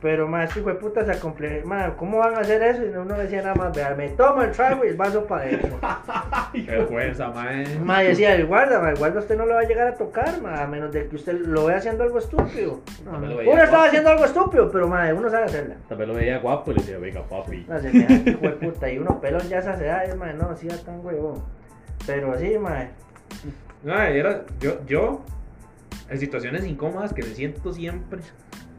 Pero, 0.00 0.28
madre, 0.28 0.46
este 0.46 0.60
hijo 0.60 0.68
de 0.68 0.76
puta 0.76 1.04
se 1.04 1.10
acomple... 1.10 1.64
Madre, 1.64 1.94
¿cómo 1.96 2.18
van 2.18 2.34
a 2.36 2.38
hacer 2.38 2.62
eso? 2.62 2.84
Y 2.84 2.88
uno 2.90 3.14
decía 3.18 3.42
nada 3.42 3.56
más, 3.56 3.76
vea, 3.76 3.94
me 3.96 4.08
tomo 4.10 4.42
el 4.42 4.52
trago 4.52 4.84
y 4.84 4.88
el 4.88 4.96
vaso 4.96 5.24
para 5.24 5.42
adentro. 5.42 5.76
Qué 6.52 6.86
fuerza, 6.88 7.28
mae. 7.30 7.66
Ma, 7.80 8.00
decía, 8.02 8.36
el 8.36 8.46
guarda, 8.46 8.78
ma, 8.80 8.90
el 8.90 8.96
guarda 8.96 9.18
usted 9.18 9.36
no 9.36 9.44
lo 9.44 9.54
va 9.54 9.60
a 9.62 9.64
llegar 9.64 9.88
a 9.88 9.94
tocar, 9.96 10.40
ma, 10.40 10.62
a 10.62 10.66
menos 10.68 10.92
de 10.92 11.08
que 11.08 11.16
usted 11.16 11.40
lo 11.40 11.66
vea 11.66 11.78
haciendo 11.78 12.04
algo 12.04 12.18
estúpido. 12.18 12.80
Veía 13.04 13.50
Uno 13.50 13.62
estaba 13.62 13.66
guapo. 13.66 13.82
haciendo 13.88 14.10
algo 14.10 14.24
estúpido, 14.24 14.70
pero 14.70 14.86
ma, 14.86 15.12
uno 15.12 15.28
sabe 15.30 15.44
hacerla. 15.46 15.74
También 15.88 16.10
lo 16.10 16.14
veía 16.14 16.38
guapo 16.38 16.70
y 16.70 16.74
le 16.74 16.80
decía, 16.80 16.98
venga, 16.98 17.22
papi. 17.24 17.66
No, 17.68 17.80
se 17.80 17.92
me 17.92 18.04
da 18.04 18.30
hijo 18.30 18.40
de 18.40 18.50
puta, 18.50 18.90
y 18.92 18.98
uno 18.98 19.20
pelón 19.20 19.42
ya 19.48 19.58
esas 19.58 19.80
edades, 19.80 20.14
ma, 20.16 20.32
no, 20.32 20.56
sí, 20.56 20.68
ya 20.68 20.76
tan 20.78 21.04
huevón. 21.04 21.42
Pero 22.06 22.38
sí, 22.38 22.56
ma, 22.56 22.86
Mae, 23.84 24.16
era, 24.18 24.44
yo, 24.60 24.84
yo, 24.86 25.22
en 26.08 26.18
situaciones 26.18 26.64
incómodas 26.66 27.12
que 27.12 27.22
me 27.22 27.28
siento 27.30 27.72
siempre. 27.72 28.20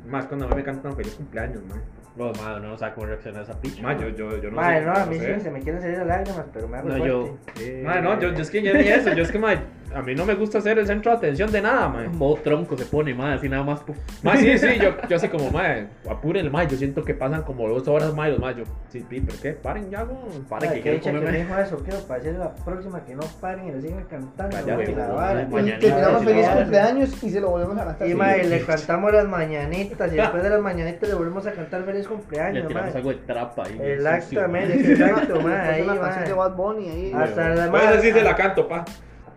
Más 0.09 0.25
cuando 0.25 0.45
a 0.45 0.49
mí 0.49 0.55
me 0.55 0.63
cantan 0.63 0.95
feliz 0.95 1.13
cumpleaños, 1.15 1.63
mae. 1.65 1.79
No, 2.15 2.31
mae, 2.41 2.57
uno 2.59 2.69
no 2.69 2.77
sabe 2.77 2.93
cómo 2.95 3.07
reaccionar 3.07 3.41
a 3.41 3.43
esa 3.43 3.61
picha. 3.61 3.81
Mae, 3.83 3.97
yo, 3.99 4.09
yo, 4.09 4.37
yo 4.41 4.49
no 4.49 4.55
ma, 4.55 4.73
sé. 4.73 4.85
no, 4.85 4.91
a 4.93 5.05
mí 5.05 5.19
sí 5.19 5.25
se 5.39 5.51
me 5.51 5.61
quieren 5.61 5.81
salir 5.81 5.97
las 5.99 6.07
lágrimas, 6.07 6.45
pero 6.51 6.67
me 6.67 6.77
hago 6.77 6.89
No, 6.89 6.97
fuerte. 6.97 7.07
yo. 7.07 7.37
eh, 7.61 7.83
Mae, 7.85 8.01
no, 8.01 8.19
yo, 8.19 8.33
yo 8.33 8.41
es 8.41 8.49
que 8.49 8.61
yo 8.63 8.73
ni 8.73 8.87
eso, 8.87 9.13
yo 9.13 9.23
es 9.23 9.31
que, 9.31 9.39
mae, 9.39 9.59
a 9.93 10.01
mí 10.01 10.13
no 10.15 10.25
me 10.25 10.35
gusta 10.35 10.61
ser 10.61 10.77
el 10.79 10.85
centro 10.87 11.11
de 11.11 11.17
atención 11.17 11.51
de 11.51 11.61
nada, 11.61 11.87
mae. 11.89 12.07
Modo 12.07 12.35
tronco 12.43 12.77
se 12.77 12.85
pone, 12.85 13.13
mae, 13.13 13.35
así 13.35 13.49
nada 13.49 13.63
más. 13.63 13.81
Mae, 14.23 14.37
sí, 14.37 14.57
sí, 14.57 14.79
yo, 14.79 14.91
yo 15.07 15.15
así 15.15 15.27
como, 15.29 15.49
mae, 15.51 15.87
apúrenle, 16.09 16.49
mae, 16.51 16.67
yo 16.67 16.77
siento 16.77 17.03
que 17.03 17.13
pasan 17.13 17.41
como 17.43 17.67
dos 17.67 17.87
horas, 17.87 18.13
mae, 18.13 18.31
los 18.31 18.39
mae, 18.39 18.55
yo, 18.55 18.63
sí, 18.89 18.99
pi, 19.07 19.21
pero 19.21 19.37
qué, 19.41 19.51
paren 19.53 19.89
ya, 19.89 20.03
güey. 20.03 20.19
Paren, 20.47 20.73
que 20.73 20.81
quiero 20.81 20.97
dicha 20.97 21.09
que 21.11 21.17
me 21.17 21.25
comerme. 21.25 21.45
dijo 21.45 21.57
eso, 21.59 21.77
quiero 21.83 21.99
para 22.07 22.19
decir 22.21 22.39
la 22.39 22.53
próxima 22.55 23.03
que 23.05 23.15
no 23.15 23.23
paren 23.41 23.67
y 23.67 23.71
le 23.71 23.81
sigan 23.81 24.03
cantando. 24.05 24.55
Cállate, 24.57 24.71
ma, 24.71 24.77
la 24.97 25.03
huevón, 25.05 25.15
vara. 25.15 25.39
ay, 25.39 25.45
Y 25.49 25.53
Mañana. 25.53 25.79
terminamos 25.79 26.19
Sí, 26.21 26.25
feliz 26.27 26.45
sí, 26.45 26.51
sí. 26.51 26.57
cumpleaños 26.59 27.23
y 27.23 27.29
se 27.29 27.41
lo 27.41 27.49
volvemos 27.49 27.77
a 27.77 27.85
gastar. 27.85 28.07
Y 28.07 28.11
Sí. 28.11 28.15
ma, 28.17 28.37
y 28.37 28.47
le 28.47 28.61
cantamos 28.65 29.13
las 29.13 29.27
mañanitas 29.27 30.13
y 30.13 30.15
después 30.17 30.43
de 30.43 30.49
las 30.49 30.61
mañanitas 30.61 31.09
le 31.09 31.15
volvemos 31.15 31.47
a 31.47 31.51
cantar 31.51 31.83
feliz 31.83 32.03
Le 32.03 32.07
cumpleaños, 32.09 32.67
tiramos 32.67 32.91
ma. 32.91 32.97
algo 32.97 33.09
de 33.09 33.15
trapa 33.15 33.63
ahí. 33.65 33.79
Exactamente, 33.81 34.91
exacto, 34.91 35.35
ma, 35.41 35.49
Después 35.49 35.55
ahí, 35.69 35.81
una 35.81 35.93
ma. 35.95 36.01
canción 36.01 36.25
de 36.25 36.33
Bad 36.33 36.55
Bunny 36.55 36.89
ahí. 36.89 37.11
Hasta 37.15 37.49
la 37.49 37.71
Puedes 37.71 37.85
ma- 37.87 37.91
decir, 37.93 38.13
se 38.13 38.21
la 38.23 38.35
canto, 38.35 38.67
pa. 38.67 38.85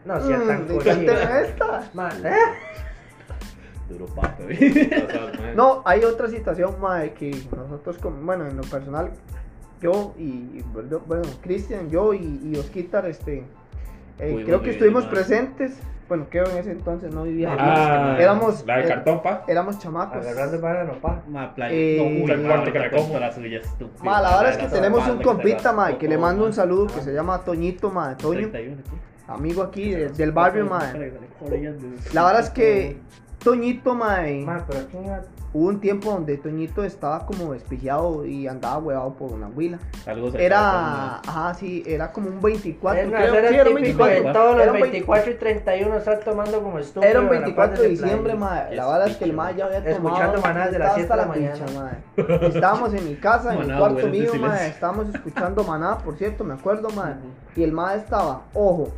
No, 0.04 0.20
si 0.20 0.32
es 0.32 0.46
tan 0.46 0.64
Mm, 0.64 0.66
cuénteme 0.66 1.40
esta. 1.42 1.90
Man, 1.94 2.26
¿eh? 2.26 2.36
Duro 3.88 4.06
pato, 4.06 4.42
mae, 4.44 5.54
No, 5.56 5.82
hay 5.84 6.02
otra 6.04 6.28
situación, 6.28 6.80
mae, 6.80 7.12
que 7.12 7.30
nosotros, 7.54 7.98
como, 7.98 8.16
bueno, 8.22 8.46
en 8.46 8.56
lo 8.56 8.62
personal, 8.62 9.10
yo 9.80 10.14
y, 10.18 10.22
y, 10.22 10.64
bueno, 10.72 11.22
Cristian, 11.42 11.90
yo 11.90 12.14
y, 12.14 12.40
y 12.42 12.56
Osquitar, 12.56 13.06
este, 13.06 13.44
eh, 14.18 14.42
creo 14.44 14.62
que 14.62 14.70
estuvimos 14.70 15.04
presentes. 15.06 15.78
Bueno, 16.08 16.26
creo 16.28 16.44
en 16.46 16.58
ese 16.58 16.72
entonces 16.72 17.12
no 17.14 17.22
vivía. 17.22 17.56
Ah, 17.58 18.16
éramos, 18.20 18.66
la 18.66 18.76
de 18.78 18.84
eh, 18.84 18.88
cartón, 18.88 19.22
pa. 19.22 19.44
éramos 19.48 19.78
chamacos. 19.78 20.26
Agarrando 20.26 20.56
el 20.56 20.62
banano, 20.62 20.92
pa. 21.00 21.22
Ma, 21.26 21.54
playa. 21.54 21.74
Eh, 21.74 21.96
no, 21.98 22.24
uy, 22.24 22.30
el 22.30 22.40
ma, 22.40 22.48
cuarto 22.48 22.72
que 22.72 22.90
como. 22.90 23.02
cuento 23.02 23.20
la 23.20 23.32
suya. 23.32 23.60
Ma, 24.02 24.20
la 24.20 24.36
verdad 24.36 24.50
es 24.52 24.58
que 24.58 24.66
tenemos 24.68 25.08
un 25.08 25.22
compita, 25.22 25.72
ma, 25.72 25.96
que 25.96 26.08
le 26.08 26.18
mando 26.18 26.44
un 26.44 26.52
saludo 26.52 26.88
que 26.88 27.00
se 27.00 27.12
llama 27.12 27.38
Toñito, 27.38 27.90
ma, 27.90 28.16
Toño, 28.16 28.50
31 28.50 28.80
aquí. 28.80 29.11
Amigo 29.28 29.62
aquí 29.62 29.90
de- 29.90 30.08
del 30.10 30.32
barrio, 30.32 30.66
ma. 30.66 30.92
Corriendo. 31.38 31.86
La 32.12 32.24
verdad 32.24 32.42
es 32.42 32.50
que 32.50 32.98
Toñito, 33.42 33.94
ma, 33.96 34.18
Man, 34.44 34.64
pero 34.68 34.78
aquí 34.84 34.96
iba- 35.04 35.22
hubo 35.52 35.66
un 35.68 35.80
tiempo 35.80 36.10
donde 36.12 36.36
Toñito 36.38 36.84
estaba 36.84 37.26
como 37.26 37.52
despiciado 37.54 38.24
y 38.24 38.46
andaba 38.46 38.78
huevado 38.78 39.14
por 39.14 39.32
una 39.32 39.48
huila. 39.48 39.80
Era, 40.38 41.16
ajá, 41.18 41.52
sí, 41.54 41.82
era 41.84 42.12
como 42.12 42.28
un 42.28 42.40
24, 42.40 43.02
Es, 43.02 43.10
no, 43.10 43.16
creo, 43.16 43.34
era 43.34 43.48
sí, 43.48 43.54
era 43.56 43.70
un 43.70 43.76
típico 43.78 44.04
24. 44.04 44.28
de 44.28 44.32
todos 44.32 44.56
Era 44.56 44.66
los 44.66 44.74
un 44.76 44.80
24 44.82 45.30
y 45.30 45.34
31 45.34 45.96
estar 45.96 46.20
tomando 46.20 46.62
como 46.62 46.78
estúpido. 46.78 47.10
Era 47.10 47.20
un 47.20 47.26
a 47.26 47.30
la 47.30 47.36
24 47.40 47.70
parte 47.70 47.82
de 47.82 47.88
diciembre, 47.88 48.34
ma. 48.36 48.66
Qué 48.68 48.76
La 48.76 48.86
verdad 48.88 49.08
es 49.08 49.16
que 49.16 49.24
el 49.24 49.30
picho, 49.30 49.42
ma 49.42 49.50
ya 49.50 49.64
había 49.66 49.78
tomado. 49.84 50.06
Escuchando 50.16 50.40
Maná 50.40 50.68
de 50.68 50.78
las 50.78 50.98
estaba 50.98 50.98
7 50.98 51.10
de 51.12 51.16
la 51.16 51.26
mañana. 51.26 51.66
pincha, 51.66 51.80
ma. 51.80 52.46
Estábamos 52.46 52.94
en 52.94 53.08
mi 53.08 53.14
casa, 53.16 53.52
en 53.54 53.60
mi 53.60 53.66
Maná, 53.66 53.78
cuarto 53.80 53.94
güey, 53.94 54.04
de 54.06 54.18
mío, 54.20 54.30
ma. 54.34 54.36
silencio. 54.50 54.66
Estábamos 54.68 55.08
escuchando 55.12 55.64
Maná, 55.64 55.98
por 55.98 56.16
cierto, 56.16 56.44
me 56.44 56.54
acuerdo, 56.54 56.88
ma. 56.90 57.16
Y 57.56 57.64
el 57.64 57.72
ma 57.72 57.94
estaba, 57.96 58.42
ojo, 58.54 58.88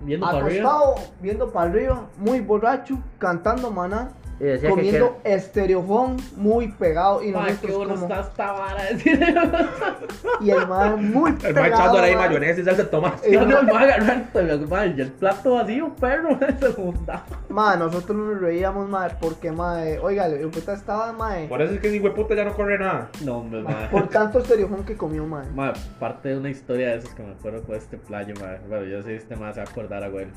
Viendo 0.00 0.26
para 0.26 0.38
arriba. 0.44 0.94
viendo 1.20 1.50
para 1.50 1.70
arriba, 1.70 2.06
muy 2.16 2.40
borracho, 2.40 2.98
cantando 3.18 3.70
Maná, 3.70 4.12
Y 4.40 4.44
decía 4.44 4.68
que 4.68 4.74
comiendo 4.74 5.18
estereofón 5.24 6.16
muy 6.36 6.68
pegado. 6.68 7.22
Y 7.22 7.32
nosotros 7.32 7.76
bueno 7.76 7.94
como- 7.94 8.06
está 8.06 8.20
esta 8.20 8.52
vara. 8.52 8.82
Y 10.40 10.50
el 10.50 10.66
ma 10.68 10.94
muy 10.96 11.30
El 11.30 11.36
pegado. 11.54 11.66
echándole 11.66 12.06
ahí 12.06 12.14
ma. 12.14 12.20
mayonesa 12.26 12.60
y 12.60 12.64
salsa 12.64 12.82
de 12.84 12.88
tomate. 12.88 13.34
Eh, 13.34 13.40
No, 13.40 13.56
a 13.56 13.80
agarrar 13.80 14.28
el, 14.34 15.00
el 15.00 15.10
plato 15.12 15.54
vacío, 15.54 15.92
perro. 16.00 16.38
Se 16.60 16.72
juntaba. 16.72 17.24
Ma, 17.48 17.76
nosotros 17.76 18.16
nos 18.16 18.40
reíamos, 18.40 18.88
ma, 18.88 19.08
porque, 19.20 19.50
ma, 19.50 19.84
eh, 19.86 19.98
oiga, 19.98 20.26
el 20.26 20.48
puta 20.50 20.72
estaba, 20.74 21.12
ma, 21.12 21.40
eh, 21.40 21.48
Por 21.48 21.60
eso 21.62 21.74
es 21.74 21.80
que 21.80 21.88
ese 21.88 22.10
puta 22.10 22.34
ya 22.34 22.44
no 22.44 22.54
corre 22.54 22.78
nada. 22.78 23.08
No, 23.24 23.38
hombre, 23.38 23.62
ma. 23.62 23.88
por 23.90 24.08
tanto 24.08 24.38
estereofón 24.38 24.84
que 24.84 24.96
comió, 24.96 25.26
ma. 25.26 25.44
Ma, 25.54 25.72
parte 25.98 26.28
de 26.28 26.38
una 26.38 26.50
historia 26.50 26.90
de 26.90 26.96
esas 26.98 27.12
que 27.14 27.22
me 27.22 27.32
acuerdo 27.32 27.62
con 27.62 27.74
este 27.74 27.96
playo, 27.96 28.34
ma. 28.40 28.56
Bueno, 28.68 28.84
yo 28.84 29.02
sé 29.02 29.08
si 29.10 29.14
este 29.16 29.34
más 29.36 29.54
se 29.56 29.62
va 29.62 29.66
a 29.66 29.70
acordar, 29.70 30.04
abuelo. 30.04 30.30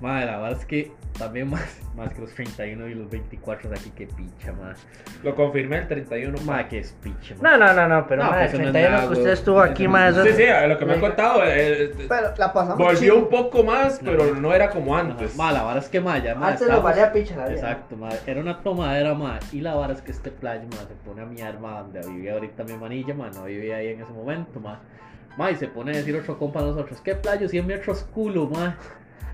Ma, 0.00 0.24
la 0.24 0.38
verdad 0.38 0.58
es 0.58 0.66
que 0.66 0.92
también 1.18 1.48
más, 1.48 1.80
más 1.96 2.12
que 2.12 2.20
los 2.20 2.34
31 2.34 2.88
y 2.88 2.94
los 2.94 3.08
24 3.10 3.70
de 3.70 3.76
aquí, 3.76 3.90
que 3.90 4.06
picha, 4.06 4.52
ma. 4.52 4.74
Lo 5.22 5.34
confirmé 5.34 5.78
el 5.78 5.88
31. 5.88 6.38
Ma, 6.44 6.68
que 6.68 6.80
es 6.80 6.92
picha. 7.02 7.34
No, 7.40 7.56
no, 7.56 7.72
no, 7.72 7.88
no, 7.88 8.06
pero 8.06 8.22
No, 8.24 8.30
ma, 8.30 8.36
pues 8.40 8.52
el 8.54 8.60
eso 8.60 8.62
no 8.62 8.66
es 8.66 8.72
31 8.72 8.90
nada, 8.96 9.08
que 9.08 9.18
usted 9.18 9.30
estuvo 9.32 9.60
aquí, 9.60 9.84
eso 9.86 10.24
Sí, 10.24 10.32
sí, 10.34 10.44
a 10.44 10.66
lo 10.66 10.78
que 10.78 10.84
me 10.84 10.92
ha 10.94 11.00
contado. 11.00 11.40
eh, 11.44 11.92
Pero 12.08 12.34
la 12.36 12.52
pasamos 12.52 12.76
volvió 12.78 12.98
chido. 13.00 13.16
un 13.16 13.28
poco 13.30 13.64
más, 13.64 13.98
pero 14.04 14.34
no 14.34 14.52
era 14.52 14.68
como 14.68 14.94
antes. 14.96 15.34
Ma, 15.36 15.50
la 15.52 15.62
vara 15.62 15.80
es 15.80 15.88
que, 15.88 16.00
ma, 16.00 16.18
ya, 16.18 16.34
ma. 16.34 16.48
Antes 16.48 16.68
lo 16.68 16.82
valía 16.82 17.10
picha 17.12 17.36
la 17.36 17.44
vida. 17.48 17.54
Exacto, 17.54 17.96
ma. 17.96 18.10
Era 18.26 18.40
una 18.40 18.60
tomadera, 18.62 19.14
ma. 19.14 19.38
Y 19.52 19.62
la 19.62 19.74
vara 19.74 19.94
es 19.94 20.02
que 20.02 20.10
este 20.12 20.30
playo, 20.30 20.64
ma, 20.70 20.76
se 20.86 20.94
pone 21.08 21.22
a 21.22 21.24
mi 21.26 21.40
arma 21.40 21.80
donde 21.80 22.00
vivía 22.06 22.34
ahorita 22.34 22.64
mi 22.64 22.74
manilla, 22.74 23.14
ma. 23.14 23.30
No 23.30 23.44
vivía 23.44 23.76
ahí 23.76 23.88
en 23.88 24.02
ese 24.02 24.12
momento, 24.12 24.60
ma. 24.60 24.80
Ma, 25.38 25.50
y 25.50 25.56
se 25.56 25.68
pone 25.68 25.92
a 25.92 25.96
decir 25.96 26.14
otro 26.16 26.38
compa 26.38 26.60
a 26.60 26.64
nosotros, 26.64 27.00
¿qué 27.02 27.14
playo? 27.14 27.48
100 27.48 27.66
metros 27.66 28.04
culo, 28.12 28.46
ma. 28.48 28.76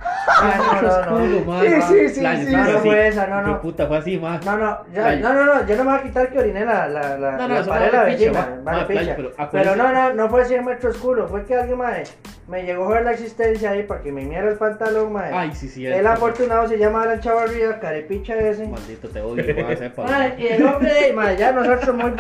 Ah, 0.04 0.80
no, 0.82 1.18
no, 1.18 1.40
no. 1.44 1.60
Sí, 1.62 1.82
sí, 1.82 2.08
sí, 2.08 2.46
sí. 2.46 2.52
No, 2.56 2.64
fue 2.80 3.08
esa, 3.08 3.26
no, 3.26 3.42
no. 3.42 3.60
Puta, 3.60 3.86
fue 3.86 3.98
así, 3.98 4.18
ma. 4.18 4.40
No, 4.44 4.56
no, 4.56 4.78
ya, 4.92 5.16
no, 5.16 5.32
no, 5.32 5.44
no, 5.44 5.66
yo 5.66 5.76
no 5.76 5.84
me 5.84 5.90
voy 5.90 6.00
a 6.00 6.02
quitar 6.02 6.28
que 6.30 6.38
oriné 6.38 6.64
la, 6.64 6.88
la, 6.88 7.18
la, 7.18 7.30
No, 7.36 7.48
no, 7.48 7.54
la 7.60 7.64
pared 7.66 7.86
de 7.86 7.92
la 7.92 8.02
vecina, 8.04 8.32
va. 8.40 8.48
vale 8.62 8.80
Ah, 8.82 8.86
picha. 8.86 9.16
pero 9.16 9.30
Pero, 9.32 9.44
acuérdese- 9.72 9.76
no, 9.76 9.92
no, 9.92 10.14
no 10.14 10.28
fue 10.28 10.44
100 10.44 10.64
metros 10.64 10.96
culo, 10.98 11.28
fue 11.28 11.44
que 11.44 11.54
alguien, 11.56 11.78
mae, 11.78 12.04
me 12.48 12.62
llegó 12.64 12.86
a 12.86 12.94
ver 12.94 13.04
la 13.04 13.12
existencia 13.12 13.70
ahí 13.70 13.82
para 13.84 14.00
que 14.00 14.10
me 14.12 14.24
miera 14.24 14.48
el 14.48 14.56
pantalón, 14.56 15.12
mae. 15.12 15.32
Ay, 15.32 15.54
sí, 15.54 15.68
sí. 15.68 15.86
el 15.86 16.06
afortunado 16.06 16.66
se 16.68 16.78
llama 16.78 17.02
Alan 17.02 17.20
Chavarría, 17.20 17.78
carepicha 17.80 18.34
ese. 18.36 18.66
Maldito 18.66 19.08
te 19.08 19.20
odio, 19.20 19.44
ma, 19.64 19.76
sepa. 19.76 20.02
Mae, 20.04 20.34
y 20.38 20.46
el 20.48 20.66
hombre, 20.66 21.12
mae, 21.14 21.36
ya 21.36 21.52
nosotros 21.52 21.96
muy, 21.96 22.12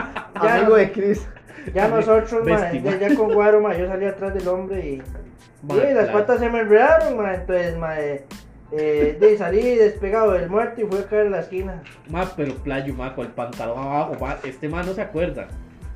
ya, 0.42 0.54
Amigo 0.56 0.76
de 0.76 0.92
Chris. 0.92 1.26
ya 1.74 1.88
nosotros, 1.88 2.44
Bestia, 2.44 2.98
ya, 2.98 3.14
con 3.16 3.32
Guaro, 3.32 3.60
mae, 3.60 3.78
yo 3.78 3.86
salí 3.88 4.06
atrás 4.06 4.34
del 4.34 4.46
hombre 4.48 4.80
y, 4.86 5.02
Ma, 5.62 5.76
y 5.76 5.94
las 5.94 6.08
patas 6.10 6.40
se 6.40 6.48
me 6.48 6.60
enredaron, 6.60 7.16
mae, 7.16 7.36
entonces, 7.36 7.76
mae, 7.78 8.24
eh, 8.72 9.16
de 9.20 9.36
salí 9.38 9.76
despegado 9.76 10.32
del 10.32 10.48
muerto 10.48 10.80
y 10.80 10.84
fui 10.84 10.98
a 10.98 11.06
caer 11.06 11.26
en 11.26 11.32
la 11.32 11.40
esquina. 11.40 11.82
Ma, 12.08 12.30
pero 12.36 12.54
playo, 12.54 12.94
ma, 12.94 13.14
con 13.14 13.26
el 13.26 13.32
pantalón 13.32 13.78
abajo, 13.78 14.16
ma. 14.20 14.38
Este 14.44 14.68
ma 14.68 14.82
no 14.82 14.92
se 14.92 15.02
acuerda. 15.02 15.46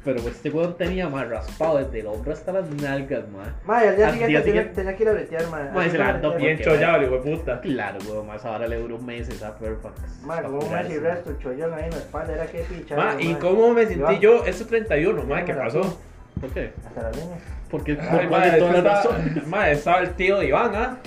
Pero 0.05 0.20
este 0.20 0.50
weón 0.50 0.76
tenía 0.76 1.09
más 1.09 1.29
raspado 1.29 1.79
desde 1.79 1.98
el 1.98 2.07
hombro 2.07 2.33
hasta 2.33 2.52
las 2.52 2.70
nalgas, 2.70 3.29
ma. 3.29 3.42
Mae, 3.66 3.88
al 3.88 3.96
día 3.96 4.07
Al 4.07 4.12
siguiente 4.12 4.31
día 4.31 4.42
tenía, 4.44 4.62
siguiente- 4.62 4.74
tenía 4.74 4.96
que 4.96 5.02
ir 5.02 5.09
a 5.09 5.12
bretear, 5.14 5.50
mae. 5.50 5.72
Mae, 5.72 5.90
se 5.90 5.98
Mae, 5.98 6.37
Bien 6.37 6.59
chollado, 6.61 7.02
hijo 7.02 7.18
de 7.18 7.37
puta. 7.37 7.61
Claro, 7.61 7.98
weón, 8.09 8.26
más 8.29 8.44
ahora 8.44 8.68
le 8.68 8.76
duró 8.79 8.98
meses 8.98 9.42
a 9.42 9.57
Perfect. 9.59 9.98
Mae, 10.22 10.42
como 10.44 10.61
un 10.61 10.72
mes 10.72 10.90
y 10.90 10.98
resto, 10.98 11.33
chollón 11.40 11.74
ahí 11.74 11.85
en 11.87 11.90
la 11.90 11.96
espalda, 11.96 12.35
era 12.35 12.46
que 12.46 12.59
pichar. 12.61 12.98
Ma, 12.98 13.16
¿y 13.20 13.35
cómo 13.35 13.74
me 13.74 13.85
sentí 13.85 14.20
yo 14.20 14.44
ese 14.44 14.64
31, 14.64 15.24
ma? 15.24 15.44
¿Qué 15.44 15.55
pasó? 15.55 15.98
¿Por 16.40 16.51
qué? 16.51 16.72
Hasta 16.87 17.03
la 17.03 17.11
línea. 17.12 17.38
Porque 17.70 17.99
Ay, 18.01 18.09
por 18.09 18.22
ma, 18.22 18.29
cuál 18.29 18.42
de 18.42 18.49
es 18.49 18.59
todas 18.59 18.75
que 18.75 18.83
las 19.51 19.68
estaba, 19.68 20.01
el 20.01 20.14
tío 20.14 20.38
de 20.38 20.46
Iván, 20.49 20.75
¿ah? 20.75 20.99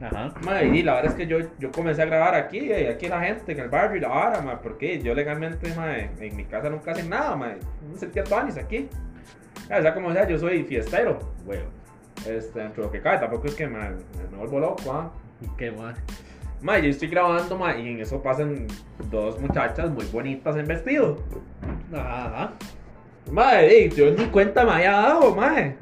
Ajá. 0.00 0.34
Ma, 0.42 0.62
y 0.62 0.82
la 0.82 0.94
verdad 0.94 1.12
es 1.12 1.16
que 1.16 1.26
yo, 1.26 1.38
yo 1.58 1.70
comencé 1.72 2.02
a 2.02 2.04
grabar 2.04 2.34
aquí, 2.34 2.58
y 2.58 2.72
aquí 2.72 3.08
la 3.08 3.20
gente 3.20 3.52
en 3.52 3.60
el 3.60 3.68
barrio 3.68 3.96
y 3.96 4.00
la 4.00 4.08
vara, 4.08 4.42
ma, 4.42 4.60
porque 4.60 5.00
yo 5.00 5.14
legalmente, 5.14 5.74
ma, 5.74 5.96
en 5.96 6.36
mi 6.36 6.44
casa 6.44 6.68
nunca 6.68 6.92
hacen 6.92 7.08
nada, 7.08 7.34
ma, 7.36 7.54
no 7.90 7.96
sentía 7.96 8.24
años 8.36 8.56
aquí. 8.58 8.88
Ya, 9.68 9.78
o 9.78 9.82
sea, 9.82 9.94
como 9.94 10.12
sea, 10.12 10.28
yo 10.28 10.38
soy 10.38 10.62
fiestero, 10.64 11.18
güey. 11.46 11.60
Este, 12.28 12.58
dentro 12.58 12.82
de 12.82 12.86
lo 12.88 12.92
que 12.92 13.00
cae, 13.00 13.18
tampoco 13.18 13.46
es 13.46 13.54
que 13.54 13.66
ma, 13.66 13.90
me 14.30 14.36
vuelvo 14.36 14.60
loco, 14.60 14.92
¿ah? 14.92 15.10
¿Y 15.40 15.48
qué, 15.56 15.70
ma? 15.70 15.94
Ma, 16.60 16.78
yo 16.78 16.90
estoy 16.90 17.08
grabando, 17.08 17.56
ma, 17.56 17.76
y 17.76 17.88
en 17.88 18.00
eso 18.00 18.22
pasan 18.22 18.66
dos 19.10 19.40
muchachas 19.40 19.90
muy 19.90 20.04
bonitas 20.06 20.56
en 20.56 20.66
vestido. 20.66 21.18
Ajá. 21.92 22.52
Ma, 23.30 23.60
ey, 23.62 23.88
yo 23.90 24.10
ni 24.10 24.24
cuenta 24.26 24.64
me 24.64 24.72
había 24.72 24.92
dado, 24.92 25.34
ma. 25.34 25.74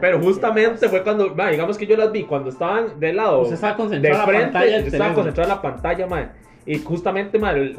Pero 0.00 0.20
justamente 0.20 0.88
fue 0.88 1.02
cuando, 1.02 1.34
ma, 1.34 1.50
digamos 1.50 1.78
que 1.78 1.86
yo 1.86 1.96
las 1.96 2.10
vi 2.12 2.24
cuando 2.24 2.50
estaban 2.50 2.98
del 2.98 3.16
lado. 3.16 3.40
Usted 3.42 3.54
estaba 3.54 3.72
de 3.72 3.78
concentrado 3.78 4.14
en 4.14 4.18
la 4.20 4.26
frente, 4.26 4.44
pantalla 4.44 4.70
yo 4.70 4.76
estaba 4.76 4.90
teléfono. 4.90 5.14
concentrado 5.14 5.50
en 5.50 5.56
la 5.56 5.62
pantalla, 5.62 6.06
ma. 6.06 6.32
Y 6.66 6.78
justamente, 6.78 7.38
ma, 7.38 7.50
el- 7.52 7.76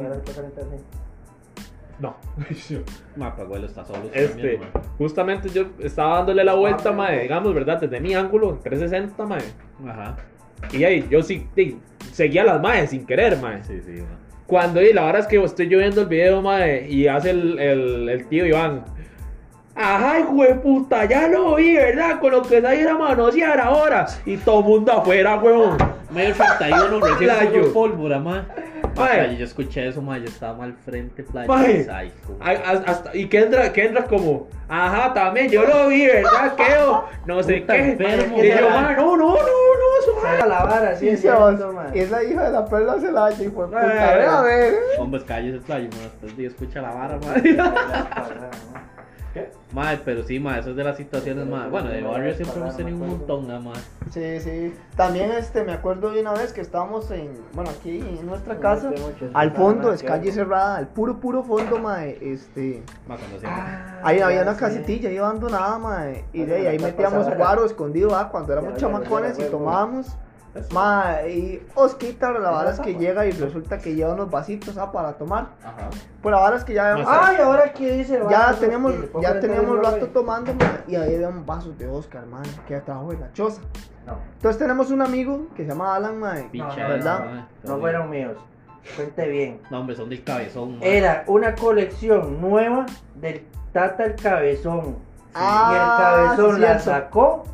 no. 1.98 2.14
Ma, 3.16 3.34
pues 3.34 3.46
abuelo 3.46 3.66
está 3.66 3.84
solo. 3.84 4.00
Este, 4.12 4.28
también, 4.28 4.60
justamente 4.98 5.48
yo 5.48 5.64
estaba 5.80 6.16
dándole 6.16 6.44
la 6.44 6.54
vuelta, 6.54 6.92
ma, 6.92 7.10
digamos, 7.12 7.54
¿verdad? 7.54 7.80
Desde 7.80 8.00
mi 8.00 8.14
ángulo, 8.14 8.50
en 8.50 8.60
360, 8.60 9.24
ma. 9.24 9.38
Ajá. 9.90 10.16
Y 10.72 10.84
ahí 10.84 11.06
yo 11.10 11.22
sí, 11.22 11.46
sí, 11.54 11.78
seguía 12.12 12.44
las 12.44 12.60
maes 12.60 12.90
sin 12.90 13.06
querer, 13.06 13.38
ma. 13.40 13.62
Sí, 13.62 13.80
sí, 13.84 13.92
ma. 14.02 14.18
Cuando, 14.46 14.80
y 14.82 14.92
la 14.92 15.06
verdad 15.06 15.22
es 15.22 15.26
que 15.26 15.42
estoy 15.42 15.68
yo 15.68 15.78
viendo 15.78 16.02
el 16.02 16.06
video, 16.06 16.40
mae, 16.42 16.86
y 16.88 17.08
hace 17.08 17.30
el, 17.30 17.58
el, 17.58 18.08
el 18.08 18.26
tío 18.28 18.44
Iván. 18.46 18.84
Ajá, 19.76 20.20
hijo 20.20 20.42
de 20.42 20.54
puta, 20.54 21.04
ya 21.04 21.28
lo 21.28 21.56
vi, 21.56 21.74
¿verdad? 21.76 22.18
Con 22.18 22.32
lo 22.32 22.42
que 22.42 22.60
se 22.62 22.76
ir 22.80 22.88
a 22.88 22.94
manosear 22.96 23.60
ahora. 23.60 24.06
Y 24.24 24.36
todo 24.38 24.62
mundo 24.62 24.90
afuera, 24.92 25.36
huevón. 25.36 25.76
Medio 26.10 26.34
31, 26.34 27.00
recién 27.00 27.18
Playo. 27.30 27.50
solo 27.62 27.72
pólvora, 27.74 28.18
ma. 28.18 28.46
Ma, 28.96 29.08
playo, 29.10 29.32
yo 29.32 29.44
escuché 29.44 29.86
eso, 29.88 30.00
ma, 30.00 30.16
yo 30.16 30.24
estaba 30.24 30.56
mal 30.56 30.72
frente, 30.82 31.22
playo. 31.24 31.48
Mae. 31.48 31.86
Ay, 31.92 32.10
cómo- 32.26 32.38
A- 32.42 32.50
a- 32.52 32.82
hasta- 32.90 33.14
y 33.14 33.26
Kendra, 33.28 33.70
Kendra 33.70 34.04
como, 34.04 34.48
ajá, 34.68 35.12
también, 35.12 35.50
yo 35.50 35.64
lo 35.66 35.88
vi, 35.88 36.06
¿verdad? 36.06 36.54
Quedo, 36.54 37.04
no 37.26 37.42
sé 37.42 37.58
Puta 37.60 37.74
qué. 37.74 37.90
enfermo, 37.92 38.42
y 38.42 38.48
yo, 38.48 38.70
mae, 38.70 38.96
no, 38.96 39.16
no, 39.18 39.34
no, 39.34 39.34
no. 39.34 40.42
A 40.42 40.46
la 40.46 40.64
vara, 40.64 40.94
sí, 40.94 41.00
Sí, 41.00 41.08
es 41.10 41.20
se 41.20 41.28
cierto, 41.28 41.72
mae. 41.74 41.90
es 42.00 42.10
la 42.10 42.24
hija 42.24 42.44
de 42.44 42.52
la 42.52 42.64
perla 42.64 42.98
Celaya, 42.98 43.42
hijo 43.44 43.66
de 43.66 43.68
puta. 43.68 44.14
Eh. 44.14 44.18
Ve 44.18 44.24
a 44.26 44.40
ver. 44.40 44.74
Hombres, 44.98 45.24
cállese, 45.24 45.58
playo, 45.58 45.88
ma. 45.92 45.98
Después 46.22 46.36
de 46.38 46.46
escucha 46.46 46.80
la 46.80 46.90
vara, 46.92 47.18
ma. 49.72 49.82
Madre, 49.82 50.00
pero 50.04 50.22
sí, 50.22 50.38
ma, 50.38 50.58
eso 50.58 50.70
es 50.70 50.76
de 50.76 50.84
las 50.84 50.96
situaciones, 50.96 51.46
ma. 51.46 51.68
Bueno, 51.68 51.88
de 51.88 52.02
barrio 52.02 52.34
siempre 52.34 52.60
hemos 52.60 52.76
tenido 52.76 52.96
un 52.96 53.08
montón, 53.08 53.48
nada 53.48 53.60
más. 53.60 53.78
Sí, 54.10 54.40
sí. 54.40 54.74
También 54.96 55.32
este, 55.32 55.64
me 55.64 55.72
acuerdo 55.72 56.12
de 56.12 56.20
una 56.20 56.32
vez 56.32 56.52
que 56.52 56.60
estábamos 56.60 57.10
en, 57.10 57.30
bueno, 57.52 57.70
aquí 57.70 57.98
en 57.98 58.26
nuestra 58.26 58.58
casa. 58.58 58.90
Al 59.34 59.52
fondo, 59.52 59.92
es 59.92 60.02
calle 60.02 60.32
cerrada, 60.32 60.76
al 60.76 60.88
puro, 60.88 61.20
puro 61.20 61.42
fondo, 61.42 61.78
mae, 61.78 62.18
este... 62.20 62.82
Ah, 63.44 64.00
Ahí 64.02 64.20
había 64.20 64.42
una 64.42 64.56
casetilla 64.56 65.08
ahí 65.08 65.18
abandonada, 65.18 65.78
mae, 65.78 66.24
y 66.32 66.44
de 66.44 66.56
ahí, 66.56 66.66
ahí 66.66 66.78
metíamos 66.78 67.34
guaro 67.36 67.64
escondido, 67.64 68.14
ah, 68.16 68.28
cuando 68.30 68.52
éramos 68.52 68.76
chamacones 68.76 69.38
y 69.38 69.44
tomábamos. 69.44 70.16
Mae, 70.72 71.30
y 71.30 71.66
Osquita, 71.74 72.30
la 72.32 72.50
verdad 72.50 72.72
es 72.74 72.80
que 72.80 72.94
llega 72.94 73.26
y 73.26 73.32
resulta 73.32 73.78
que 73.78 73.94
lleva 73.94 74.14
unos 74.14 74.30
vasitos, 74.30 74.76
ah, 74.78 74.90
para 74.92 75.14
tomar. 75.14 75.48
Ajá. 75.62 75.90
Pues 76.22 76.32
la 76.32 76.40
verdad 76.40 76.58
es 76.58 76.64
que 76.64 76.74
ya 76.74 76.92
habíamos... 76.92 77.12
Más 77.12 77.28
Ay, 77.30 77.36
ahora 77.36 77.72
qué 77.72 77.92
dice, 77.92 78.20
Ya 78.30 78.54
pongo 78.58 79.20
ya 79.20 79.34
dedo, 79.34 79.82
rato 79.82 80.06
tomando, 80.08 80.52
y 80.86 80.96
ahí 80.96 81.14
había 81.14 81.30
vasos 81.30 81.76
de 81.78 81.88
Oscar, 81.88 82.26
man, 82.26 82.42
que 82.66 82.78
trajo 82.80 83.10
de 83.10 83.18
la 83.18 83.32
choza. 83.32 83.60
No, 84.06 84.18
Entonces 84.34 84.58
tenemos 84.58 84.90
un 84.90 85.02
amigo 85.02 85.48
que 85.56 85.64
se 85.64 85.68
llama 85.68 85.96
Alan. 85.96 86.48
Picha, 86.50 86.66
no, 86.66 86.88
¿verdad? 86.88 87.46
no 87.64 87.78
fueron 87.78 88.10
míos. 88.10 88.36
Cuente 88.94 89.28
bien. 89.28 89.60
No, 89.70 89.80
hombre, 89.80 89.96
son 89.96 90.08
del 90.08 90.22
cabezón, 90.22 90.78
mae. 90.78 90.98
Era 90.98 91.24
una 91.26 91.54
colección 91.56 92.40
nueva 92.40 92.86
del 93.16 93.44
Tata 93.72 94.04
el 94.04 94.14
Cabezón. 94.14 94.96
Ah, 95.34 95.70
y 95.70 95.74
el 95.74 96.36
Cabezón 96.36 96.54
sí, 96.54 96.60
la 96.60 96.78
cierto. 96.78 96.84
sacó. 96.84 97.44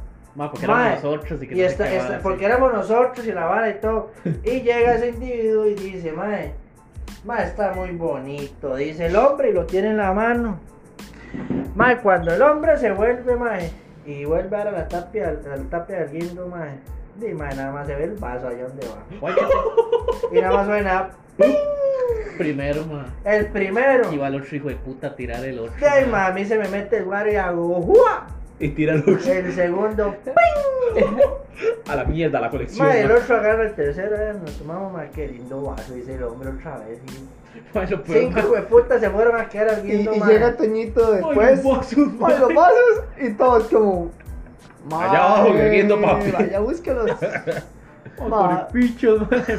Porque 0.51 0.64
éramos 0.64 1.03
nosotros 1.03 1.43
y 1.43 1.47
que 1.49 1.55
Y 1.55 1.59
no 1.59 1.64
esta- 1.66 1.93
esta- 1.93 2.18
porque 2.20 2.45
éramos 2.47 2.72
nosotros 2.72 3.26
y 3.26 3.33
la 3.33 3.45
vara 3.47 3.68
y 3.70 3.74
todo. 3.80 4.11
Y 4.45 4.61
llega 4.62 4.95
ese 4.95 5.09
individuo 5.11 5.66
y 5.66 5.74
dice, 5.74 6.12
mae, 6.12 6.55
mae, 7.24 7.45
está 7.45 7.72
muy 7.74 7.91
bonito. 7.91 8.74
Dice 8.76 9.07
el 9.07 9.16
hombre 9.16 9.51
y 9.51 9.53
lo 9.53 9.66
tiene 9.66 9.89
en 9.91 9.99
la 9.99 10.12
mano. 10.12 10.59
Mae, 11.74 11.99
cuando 11.99 12.33
el 12.35 12.41
hombre 12.43 12.76
se 12.78 12.91
vuelve, 12.93 13.37
mae, 13.37 13.70
y 14.07 14.24
vuelve 14.24 14.57
a 14.57 14.70
la 14.70 14.89
tapia, 14.89 15.28
a 15.28 15.57
la 15.57 15.62
tapia 15.70 16.01
del 16.05 16.11
guindo, 16.11 16.47
mae. 16.49 16.78
Y 17.20 17.35
mae, 17.35 17.55
nada 17.55 17.70
más 17.72 17.87
se 17.87 17.95
ve 17.95 18.05
el 18.05 18.14
vaso 18.14 18.49
allá 18.49 18.64
donde 18.68 18.87
va. 18.89 19.30
Y 20.33 20.41
nada 20.41 20.55
más 20.55 20.66
suena 20.66 21.11
Primero, 22.39 22.85
mae. 22.87 23.37
el 23.39 23.47
primero. 23.49 24.12
Y 24.12 24.16
va 24.18 24.28
el 24.28 24.37
otro 24.37 24.57
hijo 24.57 24.68
de 24.68 24.76
puta 24.76 25.09
a 25.09 25.14
tirar 25.14 25.45
el 25.45 25.59
otro. 25.59 25.74
Y 25.80 26.14
a 26.14 26.30
mí 26.33 26.45
se 26.45 26.57
me 26.59 26.68
mete 26.68 26.99
el 26.99 27.05
guaro 27.05 27.30
y 27.30 27.37
hago 27.37 27.80
¡Jua! 27.83 28.26
Y 28.59 28.68
tíralo 28.68 29.03
El 29.07 29.53
segundo, 29.53 30.14
a 31.88 31.96
la 31.96 32.05
mierda 32.05 32.40
la 32.40 32.50
colección. 32.50 32.88
el 32.90 33.11
otro 33.11 33.36
agarra 33.36 33.64
el 33.64 33.74
tercero, 33.74 34.16
eh, 34.16 34.34
nos 34.40 34.53
tomamos, 34.59 34.92
mae, 34.92 35.11
qué 35.11 35.28
lindo 35.28 35.62
vaso, 35.62 35.94
dice 35.94 36.14
el 36.14 36.22
hombre 36.24 36.50
otra 36.50 36.78
vez. 36.78 36.98
y- 37.07 37.28
lo 37.74 37.86
Cinco 38.05 38.32
mae. 38.34 38.46
hueputas 38.46 39.00
se 39.00 39.11
fueron 39.11 39.40
a 39.40 39.48
quedar 39.48 39.70
al 39.70 39.86
Y, 39.90 40.07
llega 40.26 40.57
Toñito 40.57 41.12
después. 41.12 41.64
los 41.64 41.76
vasos, 41.78 41.98
Mae, 42.18 42.38
los 42.38 42.55
vasos 42.55 43.05
y 43.18 43.30
todos 43.30 43.64
como. 43.64 44.11
Allá 44.90 45.24
abajo, 45.24 45.48
"Mae, 45.50 45.62
bebiendo, 45.62 46.00
papi". 46.00 46.30
Vaya, 46.30 46.61
búsquelos. 46.61 47.11
Mae. 48.29 48.57
por 48.57 48.66
pichos, 48.68 49.20
mae. 49.31 49.59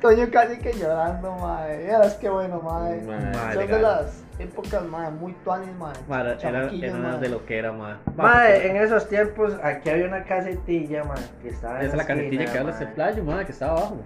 Toño 0.00 0.30
casi 0.30 0.58
que 0.58 0.72
llorando, 0.72 1.32
mae. 1.36 1.78
Vieras 1.84 2.14
qué 2.14 2.28
bueno. 2.28 2.60
Mae, 2.60 3.00
Mae, 3.02 3.54
Son 3.54 3.66
de 3.66 3.78
las 3.80 4.22
épocas, 4.38 4.84
mae, 4.84 5.10
muy 5.10 5.32
tuanis, 5.44 5.74
mae. 5.76 5.94
Mae, 6.08 6.20
era, 6.20 6.70
era 6.70 7.16
de 7.18 7.28
lo 7.28 7.44
que 7.46 7.58
era, 7.58 7.72
mae. 7.72 7.94
Mae, 8.16 8.68
en 8.68 8.76
esos 8.76 9.08
tiempos 9.08 9.54
aquí 9.62 9.90
había 9.90 10.06
una 10.06 10.24
casetilla, 10.24 11.04
mae, 11.04 11.22
que 11.42 11.48
estaba 11.50 11.80
en 11.80 11.86
Esa 11.86 11.92
es 11.92 11.96
la 11.96 12.06
casetilla 12.06 12.42
esquina, 12.42 12.52
que 12.52 12.58
habla 12.58 12.72
ese 12.72 12.86
playo, 12.86 13.24
mae, 13.24 13.44
que 13.44 13.52
estaba 13.52 13.72
abajo. 13.72 13.96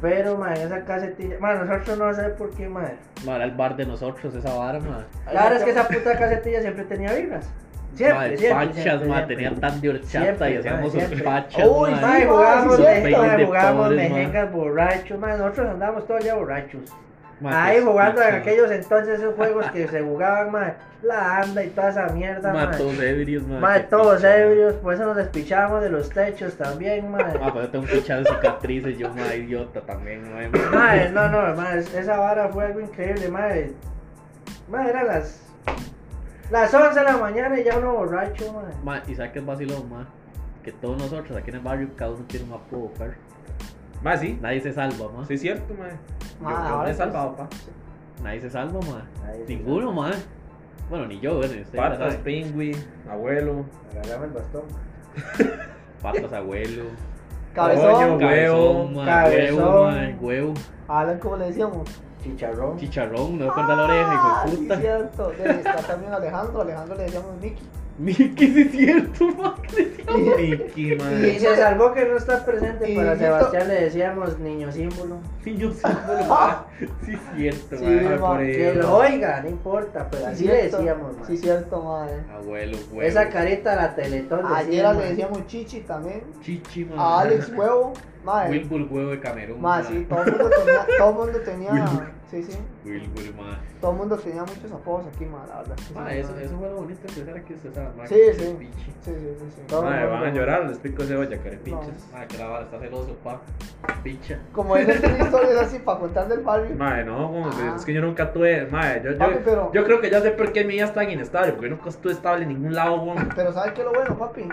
Pero, 0.00 0.38
mae, 0.38 0.62
esa 0.62 0.84
casetilla, 0.84 1.36
mae, 1.40 1.58
nosotros 1.58 1.98
no 1.98 2.14
sé 2.14 2.22
por 2.30 2.50
qué. 2.54 2.68
Mae, 2.68 2.96
era 3.26 3.44
el 3.44 3.50
bar 3.52 3.76
de 3.76 3.84
nosotros, 3.86 4.34
esa 4.34 4.54
vara, 4.54 4.80
mae. 4.80 5.04
La 5.32 5.44
verdad 5.44 5.58
es 5.58 5.64
que 5.64 5.70
esa 5.70 5.86
puta 5.88 6.18
casetilla 6.18 6.62
siempre 6.62 6.84
tenía 6.84 7.12
vibras. 7.12 7.50
Siempre, 7.94 8.36
siempre. 8.38 8.50
panchas, 8.50 8.82
siempre, 8.82 9.08
mae, 9.08 9.16
siempre. 9.18 9.36
tenía 9.36 9.60
tan 9.60 9.80
de 9.80 9.88
horchata 9.90 10.50
y 10.50 10.56
hacíamos 10.56 10.92
sus 10.92 11.22
pachas, 11.22 11.66
Uy, 11.68 11.90
Sí, 11.90 12.24
jugábamos, 12.26 12.78
de, 12.78 13.44
jugábamos 13.46 13.86
mae. 13.88 13.96
mejengas 13.96 14.52
borrachos, 14.52 15.18
mae, 15.18 15.38
nosotros 15.38 15.68
andábamos 15.68 16.06
todo 16.06 16.18
el 16.18 16.22
día 16.24 16.34
borrachos. 16.34 16.82
Ahí 17.42 17.76
pues, 17.80 17.84
jugando 17.86 18.22
en 18.22 18.34
aquellos 18.34 18.70
entonces 18.70 19.18
esos 19.18 19.34
juegos 19.34 19.66
que 19.70 19.88
se 19.88 20.02
jugaban, 20.02 20.52
mae, 20.52 20.74
la 21.02 21.38
anda 21.38 21.64
y 21.64 21.68
toda 21.68 21.88
esa 21.88 22.06
mierda, 22.08 22.52
mae. 22.52 22.76
todos 22.76 23.00
ebrios. 23.00 23.46
Mae, 23.46 23.80
qué 23.80 23.86
todos 23.88 24.24
ebrios, 24.24 24.74
por 24.74 24.92
eso 24.94 25.04
nos 25.06 25.16
despichábamos 25.16 25.82
de 25.82 25.88
los 25.88 26.10
techos 26.10 26.54
también, 26.54 27.10
mae. 27.10 27.32
Ah, 27.42 27.50
pues 27.52 27.70
tengo 27.72 27.84
un 27.84 27.90
pichado 27.90 28.22
de 28.22 28.30
cicatrices, 28.30 28.98
yo, 28.98 29.08
mae, 29.14 29.38
idiota 29.38 29.80
también, 29.80 30.30
mae. 30.32 30.48
Mae, 30.50 31.08
no, 31.10 31.28
no, 31.28 31.54
mae, 31.56 31.78
esa 31.78 32.18
vara 32.18 32.48
fue 32.48 32.66
algo 32.66 32.80
increíble, 32.80 33.28
mae. 33.28 33.72
Mae, 34.68 34.88
eran 34.90 35.06
las. 35.06 35.40
Las 36.50 36.72
11 36.74 36.98
de 36.98 37.04
la 37.04 37.16
mañana 37.16 37.58
y 37.58 37.64
ya 37.64 37.78
uno 37.78 37.92
borracho, 37.94 38.52
mae. 38.52 38.74
Mae, 38.82 39.02
y 39.10 39.14
sabes 39.14 39.32
qué 39.32 39.38
es 39.38 39.46
vacilón, 39.46 39.88
mae. 39.88 40.04
Que 40.64 40.72
todos 40.72 40.98
nosotros 40.98 41.36
aquí 41.38 41.50
en 41.50 41.56
el 41.56 41.62
barrio, 41.62 41.88
cada 41.96 42.10
uno 42.12 42.24
tiene 42.26 42.46
un 42.46 42.52
apodo, 42.54 42.88
perro. 42.98 43.14
Mae, 44.02 44.18
sí. 44.18 44.38
Nadie 44.40 44.60
se 44.60 44.72
salva, 44.72 45.08
mae. 45.16 45.26
Sí, 45.26 45.34
es 45.34 45.40
cierto, 45.40 45.74
mae. 45.74 45.92
Mae, 46.40 46.54
Yo, 46.54 46.60
yo 46.60 46.66
ahora 46.68 46.84
me 46.84 46.90
he 46.90 46.94
sí. 46.94 46.98
salvado, 46.98 47.36
pa. 47.36 47.48
Nadie 48.22 48.40
se 48.40 48.50
salva. 48.50 48.80
Nadie 49.24 49.46
se 49.46 49.54
Ninguno, 49.56 49.92
mae. 49.92 50.12
Bueno, 50.88 51.06
ni 51.06 51.20
yo, 51.20 51.36
bueno, 51.36 51.54
Patas, 51.76 52.16
pingüi, 52.16 52.74
abuelo. 53.08 53.64
Agarrame 53.92 54.26
el 54.26 54.32
bastón. 54.32 54.62
Patas, 56.02 56.32
abuelo. 56.32 56.84
Cabezón. 57.54 57.92
Coño, 57.92 58.18
Cabezón, 58.18 58.18
Huevo. 58.18 58.82
huevo, 58.88 59.04
Cabezón. 59.04 59.94
mae, 59.94 60.14
huevo. 60.20 60.54
Alan, 60.88 61.18
¿cómo 61.20 61.36
le 61.36 61.46
decíamos? 61.46 62.02
Chicharrón. 62.22 62.78
Chicharrón, 62.78 63.38
no 63.38 63.44
me 63.46 63.50
acuerdo 63.50 63.76
la 63.76 63.82
oreja, 63.84 64.14
hijo 64.14 64.22
Ah, 64.24 64.42
de 64.44 64.50
sí, 64.50 64.56
puta. 64.58 64.76
cierto. 64.78 65.28
De- 65.30 65.50
Está 65.50 65.76
también 65.76 66.12
Alejandro. 66.12 66.60
Alejandro 66.62 66.96
le 66.96 67.04
decíamos 67.04 67.30
Mickey. 67.98 68.28
Miki, 68.28 68.46
sí 68.46 68.60
es 68.62 68.70
cierto, 68.72 69.26
mae. 69.36 69.56
Miki, 70.38 70.92
Y 70.92 70.96
mae. 70.96 71.38
se 71.38 71.56
salvó 71.56 71.92
que 71.92 72.04
no 72.06 72.16
está 72.16 72.44
presente. 72.44 72.90
Y 72.90 72.96
Para 72.96 73.16
Sebastián 73.16 73.68
le 73.68 73.74
decíamos 73.74 74.38
niño 74.38 74.72
símbolo. 74.72 75.18
Niño 75.44 75.72
símbolo, 75.72 76.24
mae. 76.28 76.54
Sí 77.04 77.12
es 77.12 77.20
cierto, 77.36 77.76
Sí, 77.76 77.84
ma, 77.84 78.16
por 78.18 78.38
Que 78.38 78.74
lo 78.74 78.96
oiga, 78.96 79.40
no 79.42 79.48
importa, 79.50 80.08
pero 80.10 80.24
Sí, 80.26 80.30
así 80.32 80.44
le 80.44 80.56
cierto. 80.60 80.76
decíamos, 80.78 81.16
mae. 81.18 81.26
Sí, 81.26 81.36
cierto, 81.36 81.82
mae. 81.82 82.20
Abuelo, 82.34 82.78
huevo. 82.92 83.02
Esa 83.02 83.28
carita 83.28 83.76
la 83.76 83.94
teletón 83.94 84.46
Ayer 84.46 84.94
le 84.96 85.08
decíamos 85.10 85.46
Chichi 85.46 85.80
también. 85.80 86.22
Chichi, 86.42 86.84
mae. 86.86 86.98
A 86.98 87.20
Alex 87.20 87.50
Huevo. 87.54 87.92
Mae. 88.24 88.50
Wilbur, 88.50 88.82
huevo 88.90 89.10
de 89.10 89.20
Camerún. 89.20 89.60
Mae, 89.60 89.84
sí, 89.84 90.06
todo 90.08 90.22
el 90.24 90.32
mundo 90.32 90.50
tenía. 90.50 90.86
Todo 90.98 91.10
el 91.10 91.16
mundo 91.16 91.40
tenía. 91.40 92.12
Sí, 92.30 92.44
sí. 92.44 92.58
Wilbur, 92.84 93.34
mae. 93.34 93.56
Todo 93.80 93.90
el 93.90 93.96
mundo 93.96 94.16
tenía 94.16 94.42
muchos 94.42 94.70
apodos 94.72 95.06
aquí, 95.12 95.24
mae, 95.26 95.48
la 95.48 95.56
verdad. 95.62 95.76
Sí, 95.78 95.84
sí, 95.94 96.18
eso, 96.18 96.38
eso 96.38 96.56
fue 96.58 96.68
lo 96.68 96.76
bonito 96.76 97.00
empezar 97.08 97.36
aquí, 97.36 97.54
usted 97.54 97.74
sabe, 97.74 97.88
mae. 97.96 98.06
Sí, 98.06 98.14
sí. 98.38 98.56
pichi. 98.58 98.72
Sí, 98.84 98.92
sí, 99.04 99.34
sí, 99.40 99.44
sí. 99.56 99.62
Todo 99.66 99.82
van 99.82 99.94
a 100.24 100.30
llorar, 100.32 100.64
les 100.66 100.78
pico 100.78 101.02
cebolla, 101.02 101.36
carepinchas. 101.42 102.08
Mae, 102.12 102.28
que 102.28 102.38
la 102.38 102.46
vara 102.46 102.64
está 102.66 102.78
celoso, 102.78 103.14
pa. 103.24 103.40
Picha. 104.04 104.38
Como 104.52 104.76
él 104.76 104.86
tiene 105.00 105.18
historias 105.24 105.56
así 105.62 105.80
para 105.80 105.98
contar 105.98 106.28
del 106.28 106.40
barrio. 106.42 106.76
Mae, 106.76 107.04
no, 107.04 107.16
como 107.32 107.50
que- 107.50 107.56
Ah. 107.62 107.74
es 107.76 107.84
que 107.84 107.92
yo 107.94 108.00
nunca 108.00 108.32
tuve, 108.32 108.66
mae, 108.66 109.02
yo, 109.04 109.10
yo, 109.12 109.18
pero- 109.44 109.72
yo 109.72 109.84
creo 109.84 110.00
que 110.00 110.10
ya 110.10 110.20
sé 110.20 110.30
por 110.30 110.52
qué 110.52 110.64
mi 110.64 110.74
vida 110.74 110.84
es 110.84 110.94
tan 110.94 111.10
inestable, 111.10 111.52
porque 111.52 111.68
yo 111.70 111.74
nunca 111.76 111.88
estuve 111.88 112.12
estable 112.12 112.44
en 112.44 112.50
ningún 112.50 112.74
lado, 112.74 113.02
weón. 113.02 113.28
Pero 113.34 113.52
¿sabes 113.52 113.72
qué 113.72 113.80
es 113.80 113.86
lo 113.86 113.92
bueno, 113.92 114.16
papi? 114.16 114.44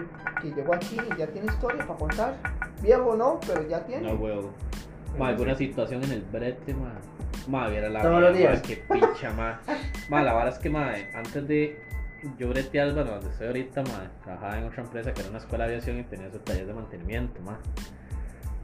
Que 0.42 0.52
llegó 0.52 0.74
aquí 0.74 0.98
y 1.14 1.18
ya 1.18 1.28
tiene 1.28 1.46
historia 1.48 1.86
para 1.86 2.00
contar. 2.00 2.34
Viejo 2.82 3.16
no, 3.16 3.40
pero 3.46 3.68
ya 3.68 3.86
tiene. 3.86 4.12
No, 4.12 4.20
huevo. 4.20 4.50
Mae, 5.18 5.30
alguna 5.34 5.56
situación 5.56 6.04
en 6.04 6.12
el 6.12 6.22
brete, 6.22 6.74
mae. 6.74 6.92
Mae, 7.48 7.72
viera 7.72 7.90
la 7.90 8.02
Todos 8.02 8.22
los 8.22 8.38
días. 8.38 8.62
qué 8.62 8.78
picha, 8.92 9.32
mae. 9.34 9.56
Mae, 10.10 10.24
la 10.24 10.34
vara 10.34 10.50
es 10.50 10.60
que, 10.60 10.70
mae, 10.70 11.10
antes 11.16 11.48
de 11.48 11.80
yo 12.38 12.50
bretear, 12.50 12.94
bueno, 12.94 13.12
donde 13.12 13.30
estoy 13.30 13.48
ahorita, 13.48 13.84
mae, 13.84 14.08
trabajaba 14.24 14.58
en 14.58 14.64
otra 14.66 14.84
empresa 14.84 15.14
que 15.14 15.22
era 15.22 15.30
una 15.30 15.40
escuela 15.40 15.66
de 15.66 15.74
aviación 15.74 16.00
y 16.00 16.04
tenía 16.04 16.30
su 16.32 16.40
taller 16.40 16.66
de 16.68 16.74
mantenimiento, 16.74 17.42
mae. 17.42 17.56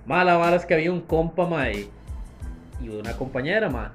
Mae, 0.06 0.26
la 0.26 0.38
vara 0.38 0.56
es 0.58 0.66
que 0.66 0.74
había 0.74 0.92
un 0.92 1.02
compa, 1.02 1.48
mae, 1.48 1.88
y 2.82 2.90
una 2.90 3.14
compañera, 3.14 3.70
mae. 3.70 3.88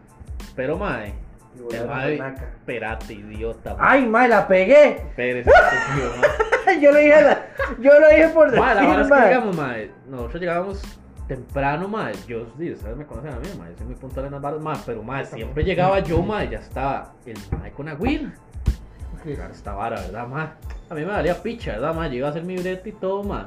Pero, 0.56 0.76
mae, 0.78 1.14
Y 1.56 1.74
el 1.74 2.18
naca. 2.18 2.44
espérate, 2.56 3.12
idiota, 3.14 3.74
mae. 3.74 3.86
Ay, 4.00 4.06
mae, 4.06 4.28
la 4.28 4.46
pegué. 4.48 4.88
Espérese, 4.96 5.50
estúpido, 5.50 6.12
mae. 6.66 6.80
yo 6.80 6.92
lo 6.92 6.98
dije, 6.98 7.22
la- 7.22 7.46
yo 7.80 8.00
lo 8.00 8.08
dije 8.08 8.28
por 8.28 8.46
decir, 8.50 8.60
Mae, 8.64 8.74
la 8.74 8.80
verdad 8.80 9.02
es 9.18 9.22
que 9.24 9.28
digamos, 9.28 9.56
mae, 9.56 9.90
nosotros 10.08 10.40
llegábamos 10.40 10.82
temprano, 11.28 11.86
mae, 11.86 12.14
yo, 12.26 12.46
sí, 12.56 12.72
ustedes 12.72 12.96
me 12.96 13.04
conocen 13.06 13.34
a 13.34 13.38
mí, 13.38 13.48
yo 13.48 13.76
soy 13.76 13.86
muy 13.86 13.94
puntual 13.94 14.26
en 14.26 14.32
las 14.32 14.40
balas, 14.40 14.60
mae, 14.60 14.78
pero 14.84 15.02
mae, 15.02 15.26
siempre 15.26 15.62
llegaba 15.62 16.00
yo, 16.00 16.22
mae, 16.22 16.48
ya 16.48 16.58
estaba 16.58 17.12
el 17.26 17.36
mae 17.56 17.70
con 17.70 17.86
claro, 17.86 19.52
esta 19.52 19.74
vara, 19.74 20.00
¿verdad, 20.00 20.26
mae? 20.26 20.48
A 20.88 20.94
mí 20.94 21.00
me 21.02 21.06
valía 21.06 21.42
picha, 21.42 21.72
¿verdad, 21.72 21.94
mae? 21.94 22.08
Yo 22.08 22.16
iba 22.16 22.28
a 22.28 22.30
hacer 22.30 22.44
mi 22.44 22.56
brete 22.56 22.88
y 22.88 22.92
todo, 22.92 23.22
mae, 23.22 23.44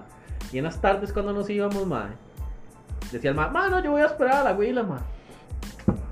y 0.51 0.59
en 0.59 0.63
las 0.65 0.79
tardes 0.79 1.11
cuando 1.11 1.33
nos 1.33 1.49
íbamos, 1.49 1.85
mae, 1.87 2.11
decía 3.11 3.31
el 3.31 3.35
mae, 3.35 3.49
mae, 3.49 3.71
no, 3.71 3.83
yo 3.83 3.91
voy 3.91 4.01
a 4.01 4.05
esperar 4.05 4.35
a 4.35 4.43
la 4.43 4.49
Aguila, 4.51 4.83
mae. 4.83 4.99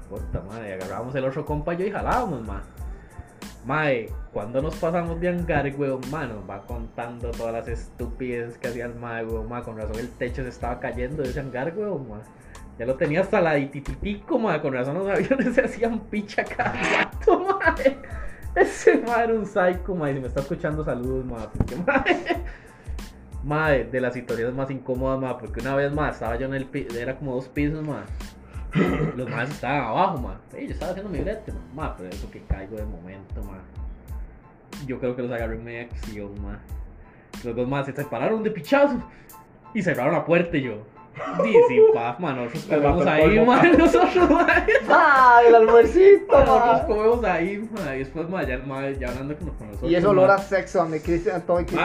Puta, 0.09 0.41
mae, 0.49 0.73
agarrábamos 0.73 1.13
el 1.13 1.25
otro 1.25 1.45
compa 1.45 1.75
y 1.75 1.77
yo 1.77 1.85
y 1.85 1.91
jalábamos, 1.91 2.41
mae. 2.47 2.61
Mae, 3.65 4.09
cuando 4.31 4.61
nos 4.61 4.75
pasamos 4.75 5.19
de 5.19 5.27
hangar, 5.27 5.71
weón, 5.77 6.01
mae, 6.09 6.27
nos 6.27 6.49
va 6.49 6.61
contando 6.65 7.29
todas 7.31 7.53
las 7.53 7.67
estupideces 7.67 8.57
que 8.57 8.69
hacía 8.69 8.85
el 8.85 8.95
mae, 8.95 9.25
weón, 9.25 9.49
mae, 9.49 9.63
con 9.63 9.77
razón 9.77 9.99
el 9.99 10.09
techo 10.11 10.43
se 10.43 10.49
estaba 10.49 10.79
cayendo 10.79 11.23
de 11.23 11.29
ese 11.29 11.41
hangar, 11.41 11.73
weón, 11.75 12.07
mae. 12.09 12.21
Ya 12.77 12.85
lo 12.85 12.95
tenía 12.95 13.19
hasta 13.21 13.41
la 13.41 13.55
ditititico, 13.55 14.39
mae, 14.39 14.61
con 14.61 14.73
razón 14.73 14.95
los 14.95 15.09
aviones 15.09 15.53
se 15.55 15.61
hacían 15.61 15.99
picha 16.09 16.43
cada 16.45 16.71
rato, 16.71 17.39
mae. 17.59 17.97
Ese 18.55 18.97
mae 18.97 19.25
era 19.25 19.33
un 19.33 19.45
psycho, 19.45 19.93
mae, 19.93 20.13
si 20.13 20.19
me 20.21 20.27
está 20.27 20.39
escuchando, 20.39 20.83
saludos, 20.83 21.25
mae, 21.25 21.47
porque, 21.55 21.75
mae... 21.75 22.43
Mae, 23.43 23.85
de 23.85 24.01
las 24.01 24.13
situaciones 24.13 24.53
más 24.53 24.71
incómodas, 24.71 25.19
mae, 25.19 25.35
porque 25.39 25.59
una 25.59 25.75
vez, 25.75 25.91
mae, 25.93 26.11
estaba 26.11 26.37
yo 26.37 26.45
en 26.45 26.53
el 26.53 26.65
piso, 26.65 26.97
era 26.97 27.17
como 27.17 27.35
dos 27.35 27.49
pisos, 27.49 27.85
mae. 27.85 28.03
Los 29.15 29.29
más 29.29 29.49
estaban 29.49 29.83
abajo, 29.83 30.17
ma. 30.17 30.39
Ey, 30.53 30.67
yo 30.67 30.73
estaba 30.73 30.91
haciendo 30.91 31.11
mi 31.11 31.19
brete, 31.19 31.51
ma. 31.51 31.59
Ma, 31.73 31.97
pero 31.97 32.09
eso 32.09 32.29
que 32.29 32.41
caigo 32.43 32.77
de 32.77 32.85
momento, 32.85 33.43
ma. 33.43 33.57
Yo 34.85 34.99
creo 34.99 35.15
que 35.15 35.23
los 35.23 35.31
agarré 35.31 35.55
en 35.55 35.63
media 35.63 35.81
acción, 35.83 36.41
ma. 36.41 36.59
Los 37.43 37.55
dos 37.55 37.67
más 37.67 37.85
se 37.85 37.93
separaron 37.93 38.43
de 38.43 38.51
pichazo 38.51 39.01
y 39.73 39.81
cerraron 39.81 40.13
la 40.13 40.25
puerta 40.25 40.57
y 40.57 40.63
yo. 40.63 40.83
Dice, 41.43 41.81
pa, 41.93 42.15
man, 42.19 42.35
nosotros 42.37 42.65
comemos 42.65 43.07
ahí, 43.07 43.21
polvo, 43.37 43.45
man, 43.45 43.77
nosotros, 43.77 44.29
man. 44.29 44.47
¡Ah! 44.89 45.41
El 45.47 45.55
almuercito, 45.55 46.39
Nosotros 46.39 46.81
comemos 46.87 47.23
ahí, 47.25 47.57
man, 47.71 47.95
y 47.95 47.99
después, 47.99 48.29
man, 48.29 48.45
ya, 48.45 48.57
man, 48.59 48.93
ya 48.99 49.09
hablando 49.09 49.35
con, 49.37 49.47
nosotros. 49.67 49.91
Y 49.91 49.95
ese 49.95 50.07
olor 50.07 50.27
man. 50.27 50.37
a 50.37 50.41
sexo, 50.41 50.79
donde 50.79 51.01
Cristian 51.01 51.41
todo 51.43 51.57
aquí. 51.57 51.75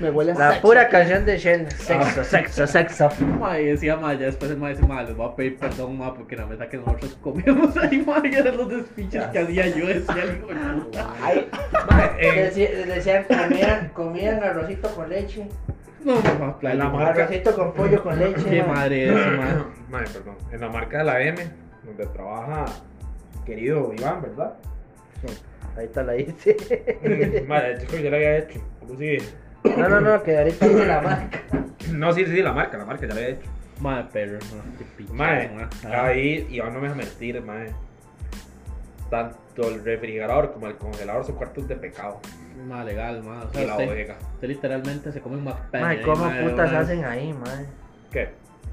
Me 0.00 0.10
huele 0.10 0.32
a 0.32 0.34
La 0.36 0.48
sexo. 0.52 0.62
pura 0.62 0.88
canción 0.88 1.24
de 1.24 1.38
Shell. 1.38 1.70
Sexo, 1.72 2.24
sexo, 2.24 2.66
sexo. 2.66 3.08
Ma, 3.38 3.58
y 3.60 3.66
decía, 3.66 3.96
ma, 3.96 4.14
ya 4.14 4.26
después 4.26 4.50
el 4.50 4.56
ma 4.56 4.70
dice, 4.70 4.82
ma, 4.86 5.02
les 5.02 5.16
voy 5.16 5.28
a 5.28 5.34
pedir 5.36 5.58
perdón, 5.58 5.98
ma, 5.98 6.14
porque 6.14 6.36
la 6.36 6.46
mesa 6.46 6.68
que 6.68 6.76
nosotros 6.78 7.16
comíamos 7.22 7.76
ahí, 7.76 8.02
ma, 8.06 8.20
y 8.24 8.34
eran 8.34 8.56
los 8.56 8.68
despiches 8.68 9.24
que 9.26 9.38
hacía 9.38 9.66
yo, 9.68 9.86
decía 9.86 10.22
el 10.22 10.36
hijo 10.38 10.46
de 10.48 10.54
puta. 10.80 11.06
Ay, 11.22 11.48
en- 12.18 12.50
Deci- 12.50 12.84
Decían, 12.86 13.24
comían, 13.24 13.90
comían 13.94 14.42
arrocito 14.42 14.88
con 14.94 15.08
leche. 15.08 15.46
No, 16.04 16.14
ma, 16.38 16.58
playa, 16.58 16.76
La 16.76 16.88
ma. 16.88 16.98
marca- 17.04 17.24
Arrocito 17.24 17.54
con 17.54 17.72
pollo 17.74 18.02
con 18.02 18.18
leche. 18.18 18.44
Qué 18.48 18.62
madre 18.62 19.08
es, 19.08 19.12
ma. 19.38 19.66
Mae, 19.90 20.04
perdón. 20.12 20.36
En 20.52 20.60
la 20.60 20.68
marca 20.68 20.98
de 20.98 21.04
la 21.04 21.22
M, 21.22 21.42
donde 21.84 22.06
trabaja 22.06 22.64
querido 23.44 23.92
Iván, 23.96 24.22
¿verdad? 24.22 24.54
Ahí 25.76 25.84
está 25.86 26.02
la 26.02 26.12
dice. 26.14 26.56
Mae, 27.46 27.78
yo 27.80 27.86
creo 27.86 27.98
que 27.98 28.02
ya 28.02 28.10
la 28.10 28.16
había 28.16 28.38
hecho. 28.38 28.60
Inclusive. 28.82 29.22
No, 29.64 29.88
no, 29.88 30.00
no, 30.00 30.22
que 30.22 30.36
ahorita 30.38 30.66
dice 30.68 30.86
la 30.86 31.00
marca. 31.02 31.38
No, 31.92 32.12
sí, 32.12 32.24
sí, 32.26 32.42
la 32.42 32.52
marca, 32.52 32.78
la 32.78 32.84
marca 32.86 33.02
ya 33.06 33.14
la 33.14 33.20
había 33.20 33.28
hecho. 33.34 33.48
Ma, 33.80 34.08
perro, 34.08 34.38
ma, 34.54 34.62
qué 34.78 34.84
pinche, 34.96 35.12
Mae, 35.12 35.48
ma. 35.50 35.68
Ah, 35.86 36.06
ahí 36.06 36.46
Iván 36.50 36.72
no 36.74 36.80
me 36.80 36.88
deja 36.88 36.94
mentir, 36.96 37.42
mae. 37.42 37.68
Tanto 39.10 39.68
el 39.68 39.84
refrigerador 39.84 40.52
como 40.52 40.66
el 40.66 40.76
congelador 40.76 41.24
son 41.24 41.34
cuartos 41.36 41.66
de 41.66 41.76
pecado. 41.76 42.20
Ma, 42.66 42.84
legal, 42.84 43.22
ma. 43.22 43.42
O 43.44 43.52
sea, 43.52 43.64
la 43.66 43.72
usted, 43.72 43.86
bodega. 43.86 44.16
usted 44.34 44.48
literalmente 44.48 45.12
se 45.12 45.20
come 45.20 45.36
un 45.36 45.44
McPenny. 45.44 45.84
Mae, 45.84 45.96
ahí, 45.98 46.04
¿cómo 46.04 46.24
ma, 46.24 46.40
putas 46.40 46.72
ma, 46.72 46.78
hacen 46.80 47.04
ahí, 47.04 47.32
mae? 47.32 47.66
¿Qué? 48.10 48.28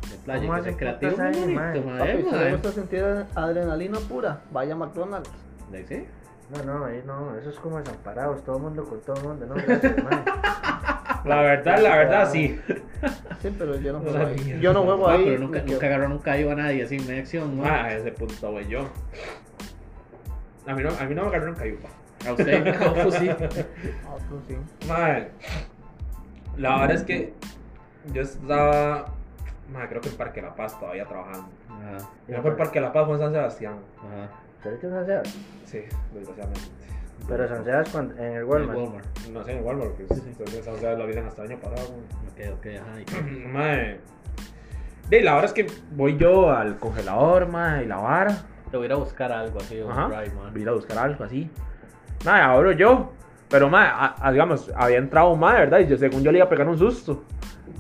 De 0.09 0.17
playa, 0.23 0.41
¿Cómo 0.41 0.53
que 0.53 0.59
hacen 0.59 0.75
creativo 0.75 1.11
putas 1.11 1.35
ahí, 1.35 1.45
muy 1.45 1.53
ma? 1.55 1.67
bonito, 1.69 1.87
ma, 1.87 1.97
Papi, 1.99 2.09
eh, 2.11 2.15
¿usted 2.23 2.37
ma. 2.37 2.43
le 2.43 2.51
gusta 2.51 2.71
sentir 2.71 3.03
adrenalina 3.35 3.99
pura? 3.99 4.41
Vaya 4.51 4.73
a 4.73 4.77
McDonald's. 4.77 5.29
¿De 5.71 5.85
sí? 5.85 6.05
No, 6.49 6.63
no, 6.63 6.85
ahí 6.85 7.03
no, 7.05 7.35
eso 7.37 7.49
es 7.49 7.57
como 7.57 7.77
desamparados, 7.77 8.43
todo 8.43 8.57
el 8.57 8.63
mundo 8.63 8.85
con 8.85 9.01
todo 9.01 9.15
el 9.17 9.23
mundo, 9.23 9.45
no, 9.47 9.55
gracias, 9.55 10.03
mae. 10.03 10.23
La 11.25 11.41
verdad, 11.41 11.79
la 11.81 11.95
verdad, 11.97 12.31
sí. 12.31 12.57
Sí, 13.41 13.53
pero 13.57 13.75
yo 13.81 13.91
no 13.91 13.99
No 13.99 14.11
juego 14.11 14.27
ahí. 14.27 14.59
Yo 14.61 14.71
no 14.71 14.83
juego 14.83 15.07
Ma, 15.07 15.13
ahí. 15.13 15.23
pero 15.25 15.39
nunca, 15.39 15.61
nunca 15.61 15.85
agarró, 15.87 16.07
nunca 16.07 16.37
iba 16.37 16.53
a 16.53 16.55
nadie 16.55 16.83
así 16.83 16.95
en 16.95 17.19
acción, 17.19 17.57
ma. 17.57 17.67
Ah, 17.67 17.85
a 17.85 17.93
ese 17.95 18.11
punto 18.13 18.51
voy 18.51 18.65
yo. 18.67 18.87
A 20.65 20.73
mí 20.73 20.83
no, 20.83 20.89
a 20.89 21.03
mí 21.03 21.15
no 21.15 21.23
me 21.23 21.27
agarraron 21.27 21.55
cayupa. 21.55 21.89
A 22.27 22.31
usted, 22.31 22.79
no, 22.79 22.93
pues 22.93 23.15
sí. 23.15 23.29
Ah, 23.29 24.15
pues 24.29 24.41
sí. 24.47 24.87
Madre, 24.87 25.29
la 26.57 26.79
verdad 26.79 26.95
es 26.95 27.03
que 27.03 27.33
yo 28.13 28.21
estaba, 28.21 29.05
madre, 29.71 29.89
creo 29.89 30.01
que 30.01 30.09
en 30.09 30.15
Parque 30.17 30.41
La 30.41 30.55
Paz 30.55 30.79
todavía 30.79 31.05
trabajando. 31.05 31.47
Ajá, 31.69 32.09
No 32.27 32.41
fue 32.41 32.51
en 32.51 32.57
Parque 32.57 32.81
La 32.81 32.91
Paz, 32.93 33.05
fue 33.05 33.15
en 33.15 33.21
San 33.21 33.31
Sebastián. 33.33 33.75
ajá. 33.99 34.29
¿Ahorita 34.65 34.89
San 34.89 35.05
Sebas? 35.05 35.37
Sí, 35.65 35.81
desgraciadamente. 36.13 36.61
Pero 37.27 37.47
San 37.47 37.63
Sebas 37.63 37.89
cuando- 37.89 38.15
en 38.15 38.33
el 38.37 38.43
Walmart. 38.43 38.77
Walmart. 38.79 39.05
No 39.31 39.43
sé, 39.43 39.55
igual, 39.55 39.77
porque 39.77 40.05
Sí, 40.13 40.15
sí. 40.21 40.29
entonces 40.29 40.55
San 40.55 40.75
Sebastián 40.75 40.97
lo 40.99 41.07
dicen 41.07 41.25
hasta 41.27 41.43
el 41.43 41.51
año 41.51 41.59
pasado. 41.61 41.87
Ok, 41.87 42.57
ok, 42.57 42.65
ajá. 42.81 43.01
¿y 43.01 43.05
qué? 43.05 43.21
Madre, 43.47 43.99
de 45.09 45.21
la 45.21 45.35
verdad 45.35 45.45
es 45.45 45.53
que 45.53 45.67
voy 45.91 46.17
yo 46.17 46.51
al 46.51 46.77
congelador, 46.79 47.47
madre, 47.47 47.83
y 47.85 47.87
la 47.87 47.97
vara. 47.97 48.37
Te 48.71 48.75
voy 48.75 48.85
a 48.85 48.87
ir 48.87 48.93
a 48.93 48.97
buscar 48.97 49.31
algo 49.31 49.59
así, 49.59 49.79
Ajá. 49.79 50.07
Voy 50.07 50.15
a 50.15 50.59
ir 50.63 50.67
a 50.69 50.73
buscar 50.73 50.97
algo 50.97 51.23
así. 51.23 51.49
Madre, 52.25 52.41
abro 52.41 52.71
yo. 52.71 53.11
Pero, 53.49 53.69
madre, 53.69 53.89
a- 53.93 54.15
a- 54.19 54.31
digamos, 54.31 54.69
había 54.75 54.97
entrado 54.97 55.29
un 55.31 55.39
madre, 55.39 55.59
¿verdad? 55.61 55.79
Y 55.79 55.87
yo, 55.87 55.97
según 55.97 56.21
yo 56.21 56.31
le 56.31 56.39
iba 56.39 56.45
a 56.47 56.49
pegar 56.49 56.67
un 56.67 56.77
susto. 56.77 57.23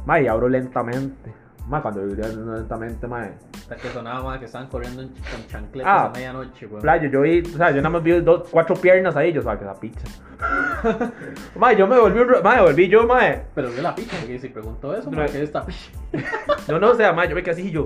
Madre, 0.05 0.23
y 0.23 0.27
abro 0.27 0.47
lentamente. 0.47 1.33
Madre, 1.67 1.81
cuando 1.81 2.01
abro 2.01 2.55
lentamente, 2.55 3.05
madre. 3.07 3.33
Hasta 3.53 3.75
que 3.75 3.89
sonaba, 3.89 4.23
man, 4.23 4.39
que 4.39 4.45
estaban 4.45 4.67
corriendo 4.69 5.01
en, 5.01 5.09
con 5.09 5.47
chancletas 5.47 5.91
Ah, 5.93 6.05
a 6.05 6.09
medianoche, 6.11 6.65
weón. 6.67 6.81
Playo, 6.81 7.09
yo 7.09 7.21
vi, 7.21 7.41
o 7.41 7.57
sea, 7.57 7.71
yo 7.71 7.77
nada 7.77 7.89
más 7.89 8.03
vi 8.03 8.21
dos, 8.21 8.47
cuatro 8.49 8.75
piernas 8.77 9.17
ahí, 9.17 9.33
yo 9.33 9.41
sabía 9.41 9.59
que 9.59 9.65
esa 9.65 9.77
picha. 9.77 10.05
madre, 11.59 11.75
yo 11.77 11.87
me 11.87 11.97
volví 11.99 12.19
madre, 12.41 12.61
volví 12.61 12.87
yo, 12.87 13.05
madre. 13.05 13.41
Pero 13.53 13.69
vio 13.69 13.81
la 13.81 13.93
picha, 13.93 14.15
porque 14.17 14.39
si 14.39 14.47
preguntó 14.47 14.95
eso, 14.95 15.11
No, 15.11 15.17
man, 15.17 15.27
que 15.27 15.43
está 15.43 15.65
picha. 15.65 15.91
No, 16.67 16.79
no, 16.79 16.91
o 16.91 16.95
sea, 16.95 17.13
madre, 17.13 17.29
yo 17.29 17.35
me 17.35 17.43
quedé 17.43 17.51
así 17.51 17.67
y 17.69 17.71
yo, 17.71 17.85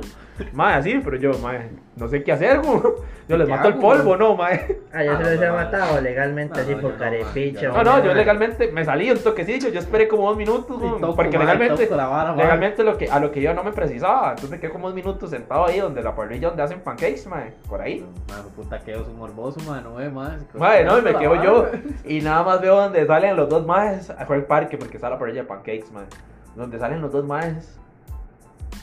madre, 0.54 0.76
así, 0.80 1.02
pero 1.04 1.16
yo, 1.18 1.38
madre, 1.38 1.70
no 1.96 2.08
sé 2.08 2.24
qué 2.24 2.32
hacer, 2.32 2.60
güey. 2.62 2.82
Yo 3.28 3.38
les 3.38 3.48
¿Qué 3.48 3.54
mato 3.54 3.68
el 3.70 3.74
hago, 3.76 3.82
polvo, 3.82 4.04
güey? 4.08 4.20
no, 4.20 4.36
madre. 4.36 4.82
Ah, 4.92 5.04
ya 5.06 5.14
Ah, 5.14 5.18
se 5.18 5.24
no, 5.24 5.30
los 5.30 5.42
he 5.42 5.46
no, 5.48 5.54
matado 5.54 6.02
legalmente 6.02 6.56
no, 6.56 6.62
así 6.64 6.76
no, 6.76 6.82
por 6.82 6.90
yo 6.92 6.98
no, 6.98 7.00
carepicha. 7.00 7.68
No, 7.70 7.84
no, 7.84 7.98
yo 8.00 8.06
mae. 8.08 8.16
legalmente 8.16 8.72
me 8.74 8.84
salí 8.84 9.10
un 9.10 9.20
toquecillo, 9.20 9.70
yo 9.70 9.80
esperé 9.80 10.08
como 10.10 10.28
dos 10.28 10.36
minutos, 10.36 10.66
toco, 10.68 11.16
porque 11.16 11.38
madre, 11.38 11.54
legalmente, 11.54 11.96
la 11.96 12.08
vara, 12.08 12.36
legalmente 12.36 12.84
lo 12.84 12.98
que, 12.98 13.10
a 13.10 13.20
lo 13.22 13.32
que 13.32 13.42
yo 13.42 13.54
no 13.54 13.64
me 13.64 13.72
precisaba, 13.72 14.30
entonces 14.32 14.50
me 14.50 14.60
quedé 14.60 14.72
como 14.72 14.88
dos 14.88 14.96
minutos 14.96 15.30
sentado 15.30 15.66
ahí 15.66 15.80
donde 15.80 16.02
la 16.02 16.14
parrilla 16.14 16.50
donde 16.50 16.64
hacen 16.64 16.82
pancakes, 16.82 17.26
madre, 17.28 17.54
por 17.70 17.80
ahí. 17.80 18.02
Man, 18.28 18.44
puta, 18.54 18.80
quedo 18.80 19.06
un 19.06 19.18
morboso, 19.18 19.62
man, 19.70 19.84
no 19.84 19.94
ve 19.96 20.10
más. 20.10 20.34
Madre, 20.56 20.84
no, 20.84 20.98
y 20.98 21.02
me 21.04 21.16
quedo 21.16 21.42
yo. 21.42 21.68
Y 22.04 22.20
nada 22.20 22.44
más 22.44 22.60
veo 22.60 22.76
donde 22.76 23.06
salen 23.06 23.38
los 23.38 23.48
dos 23.48 23.66
maes. 23.66 24.12
Fue 24.28 24.36
el 24.36 24.44
parque 24.44 24.78
porque 24.78 24.98
está 24.98 25.10
la 25.10 25.18
parrilla 25.20 25.44
de 25.44 25.48
pancakes, 25.48 25.90
madre. 25.94 26.10
Donde 26.56 26.78
salen 26.80 27.00
los 27.02 27.12
dos 27.14 27.24
maes. 27.24 27.78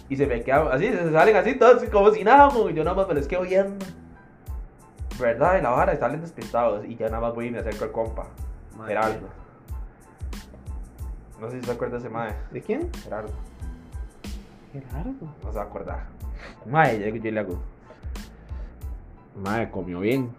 Y 0.08 0.16
se 0.16 0.26
me 0.26 0.42
quedan 0.42 0.68
así, 0.68 0.88
se 0.88 1.12
salen 1.12 1.36
así 1.36 1.54
todos 1.58 1.84
como 1.84 2.10
si 2.10 2.24
nada, 2.24 2.48
güey. 2.48 2.74
Yo 2.74 2.84
nada 2.84 2.96
más 2.96 3.08
me 3.08 3.14
les 3.14 3.28
quedo 3.28 3.42
viendo. 3.42 3.84
¿Verdad? 5.18 5.58
Y 5.58 5.62
la 5.62 5.70
vara, 5.70 5.96
salen 5.96 6.20
despistados. 6.20 6.84
Y 6.86 6.96
ya 6.96 7.06
nada 7.06 7.20
más 7.20 7.34
voy 7.34 7.46
y 7.46 7.50
me 7.50 7.58
acerco 7.58 7.84
al 7.84 7.92
compa. 7.92 8.26
Madre, 8.76 8.94
Gerardo. 8.94 9.28
No 11.40 11.50
sé 11.50 11.60
si 11.60 11.66
se 11.66 11.72
acuerda 11.72 11.98
de 11.98 12.00
ese 12.00 12.08
mae. 12.08 12.34
¿De 12.50 12.62
quién? 12.62 12.90
Gerardo. 13.02 13.30
Raro, 14.92 15.14
No 15.42 15.50
se 15.50 15.58
va 15.58 15.64
a 15.64 15.66
acordar. 15.66 16.06
Mae, 16.66 16.98
yo 17.00 17.06
y 17.06 17.18
le 17.18 17.40
hago. 17.40 17.58
Mae, 19.36 19.70
comió 19.70 20.00
bien. 20.00 20.30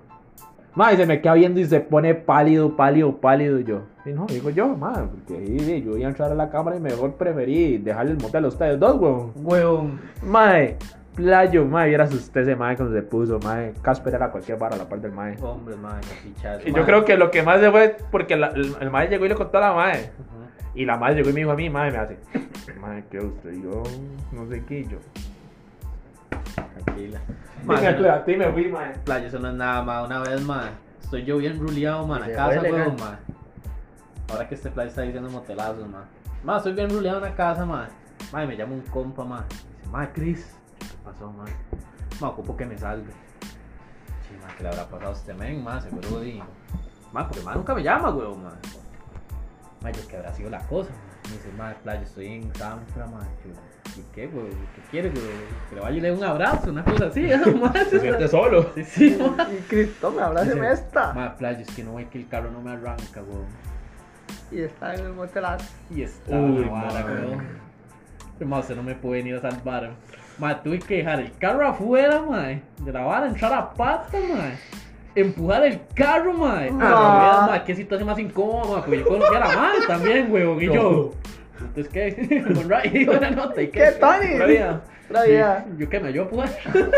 Mae, 0.75 0.95
se 0.95 1.05
me 1.05 1.21
queda 1.21 1.33
viendo 1.33 1.59
y 1.59 1.65
se 1.65 1.79
pone 1.79 2.13
pálido, 2.15 2.75
pálido, 2.75 3.17
pálido. 3.17 3.59
Y 3.59 3.63
yo, 3.65 3.81
y 4.05 4.09
no, 4.11 4.25
digo 4.27 4.49
yo, 4.49 4.67
mae, 4.77 5.03
porque 5.07 5.45
sí, 5.59 5.81
yo 5.83 5.97
iba 5.97 6.07
a 6.07 6.09
entrar 6.11 6.31
a 6.31 6.35
la 6.35 6.49
cámara 6.49 6.77
y 6.77 6.79
mejor 6.79 7.13
preferí 7.15 7.77
dejarle 7.79 8.11
el 8.13 8.17
motel 8.19 8.45
a 8.45 8.47
ustedes 8.47 8.79
dos, 8.79 8.95
weón. 8.99 9.31
Weón. 9.35 9.99
Mae, 10.23 10.77
playo, 11.15 11.65
mae, 11.65 11.89
vieras 11.89 12.13
usted 12.13 12.41
ese 12.41 12.55
mae 12.55 12.75
cuando 12.77 12.95
se 12.95 13.01
puso, 13.01 13.39
mae. 13.39 13.73
Casper 13.81 14.13
era 14.15 14.31
cualquier 14.31 14.57
vara 14.57 14.75
a 14.75 14.77
la 14.79 14.87
par 14.87 15.01
del 15.01 15.11
mae. 15.11 15.35
Hombre, 15.41 15.75
madre, 15.75 16.01
qué 16.07 16.29
pichazo. 16.29 16.67
Y 16.67 16.73
yo 16.73 16.85
creo 16.85 17.03
que 17.03 17.17
lo 17.17 17.29
que 17.31 17.43
más 17.43 17.59
se 17.59 17.71
fue 17.71 17.97
porque 18.11 18.37
la- 18.37 18.47
el, 18.49 18.73
el 18.79 18.89
mae 18.91 19.07
llegó 19.09 19.25
y 19.25 19.29
le 19.29 19.35
contó 19.35 19.57
a 19.57 19.61
la 19.61 19.73
mae. 19.73 19.91
Ajá. 19.95 20.11
Y 20.75 20.85
la 20.85 20.97
madre 20.97 21.15
llegó 21.15 21.29
y 21.31 21.33
me 21.33 21.39
dijo 21.41 21.51
a 21.51 21.55
mí, 21.55 21.69
madre, 21.69 21.91
me 21.91 21.97
hace, 21.97 22.17
madre, 22.79 23.03
¿qué 23.09 23.17
usted? 23.19 23.53
Y 23.53 23.63
yo, 23.63 23.83
no 24.31 24.47
sé 24.47 24.63
qué, 24.65 24.79
y 24.81 24.83
yo. 24.87 24.97
Tranquila. 26.83 27.19
Madre, 27.65 28.21
me 28.25 28.33
y 28.33 28.37
me 28.37 28.51
fui, 28.51 28.67
madre. 28.71 28.99
Playa, 29.03 29.27
eso 29.27 29.39
no 29.39 29.49
es 29.49 29.55
nada, 29.55 29.83
más 29.83 30.05
Una 30.05 30.19
vez, 30.19 30.41
man, 30.41 30.69
estoy 31.01 31.23
yo 31.23 31.37
bien 31.37 31.59
ruleado, 31.59 32.07
man, 32.07 32.23
a 32.23 32.31
casa, 32.31 32.61
weón, 32.61 32.95
man. 32.99 33.19
Ahora 34.29 34.47
que 34.47 34.55
este 34.55 34.69
playa 34.69 34.89
está 34.89 35.01
diciendo 35.01 35.29
motelazos, 35.29 35.87
man. 35.87 36.03
Man, 36.43 36.57
estoy 36.57 36.73
bien 36.73 36.89
ruleado 36.89 37.17
en 37.17 37.23
la 37.25 37.35
casa, 37.35 37.65
man. 37.65 37.89
Man, 38.31 38.47
me 38.47 38.55
llama 38.55 38.73
un 38.73 38.81
compa, 38.81 39.23
man. 39.23 39.43
Dice, 39.49 39.89
man, 39.89 40.09
Chris, 40.13 40.55
¿qué 40.79 40.85
pasó, 41.03 41.31
man? 41.31 41.47
Man, 42.21 42.31
ocupo 42.31 42.55
que 42.55 42.65
me 42.65 42.77
salve. 42.77 43.11
Sí, 44.21 44.35
man, 44.41 44.51
¿qué 44.57 44.63
le 44.63 44.69
habrá 44.69 44.85
pasado 44.87 45.11
a 45.11 45.15
este 45.15 45.33
men, 45.33 45.63
man? 45.63 45.81
Seguro, 45.81 46.21
di. 46.21 46.41
Man, 47.11 47.27
porque 47.27 47.43
man 47.43 47.55
nunca 47.55 47.73
me 47.75 47.83
llama, 47.83 48.09
weón, 48.11 48.43
man. 48.43 48.59
Man, 49.81 49.93
yo, 49.93 50.07
¿qué 50.07 50.17
habrá 50.17 50.33
sido 50.33 50.49
la 50.49 50.59
cosa, 50.67 50.91
man? 50.91 51.01
Me 51.23 51.31
dice, 51.31 51.51
man, 51.57 51.75
playa, 51.83 52.01
estoy 52.01 52.27
en 52.27 52.55
Sanfra, 52.55 53.07
man. 53.07 53.27
Yo, 53.43 53.51
¿Y 53.51 53.68
qué, 54.13 54.27
weón? 54.27 54.49
¿Qué 54.49 54.81
quiere, 54.91 55.09
weón? 55.09 55.27
Que 55.69 55.75
le 55.75 55.81
vaya 55.81 55.97
y 55.97 56.01
le 56.01 56.11
dé 56.11 56.17
un 56.17 56.23
abrazo, 56.23 56.69
una 56.69 56.83
cosa 56.83 57.05
así, 57.07 57.21
¿no, 57.21 57.57
man? 57.57 57.73
Se 57.89 57.99
siente 57.99 58.27
solo. 58.27 58.71
Sí, 58.75 58.83
sí. 58.83 59.17
Y 59.17 59.61
Cristo, 59.67 60.11
me 60.11 60.21
abrázame 60.21 60.71
esta. 60.71 61.13
Ma, 61.13 61.35
playa, 61.35 61.61
es 61.61 61.71
que 61.75 61.83
no 61.83 61.95
ve 61.95 62.07
que 62.07 62.17
el 62.17 62.27
carro 62.27 62.51
no 62.51 62.61
me 62.61 62.71
arranca, 62.71 63.21
weón. 63.21 63.47
Y 64.51 64.61
está 64.61 64.95
en 64.95 65.05
el 65.05 65.13
motelazo. 65.13 65.65
Y 65.89 66.03
está 66.03 66.37
Uy, 66.37 66.65
la 66.65 66.71
vara, 66.71 67.05
ma, 68.45 68.59
usted 68.59 68.75
no 68.75 68.83
me 68.83 68.95
puede 68.95 69.21
venir 69.21 69.35
a 69.35 69.41
salvar. 69.41 69.91
Ma, 70.37 70.61
tuve 70.61 70.79
que 70.79 70.97
dejar 70.97 71.19
el 71.19 71.33
carro 71.37 71.67
afuera, 71.67 72.21
ma. 72.21 72.47
De 72.47 72.91
la 72.91 73.01
vara, 73.01 73.27
entrar 73.27 73.53
a 73.53 73.73
pata, 73.73 74.17
ma. 74.17 74.51
Empujar 75.15 75.65
el 75.65 75.81
carro, 75.93 76.33
ma. 76.33 76.61
Ah, 76.79 77.51
no, 77.51 77.65
qué 77.65 77.75
situación 77.75 78.07
más 78.07 78.17
incómoda, 78.19 78.77
ma. 78.77 78.85
Porque 78.85 78.99
yo 78.99 79.07
conocía 79.07 79.37
a 79.43 79.47
la 79.47 79.55
madre 79.55 79.79
también, 79.87 80.31
weón. 80.31 80.61
Y 80.61 80.65
yo. 80.65 81.11
Entonces, 81.61 81.89
¿qué? 81.89 82.43
Con 82.53 82.69
Ray, 82.69 83.05
buena 83.05 83.31
nota. 83.31 83.61
¿Y 83.61 83.67
qué? 83.67 83.79
¿Qué, 83.79 83.91
Tony? 83.99 84.53
Vida. 84.53 84.81
La 85.09 85.23
vida. 85.23 85.65
Yo 85.77 85.89
que 85.89 85.99
me 85.99 86.09
ayudó 86.09 86.23
a 86.23 86.25
empujar. 86.25 86.49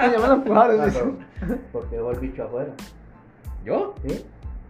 Ya 0.00 0.18
me 0.18 0.26
lo 0.28 0.32
empujaron. 0.34 0.80
Ah, 0.80 0.86
dice. 0.86 1.00
pero, 1.40 1.58
¿Por 1.72 1.90
qué 1.90 1.96
dejó 1.96 2.10
el 2.12 2.20
bicho 2.20 2.44
afuera? 2.44 2.70
¿Yo? 3.64 3.94
¿Sí? 4.06 4.24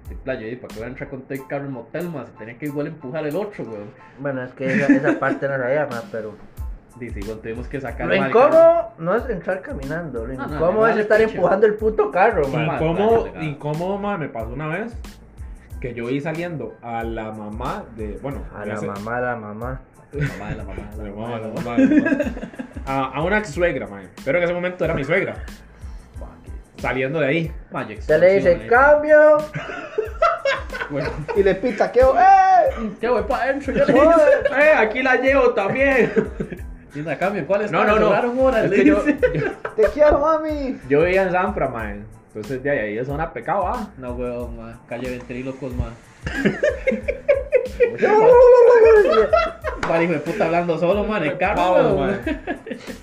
Sí, 0.09 0.17
playa, 0.25 0.49
¿y 0.49 0.57
para 0.57 0.69
qué 0.69 0.81
voy 0.81 0.85
a 0.85 0.89
entrar 0.89 1.09
con 1.09 1.23
todo 1.23 1.35
el 1.35 1.47
carro 1.47 1.67
en 1.67 1.73
motel, 1.73 2.11
ma? 2.11 2.27
Si 2.27 2.33
tenía 2.33 2.59
que 2.59 2.67
igual 2.67 2.89
empujar 2.89 3.25
el 3.27 3.37
otro, 3.37 3.65
weón. 3.65 3.91
Bueno, 4.19 4.43
es 4.43 4.53
que 4.53 4.67
esa, 4.67 4.93
esa 4.93 5.19
parte 5.21 5.47
no 5.49 5.57
la 5.57 5.87
más, 5.89 6.05
pero. 6.11 6.35
Dice, 6.99 7.21
igual 7.21 7.39
tuvimos 7.39 7.69
que 7.69 7.81
sacar 7.81 8.09
Lo 8.09 8.17
incómodo 8.17 8.91
no 8.99 9.15
es 9.15 9.31
entrar 9.31 9.63
caminando, 9.63 10.27
lo 10.27 10.35
No, 10.35 10.47
no, 10.49 10.55
incómodo 10.57 10.87
le 10.87 10.93
es 10.95 10.99
estar 10.99 11.19
pinche. 11.19 11.37
empujando 11.37 11.67
el 11.67 11.75
puto 11.75 12.11
carro, 12.11 12.49
man. 12.49 12.67
Ma, 12.67 12.75
Incómodo, 12.75 13.29
incómodo, 13.41 13.99
madre, 13.99 14.19
me 14.27 14.29
pasó 14.29 14.49
una 14.49 14.67
vez 14.67 14.93
que 15.81 15.95
yo 15.95 16.07
vi 16.07 16.21
saliendo 16.21 16.77
a 16.83 17.03
la 17.05 17.33
mamá 17.33 17.85
de. 17.97 18.19
Bueno, 18.23 18.43
A 18.55 18.65
la 18.65 18.75
ese- 18.75 18.87
mamá, 18.87 19.17
a 19.17 19.21
la 19.21 19.37
mamá. 19.37 19.81
Mamá 20.13 20.51
de 20.51 20.57
la 20.57 20.65
mamá, 20.65 20.91
de 20.97 21.05
La 21.05 21.11
mamá, 21.15 21.39
la 21.39 21.39
de 21.39 21.55
la 21.55 21.63
mamá. 21.63 22.33
A, 22.87 23.05
a 23.17 23.23
una 23.23 23.39
ex 23.39 23.51
suegra, 23.51 23.87
mae. 23.87 24.09
Pero 24.25 24.39
en 24.39 24.45
ese 24.45 24.53
momento 24.53 24.85
era 24.85 24.95
mi 24.95 25.05
suegra. 25.05 25.37
Saliendo 26.79 27.21
de 27.21 27.27
ahí. 27.27 27.53
Se 28.01 28.19
le 28.19 28.35
dice, 28.37 28.67
cambio. 28.67 29.39
Bueno, 30.91 31.09
Y 31.37 31.43
le 31.43 31.55
pita, 31.55 31.93
¿qué? 31.93 32.01
¡Eh! 32.01 32.91
¿Qué 33.01 33.09
voy 33.09 33.23
para 33.23 33.45
adentro? 33.45 33.73
Yo 33.73 33.85
le 33.85 33.93
dije. 33.93 34.05
Joder. 34.07 34.47
¡Eh! 34.61 34.73
Aquí 34.77 35.03
la 35.03 35.17
llevo 35.17 35.51
también. 35.55 36.13
Y 36.93 37.03
la 37.03 37.17
cambio, 37.17 37.47
¿cuál 37.47 37.63
es? 37.63 37.71
No, 37.71 37.85
no, 37.85 38.01
no. 38.01 38.09
Horas, 38.43 38.65
Es 38.65 38.71
le 38.71 38.77
que 38.79 38.85
yo, 38.85 39.07
yo, 39.07 39.13
Te 39.77 39.83
quiero, 39.95 40.19
mami. 40.19 40.77
yo 40.89 41.03
vivía 41.05 41.23
en 41.23 41.31
Zanfra, 41.31 41.69
mae. 41.69 42.01
Entonces 42.35 42.63
de 42.63 42.71
ahí 42.71 42.97
es 42.97 43.09
zona 43.09 43.33
pecado, 43.33 43.67
ah. 43.67 43.91
No, 43.99 44.13
weón, 44.13 44.57
ma. 44.57 44.79
Calle 44.89 45.11
ventrílocos, 45.11 45.75
ma. 45.75 45.91
Vale, 49.89 50.05
hijo 50.05 50.13
de 50.13 50.21
puta 50.21 50.45
hablando 50.45 50.79
solo, 50.79 51.03
man, 51.05 51.25
en 51.25 51.31
el 51.31 51.39
carro, 51.39 51.57
Pavo. 51.57 52.07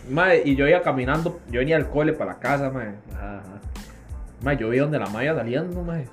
Mae, 0.09 0.41
y 0.45 0.55
yo 0.55 0.65
iba 0.67 0.81
caminando, 0.81 1.41
yo 1.49 1.59
venía 1.59 1.75
al 1.75 1.89
cole 1.89 2.13
para 2.13 2.31
la 2.33 2.39
casa, 2.39 2.69
mae. 2.69 2.93
Ajá, 3.13 4.53
yo 4.53 4.69
vi 4.69 4.77
donde 4.77 4.97
la 4.97 5.07
maya 5.07 5.35
saliendo, 5.35 5.83
mae. 5.83 6.07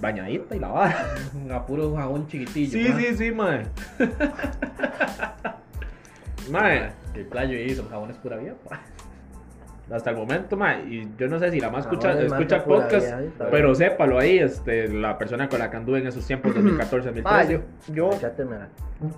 Bañadita 0.00 0.56
y 0.56 0.58
lavada. 0.58 1.14
A 1.54 1.64
puro 1.64 1.94
jabón 1.94 2.26
chiquitillo. 2.26 2.72
Sí, 2.72 2.92
sí, 2.98 3.16
sí. 3.16 3.30
Mae, 3.30 3.70
Que 7.12 7.20
el 7.20 7.26
playo 7.26 7.56
hizo 7.58 7.88
jabones 7.88 8.16
pura 8.16 8.36
vida, 8.38 8.54
pa. 8.68 8.80
Hasta 9.90 10.10
el 10.10 10.16
momento, 10.16 10.56
mae, 10.56 10.82
y 10.82 11.08
yo 11.16 11.28
no 11.28 11.38
sé 11.38 11.50
si 11.50 11.60
la 11.60 11.70
más 11.70 11.84
escucha, 11.84 12.10
Ahora 12.10 12.22
es 12.22 12.32
escucha 12.32 12.64
pura 12.64 12.88
podcast, 12.88 13.06
pero 13.50 13.74
sépalo 13.74 14.18
ahí, 14.18 14.38
este, 14.38 14.88
la 14.88 15.16
persona 15.16 15.48
con 15.48 15.60
la 15.60 15.70
que 15.70 15.76
anduve 15.76 16.00
en 16.00 16.08
esos 16.08 16.26
tiempos, 16.26 16.54
2014, 16.54 17.12
Ma, 17.22 17.44
2013. 17.44 17.52
yo, 17.52 17.94
yo, 17.94 18.12
Échatemela. 18.16 18.68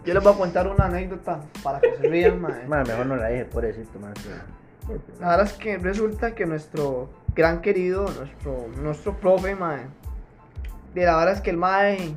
yo 0.04 0.14
les 0.14 0.22
voy 0.22 0.32
a 0.32 0.36
contar 0.36 0.68
una 0.68 0.84
anécdota 0.84 1.40
para 1.62 1.80
que 1.80 1.96
se 1.96 2.08
rían, 2.08 2.40
mae. 2.40 2.66
Ma, 2.66 2.84
mejor 2.84 3.06
no 3.06 3.16
la 3.16 3.28
dije, 3.28 3.46
pobrecito, 3.46 3.98
más. 3.98 4.12
La 5.20 5.28
verdad 5.30 5.46
es 5.46 5.52
que 5.54 5.78
resulta 5.78 6.34
que 6.34 6.44
nuestro 6.44 7.08
gran 7.34 7.60
querido, 7.60 8.04
nuestro, 8.04 8.66
nuestro 8.82 9.16
profe, 9.16 9.54
mae, 9.54 9.86
de 10.94 11.04
la 11.04 11.16
verdad 11.16 11.34
es 11.34 11.40
que 11.40 11.50
el 11.50 11.56
mae, 11.56 12.14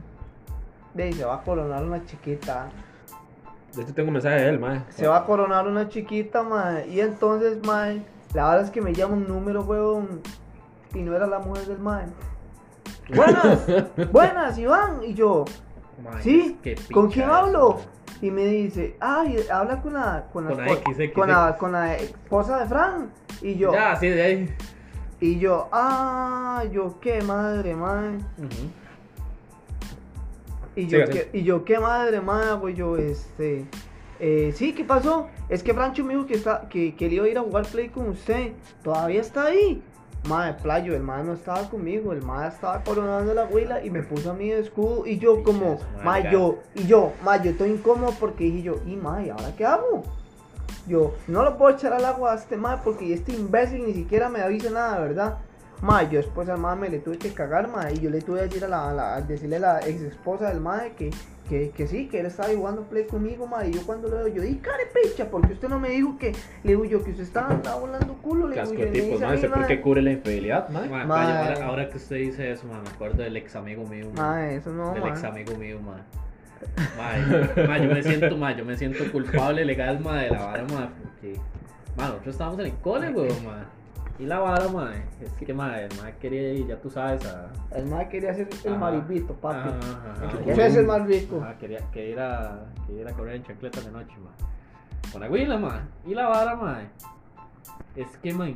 de 0.94 1.04
ahí 1.04 1.14
se 1.14 1.24
va 1.24 1.36
a 1.36 1.44
coronar 1.44 1.84
una 1.84 2.06
chiquita. 2.06 2.70
De 3.76 3.84
hecho, 3.84 3.94
tengo 3.94 4.10
un 4.10 4.14
mensaje 4.14 4.42
de 4.42 4.50
él, 4.50 4.60
mae. 4.60 4.82
Se 4.90 5.08
va 5.08 5.20
a 5.20 5.26
coronar 5.26 5.68
una 5.68 5.88
chiquita, 5.88 6.44
mae. 6.44 6.88
Y 6.90 7.00
entonces, 7.00 7.66
mae, 7.66 8.02
la 8.34 8.50
verdad 8.50 8.66
es 8.66 8.72
que 8.72 8.82
me 8.82 8.94
llama 8.94 9.16
un 9.16 9.28
número, 9.28 9.62
weón. 9.64 10.22
Y 10.94 11.00
no 11.02 11.16
era 11.16 11.28
la 11.28 11.40
mujer 11.40 11.66
del 11.68 11.80
mae. 11.80 12.06
Buenas, 13.16 13.68
buenas, 14.12 14.58
Iván. 14.58 15.04
Y 15.04 15.14
yo, 15.14 15.46
¿sí? 16.22 16.58
¿Con 16.94 17.10
quién 17.10 17.26
eso, 17.26 17.34
hablo? 17.34 17.80
Y 18.22 18.32
me 18.32 18.46
dice, 18.46 18.96
ay, 19.00 19.38
habla 19.52 19.82
con 19.82 19.94
la, 19.94 20.28
con 20.32 20.46
la, 20.46 20.52
Con 20.52 20.66
la 20.66 21.12
con 21.14 21.28
la, 21.30 21.58
con 21.58 21.72
la 21.72 21.96
esposa 21.98 22.60
de 22.60 22.66
Fran. 22.68 23.12
Y 23.42 23.56
yo, 23.56 23.74
Ya, 23.74 23.96
sí, 23.96 24.08
de 24.08 24.22
ahí. 24.22 24.56
y 25.20 25.40
yo, 25.40 25.68
ah, 25.72 26.64
yo, 26.72 27.00
qué 27.02 27.22
madre. 27.22 27.76
Ujú. 27.76 28.22
Y 30.76 30.88
yo, 30.88 31.06
qué, 31.10 31.30
y 31.34 31.44
yo, 31.44 31.66
qué 31.66 31.80
madre, 31.80 32.22
madre, 32.22 32.58
pues 32.62 32.78
yo, 32.78 32.96
este. 32.96 33.66
Eh, 34.24 34.54
sí, 34.56 34.74
¿qué 34.74 34.84
pasó? 34.86 35.28
Es 35.50 35.64
que 35.64 35.74
Francho 35.74 36.04
me 36.06 36.14
dijo 36.14 36.28
que, 36.28 36.36
está, 36.36 36.70
que, 36.70 36.96
que 36.96 37.08
él 37.08 37.14
iba 37.14 37.26
a 37.26 37.30
ir 37.30 37.38
a 37.40 37.42
jugar 37.42 37.66
play 37.66 37.90
con 37.90 38.08
usted. 38.10 38.52
Todavía 38.84 39.20
está 39.20 39.46
ahí. 39.46 39.82
Madre, 40.30 40.56
playo, 40.62 40.96
el 40.96 41.02
man 41.02 41.26
no 41.26 41.34
estaba 41.34 41.68
conmigo. 41.70 42.14
El 42.14 42.22
man 42.22 42.48
estaba 42.48 42.84
coronando 42.84 43.34
la 43.34 43.46
huila 43.46 43.84
y 43.84 43.90
me 43.90 44.04
puso 44.04 44.30
a 44.30 44.34
mí 44.36 44.50
de 44.50 44.60
escudo. 44.60 45.08
Y 45.08 45.18
yo, 45.18 45.42
como, 45.44 45.80
madre, 45.96 46.04
madre, 46.04 46.30
yo, 46.32 46.60
y 46.76 46.86
yo, 46.86 47.14
madre, 47.26 47.46
yo 47.46 47.52
estoy 47.52 47.72
incómodo 47.72 48.14
porque 48.20 48.44
dije 48.44 48.62
yo, 48.62 48.76
y 48.86 48.96
madre, 48.96 49.32
¿ahora 49.32 49.56
qué 49.58 49.66
hago? 49.66 50.04
Yo, 50.88 51.16
no 51.28 51.44
lo 51.44 51.58
puedo 51.58 51.76
echar 51.76 51.94
al 51.94 52.06
agua 52.06 52.34
a 52.34 52.36
este 52.36 52.58
madre 52.58 52.82
porque 52.84 53.14
este 53.14 53.32
imbécil 53.34 53.86
ni 53.86 53.94
siquiera 53.94 54.30
me 54.30 54.42
avisa 54.42 54.70
nada, 54.70 55.00
¿verdad? 55.00 55.38
Ma, 55.82 56.04
yo 56.04 56.20
después 56.20 56.48
al 56.50 56.60
madre 56.60 56.82
me 56.82 56.90
le 56.90 57.00
tuve 57.00 57.18
que 57.18 57.34
cagar, 57.34 57.68
ma, 57.68 57.92
y 57.92 58.00
yo 58.00 58.12
le 58.12 58.22
tuve 58.22 58.40
que 58.42 58.46
decir 58.46 58.66
a 58.66 58.68
la, 58.68 58.90
a 58.90 58.94
la- 58.94 59.16
a 59.16 59.22
decirle 59.22 59.56
a 59.56 59.60
la 59.60 59.80
ex 59.88 60.02
esposa 60.02 60.50
del 60.50 60.60
madre 60.60 60.94
que, 60.96 61.10
que, 61.52 61.70
que 61.72 61.86
sí, 61.86 62.08
que 62.08 62.22
él 62.22 62.28
estaba 62.28 62.48
jugando 62.48 62.84
play 62.84 63.04
conmigo, 63.04 63.46
ma, 63.46 63.66
y 63.68 63.74
yo 63.74 63.82
cuando 63.86 64.08
le 64.08 64.24
digo, 64.24 64.38
yo, 64.38 64.44
y 64.50 64.56
care 64.56 64.86
pecha, 64.86 65.30
porque 65.30 65.52
usted 65.52 65.68
no 65.68 65.82
me 65.82 65.90
dijo 65.90 66.18
que, 66.18 66.32
le 66.64 66.72
digo 66.72 66.86
yo, 66.86 67.04
que 67.04 67.12
usted 67.12 67.24
estaba 67.24 67.50
andaba 67.50 67.78
volando 67.78 68.14
culo, 68.22 68.48
le 68.48 68.56
digo 68.56 68.62
Casco 68.68 68.76
yo, 68.76 68.86
de 68.86 68.88
y 68.88 68.92
me 68.92 69.00
tipos, 69.02 69.12
dice 69.20 69.26
a 69.26 69.28
mae. 69.28 69.36
mí, 69.36 69.42
¿Sé 69.42 69.50
por 69.50 69.60
ma, 69.60 69.68
qué 69.68 69.82
cubre 69.82 70.02
la 70.02 70.12
infidelidad, 70.14 70.70
mae? 70.70 70.88
Ma, 70.88 71.06
Ma. 71.06 71.16
playo, 71.16 71.38
ahora, 71.40 71.66
ahora 71.66 71.90
que 71.90 71.98
usted 71.98 72.16
dice 72.16 72.52
eso, 72.54 72.68
ma, 72.68 72.80
me 72.82 72.88
acuerdo 72.88 73.22
del 73.22 73.36
ex 73.36 73.54
amigo 73.58 73.86
mío. 73.86 74.10
ma. 74.16 74.22
ma, 74.24 74.50
eso 74.54 74.72
no, 74.72 74.94
del 74.94 75.06
ex 75.08 75.26
amigo 75.26 75.58
mío, 75.58 75.78
ma. 75.82 75.98
Ma, 76.98 77.68
ma, 77.68 77.78
yo 77.80 77.90
me 77.90 78.02
siento, 78.02 78.38
ma, 78.38 78.56
yo 78.56 78.64
me 78.64 78.78
siento 78.78 79.12
culpable 79.12 79.66
legal, 79.66 80.00
ma, 80.00 80.22
de 80.22 80.30
la 80.30 80.46
vara, 80.46 80.64
ma, 80.64 80.90
porque, 81.04 81.38
ma, 81.98 82.06
nosotros 82.08 82.34
estábamos 82.36 82.62
en 82.62 82.68
el 82.68 82.74
cole, 82.76 83.10
weón, 83.10 83.46
ma. 83.46 83.66
Y 84.22 84.26
la 84.28 84.38
vara, 84.38 84.68
ma, 84.68 84.92
es 85.20 85.32
que, 85.34 85.52
ma, 85.52 85.80
el 85.80 85.90
ma 85.98 86.12
quería 86.12 86.54
ir, 86.54 86.68
ya 86.68 86.80
tú 86.80 86.92
sabes, 86.92 87.26
a... 87.26 87.52
El 87.76 87.88
madre 87.88 88.08
quería 88.08 88.32
ser 88.36 88.48
el 88.64 88.74
Ajá. 88.74 88.80
maribito, 88.80 89.34
papi. 89.34 89.70
Ajá, 89.70 89.80
ajá, 90.12 90.38
Usted 90.38 90.52
ajá. 90.52 90.66
es 90.68 90.76
el 90.76 90.86
más 90.86 91.08
rico. 91.08 91.40
Ajá, 91.42 91.58
quería, 91.58 91.80
quería 91.92 92.10
ir 92.12 92.20
a, 92.20 92.66
quería 92.86 93.02
ir 93.02 93.08
a 93.08 93.14
correr 93.14 93.36
en 93.38 93.44
chancletas 93.44 93.84
de 93.84 93.92
noche, 93.92 94.14
ma. 94.24 94.30
Con 95.12 95.24
Aguila, 95.24 95.58
ma. 95.58 95.88
Y 96.06 96.14
la 96.14 96.28
vara, 96.28 96.56
ma. 96.56 96.82
Es 97.96 98.16
que, 98.18 98.32
man, 98.32 98.54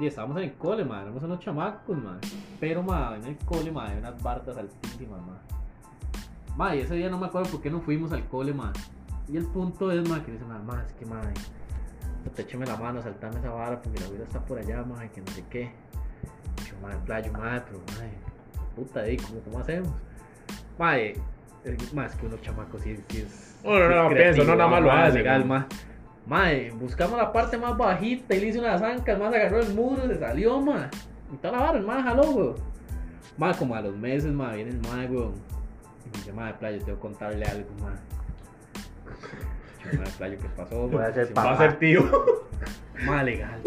y 0.00 0.06
estábamos 0.06 0.38
en 0.38 0.44
el 0.44 0.54
cole, 0.54 0.86
ma. 0.86 1.02
Éramos 1.02 1.22
unos 1.22 1.40
chamacos, 1.40 1.98
ma. 1.98 2.18
Pero, 2.58 2.82
ma, 2.82 3.14
en 3.14 3.24
el 3.26 3.36
cole, 3.44 3.70
ma, 3.70 3.88
hay 3.88 3.98
unas 3.98 4.22
bardas 4.22 4.56
altísimas, 4.56 5.20
ma. 5.20 5.36
Ma, 6.56 6.74
y 6.74 6.80
ese 6.80 6.94
día 6.94 7.10
no 7.10 7.18
me 7.18 7.26
acuerdo 7.26 7.50
por 7.50 7.60
qué 7.60 7.68
no 7.70 7.82
fuimos 7.82 8.10
al 8.12 8.26
cole, 8.26 8.54
ma. 8.54 8.72
Y 9.28 9.36
el 9.36 9.44
punto 9.44 9.92
es, 9.92 10.08
ma, 10.08 10.24
que 10.24 10.32
dice, 10.32 10.46
ma, 10.46 10.58
ma, 10.60 10.82
es 10.82 10.94
que, 10.94 11.04
ma, 11.04 11.20
te 11.20 11.67
écheme 12.36 12.66
la 12.66 12.76
mano, 12.76 13.02
saltame 13.02 13.38
esa 13.38 13.50
vara 13.50 13.80
porque 13.80 14.00
la 14.00 14.08
vida 14.08 14.24
está 14.24 14.40
por 14.40 14.58
allá, 14.58 14.82
ma, 14.82 15.04
y 15.04 15.08
que 15.08 15.20
no 15.20 15.26
sé 15.28 15.44
qué. 15.50 15.70
Yo, 16.66 16.74
ma, 16.82 16.92
en 16.92 17.00
playo, 17.00 17.32
ma, 17.32 17.64
pero, 17.64 17.78
ma, 17.78 18.74
puta, 18.74 19.08
¿y 19.08 19.16
cómo, 19.16 19.40
cómo 19.40 19.58
hacemos? 19.58 19.92
Ma, 20.78 20.96
es 20.98 21.94
más 21.94 22.14
que 22.14 22.26
unos 22.26 22.40
chamacos, 22.42 22.82
sí, 22.82 22.96
sí 23.08 23.18
es. 23.18 23.58
Bueno, 23.62 23.88
no, 23.88 23.94
es 23.94 24.10
no, 24.10 24.16
pienso, 24.16 24.44
no, 24.44 24.56
nada 24.56 24.70
más 24.70 24.82
lo 24.82 24.92
hace, 24.92 25.18
legal, 25.18 25.44
ma. 25.44 25.60
ma. 25.60 25.68
Ma, 26.28 26.52
eh, 26.52 26.70
buscamos 26.78 27.16
la 27.16 27.32
parte 27.32 27.56
más 27.56 27.74
bajita 27.76 28.34
y 28.34 28.40
le 28.40 28.48
hice 28.48 28.58
unas 28.58 28.82
ancas, 28.82 29.18
más 29.18 29.32
agarró 29.32 29.60
el 29.60 29.74
muro, 29.74 30.06
se 30.06 30.18
salió, 30.18 30.60
ma. 30.60 30.90
Y 31.32 31.36
toda 31.38 31.52
la 31.52 31.58
vara, 31.64 31.78
el 31.78 31.86
ma 31.86 32.02
jaló, 32.02 32.30
weón. 32.30 32.54
Ma, 33.38 33.54
como 33.54 33.74
a 33.74 33.80
los 33.80 33.96
meses, 33.96 34.30
ma, 34.30 34.52
viene 34.52 34.72
el 34.72 34.80
ma, 34.80 35.06
weón. 35.10 35.32
Y 36.04 36.10
me 36.10 36.18
dice, 36.18 36.32
ma, 36.32 36.48
de 36.48 36.54
playa, 36.54 36.78
tengo 36.84 36.98
que 36.98 37.00
contarle 37.00 37.44
algo, 37.46 37.70
ma. 37.80 37.94
Yo, 39.92 39.98
ma, 39.98 40.04
de 40.04 40.10
playa, 40.12 40.36
¿qué 40.36 40.48
pasó? 40.56 40.88
Voy 40.88 41.02
a 41.02 41.12
ser 41.12 41.32
papá. 41.32 41.50
Va 41.50 41.54
a 41.54 41.58
ser 41.58 41.78
tío. 41.78 42.02
Ma, 43.04 43.22
legal, 43.22 43.60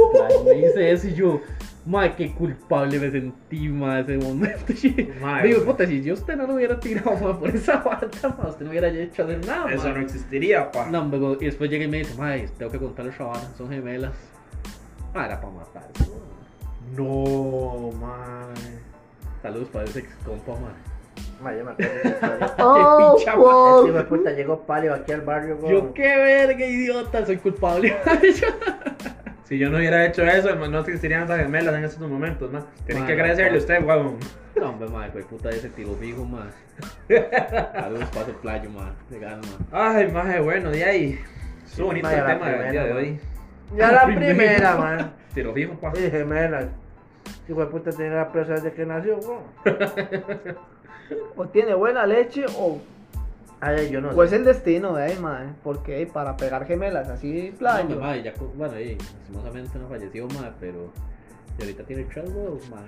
me 0.46 0.52
dice 0.56 0.92
eso 0.92 1.08
y 1.08 1.14
yo, 1.14 1.42
ma, 1.86 2.14
qué 2.16 2.34
culpable 2.34 3.00
me 3.00 3.10
sentí, 3.12 3.70
ma, 3.70 4.02
ese 4.02 4.18
momento. 4.18 4.74
Ma, 5.22 5.42
Digo, 5.42 5.62
ma. 5.62 5.66
puta, 5.68 5.88
si 5.88 6.04
yo 6.04 6.16
usted 6.16 6.36
no 6.36 6.46
lo 6.48 6.56
hubiera 6.56 6.78
tirado, 6.80 7.16
ma, 7.18 7.40
por 7.40 7.50
esa 7.50 7.78
barca, 7.78 8.36
ma, 8.38 8.50
usted 8.50 8.66
no 8.66 8.72
hubiera 8.72 8.90
hecho 8.90 9.24
hacer 9.24 9.46
nada, 9.46 9.66
ma. 9.66 9.72
Eso 9.72 9.90
no 9.90 10.02
existiría, 10.02 10.70
pa. 10.70 10.90
No, 10.90 11.06
luego- 11.06 11.38
y 11.40 11.46
después 11.46 11.70
llega 11.70 11.86
y 11.86 11.88
me 11.88 12.00
dice, 12.00 12.14
madre, 12.16 12.50
tengo 12.58 12.72
que 12.72 12.78
contarle 12.80 13.14
vara, 13.18 13.40
son 13.58 13.70
gemelas. 13.70 14.12
Ah, 15.14 15.26
era 15.28 15.40
para 15.40 15.54
matarse. 15.54 16.12
No, 16.98 17.90
mae. 18.00 18.80
Saludos 19.42 19.70
para 19.70 19.86
ese 19.86 20.00
ex 20.00 20.10
compa, 20.26 20.52
madre. 20.54 20.76
Ma, 20.76 20.91
yo 21.50 21.66
me 21.66 21.72
acuerdo 21.72 21.94
de 21.94 22.02
esa 22.02 22.10
historia. 22.10 22.56
Oh. 22.64 23.16
Este 23.18 23.32
hijo 23.32 23.98
de 23.98 24.04
puta 24.04 24.32
llegó 24.32 24.62
palio 24.62 24.94
aquí 24.94 25.12
al 25.12 25.22
barrio, 25.22 25.58
Yo, 25.68 25.94
qué 25.94 26.16
verga, 26.18 26.66
idiota, 26.66 27.26
soy 27.26 27.38
culpable. 27.38 27.96
Si 29.52 29.58
yo 29.58 29.70
no 29.70 29.80
hubiera 29.80 30.06
hecho 30.06 30.24
eso, 30.24 30.56
no 30.56 30.80
existirían 30.80 31.24
esas 31.24 31.40
gemelas 31.40 31.76
en 31.76 31.84
estos 31.84 32.10
momentos, 32.10 32.50
man. 32.54 32.66
Tienen 32.86 33.06
que 33.06 33.12
agradecerle 33.12 33.58
a 33.58 33.60
usted, 33.60 33.84
weón. 33.84 34.18
no, 34.56 34.70
hombre, 34.70 34.88
madre, 34.88 35.12
fue 35.12 35.24
puta 35.24 35.50
ese 35.50 35.68
tiro 35.68 35.94
fijo, 35.96 36.24
madre. 36.24 36.52
Saludos 37.74 38.10
para 38.14 38.22
ese 38.22 38.34
playo, 38.36 38.70
madre. 38.70 38.94
Legal, 39.10 39.42
madre. 39.42 39.66
Ay, 39.74 40.10
maje, 40.10 40.40
bueno, 40.40 40.72
de 40.72 40.86
ahí. 40.86 41.20
Estuvo 41.66 41.88
bonito 41.88 42.10
el 42.10 42.26
tema 42.26 42.50
del 42.50 42.72
día 42.72 42.84
de 42.86 42.94
hoy. 42.94 43.20
Ya 43.76 43.92
la 43.92 44.06
primera, 44.06 44.78
man. 44.78 45.14
Tiro 45.34 45.54
fijo, 45.54 45.74
pa. 45.74 45.94
Sí, 45.96 46.10
gemelas. 46.10 46.68
Hijo 47.50 47.60
de 47.60 47.66
puta 47.66 47.92
tenía 47.92 48.14
la 48.14 48.32
presa 48.32 48.54
desde 48.54 48.72
que 48.72 48.86
nació, 48.86 49.18
weón. 49.18 49.44
O 51.36 51.48
tiene 51.48 51.74
buena 51.74 52.06
leche 52.06 52.46
o, 52.58 52.80
Ay, 53.60 53.90
yo 53.92 54.02
no 54.02 54.12
sé. 54.26 54.36
el 54.36 54.44
destino 54.44 54.94
de 54.96 55.04
ahí, 55.04 55.20
madre. 55.20 55.50
Porque 55.64 56.10
para 56.12 56.36
pegar 56.36 56.66
gemelas 56.66 57.10
así, 57.10 57.52
No, 57.52 57.58
playo. 57.60 57.82
hombre, 57.84 58.00
madre, 58.00 58.24
ya, 58.24 58.34
bueno, 58.56 58.80
y 58.80 58.96
lastimosamente 58.96 59.78
no 59.78 59.88
falleció, 59.88 60.28
madre, 60.30 60.52
pero. 60.60 60.92
Y 61.60 61.62
ahorita 61.62 61.84
tiene 61.84 62.04
tres 62.06 62.28
huevos, 62.32 62.68
madre. 62.70 62.88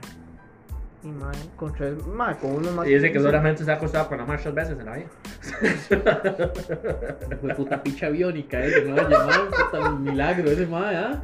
Y 1.03 1.07
madre, 1.09 1.37
con 1.57 1.73
tres, 1.73 2.07
madre, 2.07 2.37
con 2.41 2.51
uno 2.55 2.71
más. 2.71 2.87
Y 2.87 2.93
dice 2.95 3.11
que 3.11 3.19
solamente 3.19 3.63
se 3.63 3.71
ha 3.71 3.75
acostado 3.75 4.07
con 4.09 4.17
la 4.17 4.25
muchas 4.25 4.53
veces 4.53 4.79
en 4.79 4.85
la 4.85 4.95
vida. 4.95 5.07
Fue 7.41 7.53
puta 7.55 7.83
picha 7.83 8.09
biónica, 8.09 8.63
ese, 8.63 8.85
¿no? 8.85 8.95
Llamado 8.95 9.49
puta 9.71 9.91
milagro 9.91 10.49
ese, 10.49 10.65
madre, 10.65 10.97
¿ah? 10.97 11.21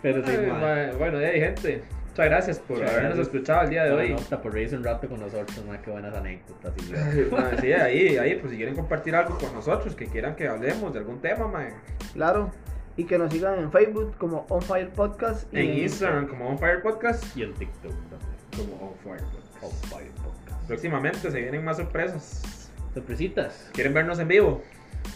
Pero 0.00 0.24
sí, 0.24 0.32
madre. 0.32 0.52
mae, 0.52 0.92
Bueno, 0.96 1.18
ahí, 1.18 1.40
gente. 1.40 1.82
Muchas 2.12 2.26
gracias 2.26 2.58
por 2.58 2.76
Muchas 2.76 2.90
habernos 2.90 3.14
gracias. 3.16 3.34
escuchado 3.34 3.62
el 3.62 3.70
día 3.70 3.84
de 3.84 3.90
hoy. 3.92 4.10
nota 4.10 4.42
por 4.42 4.52
reírse 4.52 4.76
un 4.76 4.84
rato 4.84 5.08
con 5.08 5.18
nosotros, 5.20 5.58
qué 5.82 5.90
buenas 5.90 6.14
anécdotas. 6.14 6.72
Y 6.76 7.60
sí, 7.62 7.72
ahí, 7.72 8.18
ahí, 8.18 8.34
pues 8.36 8.50
si 8.50 8.56
quieren 8.58 8.74
compartir 8.74 9.14
algo 9.16 9.38
con 9.38 9.54
nosotros, 9.54 9.94
que 9.94 10.06
quieran 10.06 10.36
que 10.36 10.46
hablemos 10.46 10.92
de 10.92 10.98
algún 10.98 11.20
tema, 11.22 11.48
mae. 11.48 11.72
Claro. 12.12 12.50
Y 12.98 13.04
que 13.04 13.16
nos 13.16 13.32
sigan 13.32 13.58
en 13.58 13.72
Facebook 13.72 14.14
como 14.18 14.44
On 14.50 14.60
Fire 14.60 14.90
Podcast. 14.90 15.52
Y 15.54 15.60
En 15.60 15.78
Instagram 15.78 16.28
como 16.28 16.50
On 16.50 16.58
Fire 16.58 16.82
Podcast, 16.82 17.34
y 17.34 17.44
en 17.44 17.54
TikTok 17.54 17.92
también. 18.10 18.36
como 18.58 18.88
On 18.90 18.94
Fire 19.02 19.24
Podcast. 19.30 19.52
Oh, 19.62 19.70
Fire 19.96 20.10
Podcast. 20.22 20.66
Próximamente 20.66 21.30
se 21.30 21.40
vienen 21.40 21.64
más 21.64 21.78
sorpresas. 21.78 22.70
Sorpresitas. 22.92 23.70
¿Quieren 23.72 23.94
vernos 23.94 24.18
en 24.18 24.28
vivo? 24.28 24.62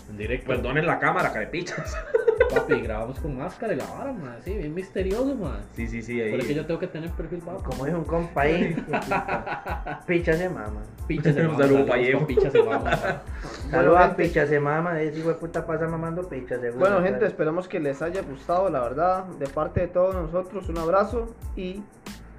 En 0.09 0.17
directo. 0.17 0.47
Pues 0.47 0.63
donen 0.63 0.87
la 0.87 0.99
cámara, 0.99 1.31
carepichas. 1.31 1.95
Papi, 2.45 2.81
grabamos 2.81 3.19
con 3.21 3.37
máscara 3.37 3.73
y 3.73 3.77
la 3.77 3.85
vara, 3.87 4.13
ma. 4.13 4.37
Sí, 4.43 4.55
bien 4.55 4.75
misterioso, 4.75 5.35
ma. 5.35 5.59
Sí, 5.75 5.87
sí, 5.89 6.03
sí, 6.03 6.19
Por 6.31 6.41
eso 6.41 6.49
ahí. 6.49 6.55
yo 6.55 6.67
tengo 6.67 6.81
que 6.81 6.87
tener 6.87 7.11
perfil 7.11 7.41
bajo. 7.45 7.63
Como 7.63 7.85
dijo 7.85 7.99
un 7.99 8.05
compa 8.05 8.43
ahí, 8.43 8.75
picha 10.07 10.33
se 10.35 10.49
mama. 10.49 10.83
Picha 11.07 11.33
se 11.33 11.41
Un 11.41 11.47
mama. 11.49 11.59
saludo 11.59 11.79
saludos 11.79 11.91
pa' 11.91 11.97
Diego. 11.97 12.21
pa' 12.21 12.27
Picha 12.27 12.51
se 12.51 12.63
mama. 12.63 12.79
ma. 12.85 13.23
Saludos 13.71 13.99
a 14.01 14.17
picha 14.17 14.47
se 14.47 14.61
mama, 14.61 15.01
ese 15.01 15.19
hijo 15.19 15.29
de 15.29 15.35
puta 15.35 15.67
pasa 15.67 15.87
mamando 15.89 16.29
picha, 16.29 16.59
seguro. 16.61 16.79
Bueno, 16.79 17.03
gente, 17.03 17.27
esperamos 17.27 17.67
que 17.69 17.81
les 17.81 18.01
haya 18.03 18.23
gustado, 18.23 18.69
la 18.71 18.81
verdad. 18.81 19.25
De 19.39 19.47
parte 19.49 19.81
de 19.81 19.89
todos 19.89 20.15
nosotros, 20.15 20.69
un 20.69 20.79
abrazo 20.79 21.35
y 21.57 21.83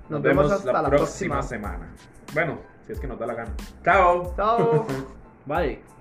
nos, 0.09 0.21
vemos, 0.21 0.51
hasta 0.51 0.81
la, 0.81 0.89
próxima. 0.89 1.41
semana. 1.43 1.87
Bueno, 2.33 2.59
si 2.85 2.93
es 2.93 2.99
que 2.99 3.07
nos 3.07 3.19
da 3.19 3.25
la 3.27 3.33
gana. 3.33 3.51
Chao. 3.83 4.33
Chao. 4.35 4.85
Bye. 5.45 5.96